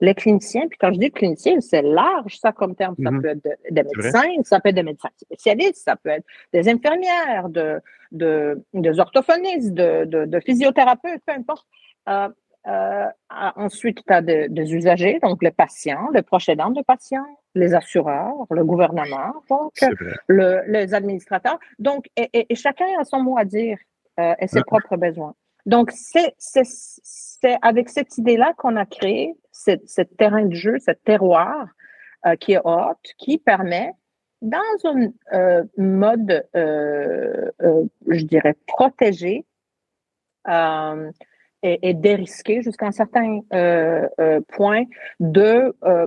[0.00, 0.66] les cliniciens.
[0.66, 2.94] Puis quand je dis clinicien, c'est large, ça, comme terme.
[3.02, 3.20] Ça mhm.
[3.20, 6.24] peut être des médecins, ça peut être des médecins spécialistes, ça peut être
[6.54, 7.82] des infirmières, de,
[8.12, 11.66] de, des orthophonistes, de, de, de physiothérapeutes, peu importe.
[12.08, 12.30] Euh,
[12.66, 17.74] euh, ensuite, tu as des usagers, donc les patients, les proches aidants de patients, les
[17.74, 19.72] assureurs, le gouvernement, donc
[20.28, 21.58] le, les administrateurs.
[21.78, 23.78] Donc, et, et, chacun a son mot à dire
[24.18, 25.34] euh, et ses propres besoins.
[25.66, 26.34] Donc, c'est
[27.62, 31.68] avec cette idée-là qu'on a créé ce, terrain de jeu, ce terroir
[32.26, 33.92] euh, qui est haute, qui permet,
[34.42, 37.50] dans un euh, mode, euh,
[38.08, 39.46] je dirais, protégé,
[41.64, 44.84] et dérisqué jusqu'à un certain euh, euh, point
[45.18, 46.06] de euh,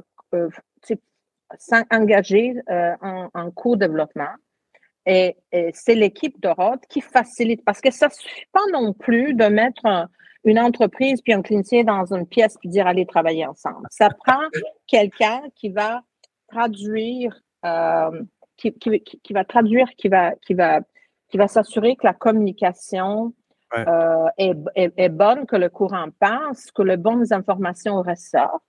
[1.58, 4.36] s'engager en, en co-développement
[5.08, 5.36] et,
[5.74, 9.46] c'est l'équipe de Rhodes qui facilite, parce que ça ne suffit pas non plus de
[9.46, 10.10] mettre
[10.44, 13.88] une entreprise puis un clinicien dans une pièce puis dire allez travailler ensemble.
[13.90, 14.42] Ça prend
[14.86, 16.02] quelqu'un qui va
[16.50, 17.42] traduire,
[18.58, 23.34] qui, va traduire, qui va, qui va s'assurer que la communication
[23.76, 28.64] euh, est, est, bonne, que le courant passe, que les bonnes informations ressortent.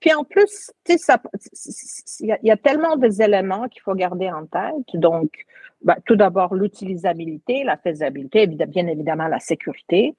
[0.00, 4.94] Puis en plus, il y, a tellement d'éléments qu'il faut garder en tête.
[4.94, 5.32] Donc,
[5.82, 10.14] ben, tout d'abord, l'utilisabilité, la faisabilité, bien évidemment la sécurité.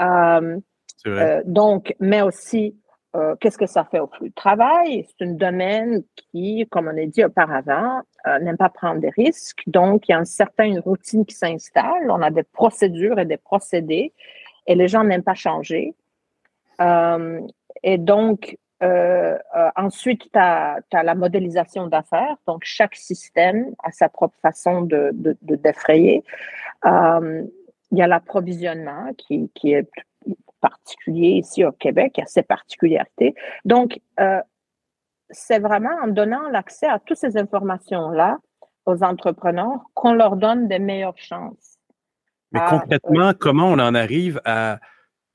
[0.00, 0.58] Euh,
[1.06, 2.76] euh, donc, mais aussi,
[3.16, 5.06] euh, qu'est-ce que ça fait au flux de travail?
[5.08, 8.02] C'est un domaine qui, comme on a dit auparavant,
[8.40, 9.62] n'aime pas prendre des risques.
[9.66, 12.10] Donc, il y a une certaine routine qui s'installe.
[12.10, 14.12] On a des procédures et des procédés
[14.66, 15.94] et les gens n'aiment pas changer.
[17.82, 22.36] et donc, euh, euh, ensuite, tu as, la modélisation d'affaires.
[22.46, 26.24] Donc, chaque système a sa propre façon de, de, défrayer.
[26.86, 27.44] Euh,
[27.92, 29.90] il y a l'approvisionnement qui, qui, est
[30.60, 33.34] particulier ici au Québec, il y a ses particularités.
[33.64, 34.00] Donc,
[35.30, 38.38] c'est vraiment en donnant l'accès à toutes ces informations-là
[38.86, 41.78] aux entrepreneurs qu'on leur donne des meilleures chances.
[42.52, 44.80] Mais concrètement, comment on en arrive à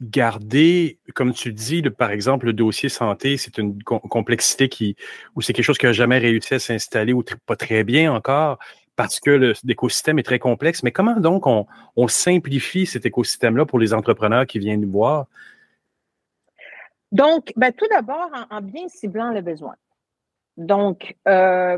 [0.01, 4.97] garder, comme tu dis, par exemple, le dossier santé, c'est une complexité qui,
[5.35, 8.59] ou c'est quelque chose qui n'a jamais réussi à s'installer ou pas très bien encore
[8.95, 10.83] parce que l'écosystème est très complexe.
[10.83, 15.27] Mais comment donc on, simplifie cet écosystème-là pour les entrepreneurs qui viennent nous voir?
[17.11, 19.75] Donc, ben, tout d'abord, en, bien ciblant les besoins.
[20.57, 21.77] Donc, euh,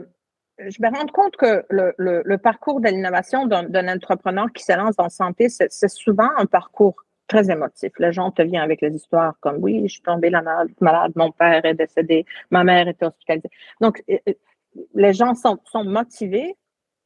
[0.59, 4.95] je me rends compte que le, le parcours de l'innovation d'un entrepreneur qui se lance
[4.97, 6.95] la santé, c'est souvent un parcours
[7.27, 7.91] très émotif.
[7.99, 11.65] Les gens te viennent avec les histoires comme oui, je suis tombée malade, mon père
[11.65, 13.49] est décédé, ma mère était hospitalisée.
[13.81, 14.33] Donc, euh, euh,
[14.95, 16.55] les gens sont motivés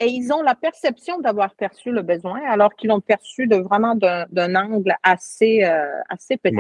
[0.01, 3.95] et ils ont la perception d'avoir perçu le besoin alors qu'ils l'ont perçu de vraiment
[3.95, 6.57] d'un angle assez, euh, assez petit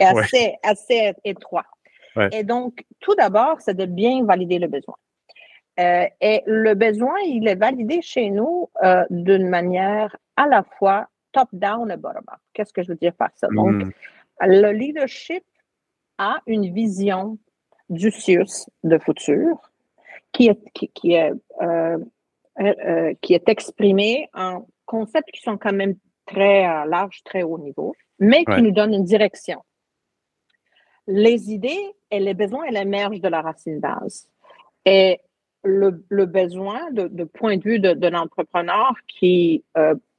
[0.00, 1.66] et assez, assez étroit.
[2.32, 4.96] Et donc, tout d'abord, c'est de bien valider le besoin.
[5.78, 8.68] et le besoin, il est validé chez nous
[9.10, 12.40] d'une manière à la fois top-down et bottom-up.
[12.52, 13.48] Qu'est-ce que je veux dire par ça?
[13.52, 13.90] Donc, hmm.
[14.40, 15.44] le leadership
[16.18, 17.38] a une vision
[17.88, 19.70] du CIUS de futur
[20.32, 20.60] qui est,
[20.94, 21.32] qui, est,
[21.62, 21.98] euh,
[22.60, 27.58] euh, euh, qui est exprimée en concepts qui sont quand même très larges, très haut
[27.58, 29.62] niveau, mais qui nous donnent une direction.
[31.06, 34.28] Les idées et les besoins, elles émergent de la racine base.
[34.84, 35.20] Et
[35.64, 39.64] le, le besoin de, point de vue de, l'entrepreneur qui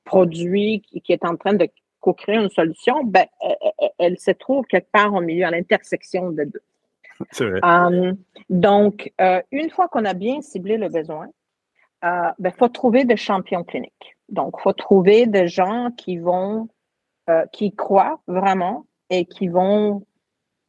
[0.04, 1.68] produit, qui, est en train de
[2.00, 3.28] co-créer une solution, ben,
[4.00, 6.62] elle, se trouve quelque part au milieu, à l'intersection de deux.
[7.40, 7.60] Vrai.
[7.64, 8.18] Um,
[8.50, 11.28] donc, euh, une fois qu'on a bien ciblé le besoin,
[12.02, 14.18] il euh, ben, faut trouver des champions cliniques.
[14.30, 16.70] Donc, il faut trouver des gens qui vont,
[17.30, 20.06] euh, qui croient vraiment et qui vont,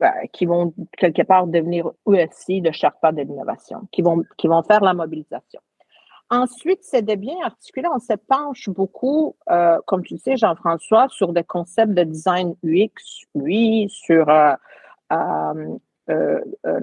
[0.01, 4.63] ben, qui vont quelque part devenir USC de Sherpa de l'innovation, qui vont, qui vont
[4.63, 5.61] faire la mobilisation.
[6.31, 7.89] Ensuite, c'est de bien articuler.
[7.93, 12.55] On se penche beaucoup, euh, comme tu le sais, Jean-François, sur des concepts de design
[12.63, 14.27] UX, oui, sur
[16.11, 16.81] euh, euh,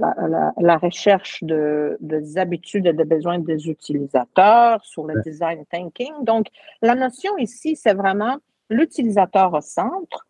[0.57, 6.23] la, recherche de, des habitudes et des besoins des utilisateurs, sur le design thinking.
[6.23, 6.47] Donc,
[6.81, 8.37] la notion ici, c'est vraiment
[8.69, 10.27] l'utilisateur au centre,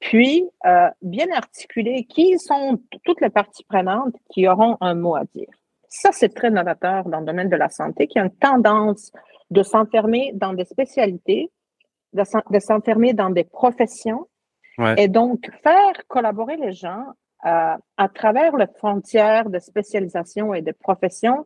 [0.00, 0.48] puis
[1.02, 5.48] bien articuler qui sont toutes les parties prenantes qui auront un mot à dire.
[5.88, 9.12] Ça, c'est très novateur dans le domaine de la santé, qui a une tendance
[9.50, 11.50] de s'enfermer dans des spécialités,
[12.12, 14.26] de s'enfermer dans des professions,
[14.98, 17.06] et donc faire collaborer les gens
[17.44, 21.44] euh, à travers les frontières de spécialisation et de profession.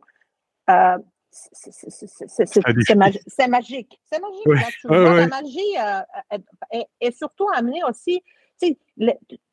[0.69, 0.97] Euh,
[1.31, 3.21] c'est magique.
[3.27, 3.99] C'est magique.
[4.83, 6.37] La magie euh,
[6.99, 8.21] est, surtout amenée aussi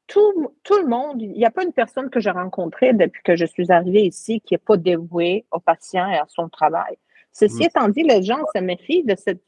[0.06, 3.36] tout, tout, le monde, il n'y a pas une personne que j'ai rencontrée depuis que
[3.36, 6.96] je suis arrivée ici qui n'est pas dévouée au patient et à son travail.
[7.32, 7.66] Ceci mm.
[7.66, 9.42] étant dit, les gens se méfient de cette,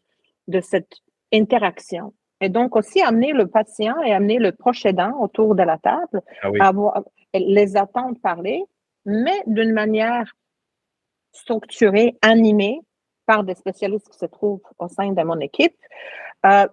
[0.48, 0.92] de cette
[1.32, 2.14] interaction.
[2.40, 6.22] Et donc aussi amener le patient et amener le proche aidant autour de la table,
[6.60, 6.72] ah
[7.34, 8.64] les attendre parler,
[9.04, 10.32] mais d'une manière
[11.32, 12.80] structurée, animée
[13.26, 15.76] par des spécialistes qui se trouvent au sein de mon équipe.
[16.46, 16.66] Euh,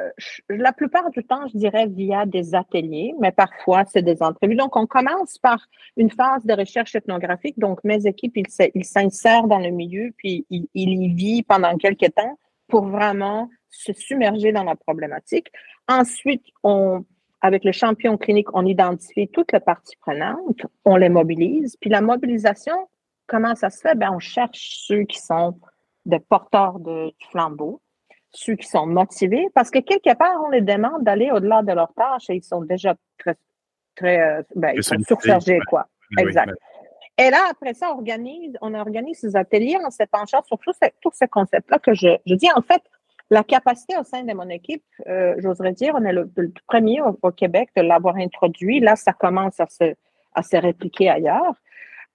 [0.00, 0.10] euh,
[0.48, 4.56] la plupart du temps, je dirais via des ateliers, mais parfois c'est des entrevues.
[4.56, 5.58] Donc, on commence par
[5.96, 7.58] une phase de recherche ethnographique.
[7.58, 8.36] Donc, mes équipes,
[8.74, 12.38] ils s'insèrent dans le milieu, puis ils, y vivent pendant quelques temps
[12.68, 15.50] pour vraiment se submerger dans la problématique.
[15.88, 17.04] Ensuite, on,
[17.40, 21.76] avec le champion clinique, on identifie toutes les parties prenantes, on les mobilise.
[21.80, 22.88] Puis la mobilisation,
[23.26, 23.94] comment ça se fait?
[23.96, 25.58] Ben, on cherche ceux qui sont
[26.06, 27.80] des porteurs de, du flambeau,
[28.30, 31.92] ceux qui sont motivés, parce que quelque part, on les demande d'aller au-delà de leurs
[31.94, 33.36] tâches et ils sont déjà très,
[33.94, 35.86] très, euh, ben, ils sont surchargés, quoi.
[36.18, 36.52] exact.
[37.18, 40.72] Et là, après ça, on organise, on organise ces ateliers en se penchant sur tous
[40.82, 42.48] ces, tous ces concepts-là que je, je dis.
[42.56, 42.82] En fait,
[43.30, 46.30] la capacité au sein de mon équipe, euh, j'oserais dire, on est le,
[46.66, 48.80] premier au, Québec de l'avoir introduit.
[48.80, 49.94] Là, ça commence à se,
[50.34, 51.54] à se répliquer ailleurs.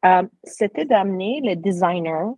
[0.05, 2.33] Euh, C'était d'amener les designers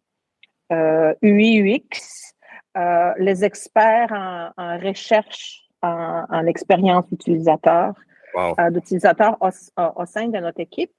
[0.72, 2.34] euh, UI, UX,
[2.78, 7.94] euh, les experts en, en recherche, en, en expérience utilisateur,
[8.34, 8.56] wow.
[8.60, 9.50] Euh, d'utilisateurs au,
[9.96, 10.92] au, sein de notre équipe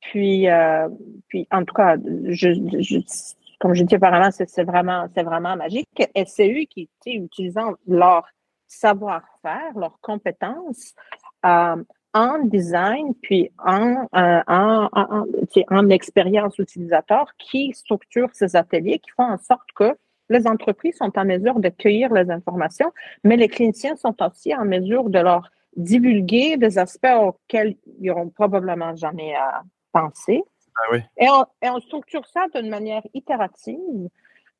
[0.00, 0.88] puis, euh,
[1.28, 1.96] puis en tout cas,
[2.26, 2.98] je, je,
[3.58, 5.88] comme je dis auparavant, c'est vraiment, c'est vraiment magique.
[6.26, 8.26] C'est eux qui, utilisant leur
[8.66, 10.94] savoir-faire, leurs compétences
[11.44, 11.82] euh,
[12.14, 15.24] en design, puis en, euh, en, en,
[15.70, 19.96] en expérience utilisateur, qui structurent ces ateliers, qui font en sorte que
[20.28, 22.92] les entreprises sont en mesure de cueillir les informations,
[23.22, 28.30] mais les cliniciens sont aussi en mesure de leur divulguer des aspects auxquels ils n'auront
[28.30, 29.62] probablement jamais à,
[29.98, 30.98] Ah oui.
[31.16, 34.08] et, on, et, on, structure ça d'une manière itérative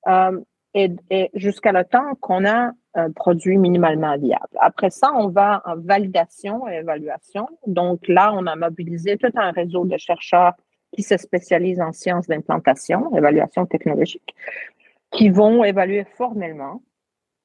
[0.08, 0.40] euh,
[0.72, 4.56] et, et jusqu'à le temps qu'on a un produit minimalement viable.
[4.58, 7.48] Après ça, on va en validation et évaluation.
[7.66, 10.54] Donc là, on a mobilisé tout un réseau de chercheurs
[10.92, 14.34] qui se spécialisent en sciences d'implantation, évaluation technologique,
[15.10, 16.80] qui vont évaluer formellement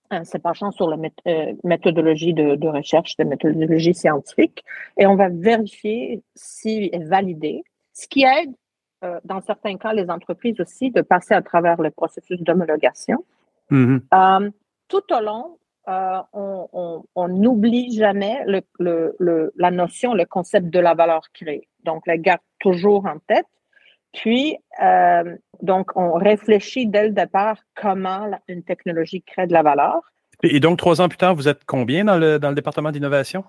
[0.09, 0.97] en se penchant sur la
[1.27, 4.63] euh, méthodologie de, de, recherche, de méthodologie scientifique,
[4.97, 7.63] et on va vérifier si est validé
[7.93, 8.53] ce qui aide,
[9.03, 13.25] euh, dans certains cas, les entreprises aussi de passer à travers le processus d'homologation.
[13.71, 14.01] Mm-hmm.
[14.13, 14.49] Euh,
[14.87, 15.57] tout au long,
[15.87, 16.19] euh,
[17.15, 21.67] on n'oublie jamais le, le, le, la notion, le concept de la valeur créée.
[21.83, 23.47] Donc, la garde toujours en tête.
[24.13, 29.63] Puis, euh, donc, on réfléchit dès le départ comment la, une technologie crée de la
[29.63, 30.01] valeur.
[30.43, 32.91] Et, et donc, trois ans plus tard, vous êtes combien dans le, dans le département
[32.91, 33.43] d'innovation?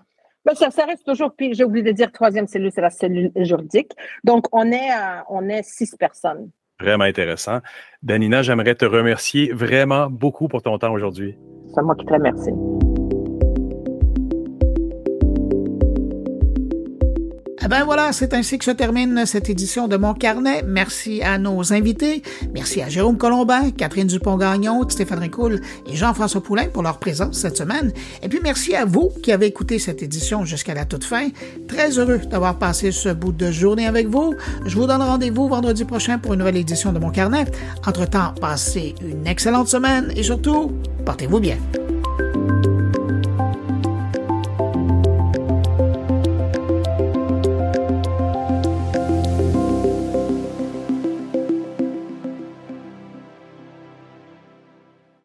[0.44, 3.30] Ben, ça, ça, reste toujours, puis j'ai oublié de dire, troisième cellule, c'est la cellule
[3.36, 3.92] juridique.
[4.24, 6.50] Donc, on est, à, on est six personnes.
[6.80, 7.60] Vraiment intéressant.
[8.02, 11.36] Danina, j'aimerais te remercier vraiment beaucoup pour ton temps aujourd'hui.
[11.74, 12.50] C'est moi qui te remercie.
[17.64, 20.64] Eh ben voilà, c'est ainsi que se termine cette édition de Mon Carnet.
[20.66, 22.22] Merci à nos invités.
[22.52, 27.56] Merci à Jérôme Colombin, Catherine Dupont-Gagnon, Stéphane Ricoul et Jean-François Poulain pour leur présence cette
[27.56, 27.92] semaine.
[28.20, 31.28] Et puis merci à vous qui avez écouté cette édition jusqu'à la toute fin.
[31.68, 34.34] Très heureux d'avoir passé ce bout de journée avec vous.
[34.66, 37.44] Je vous donne rendez-vous vendredi prochain pour une nouvelle édition de Mon Carnet.
[37.86, 40.72] Entre-temps, passez une excellente semaine et surtout,
[41.04, 41.58] portez-vous bien.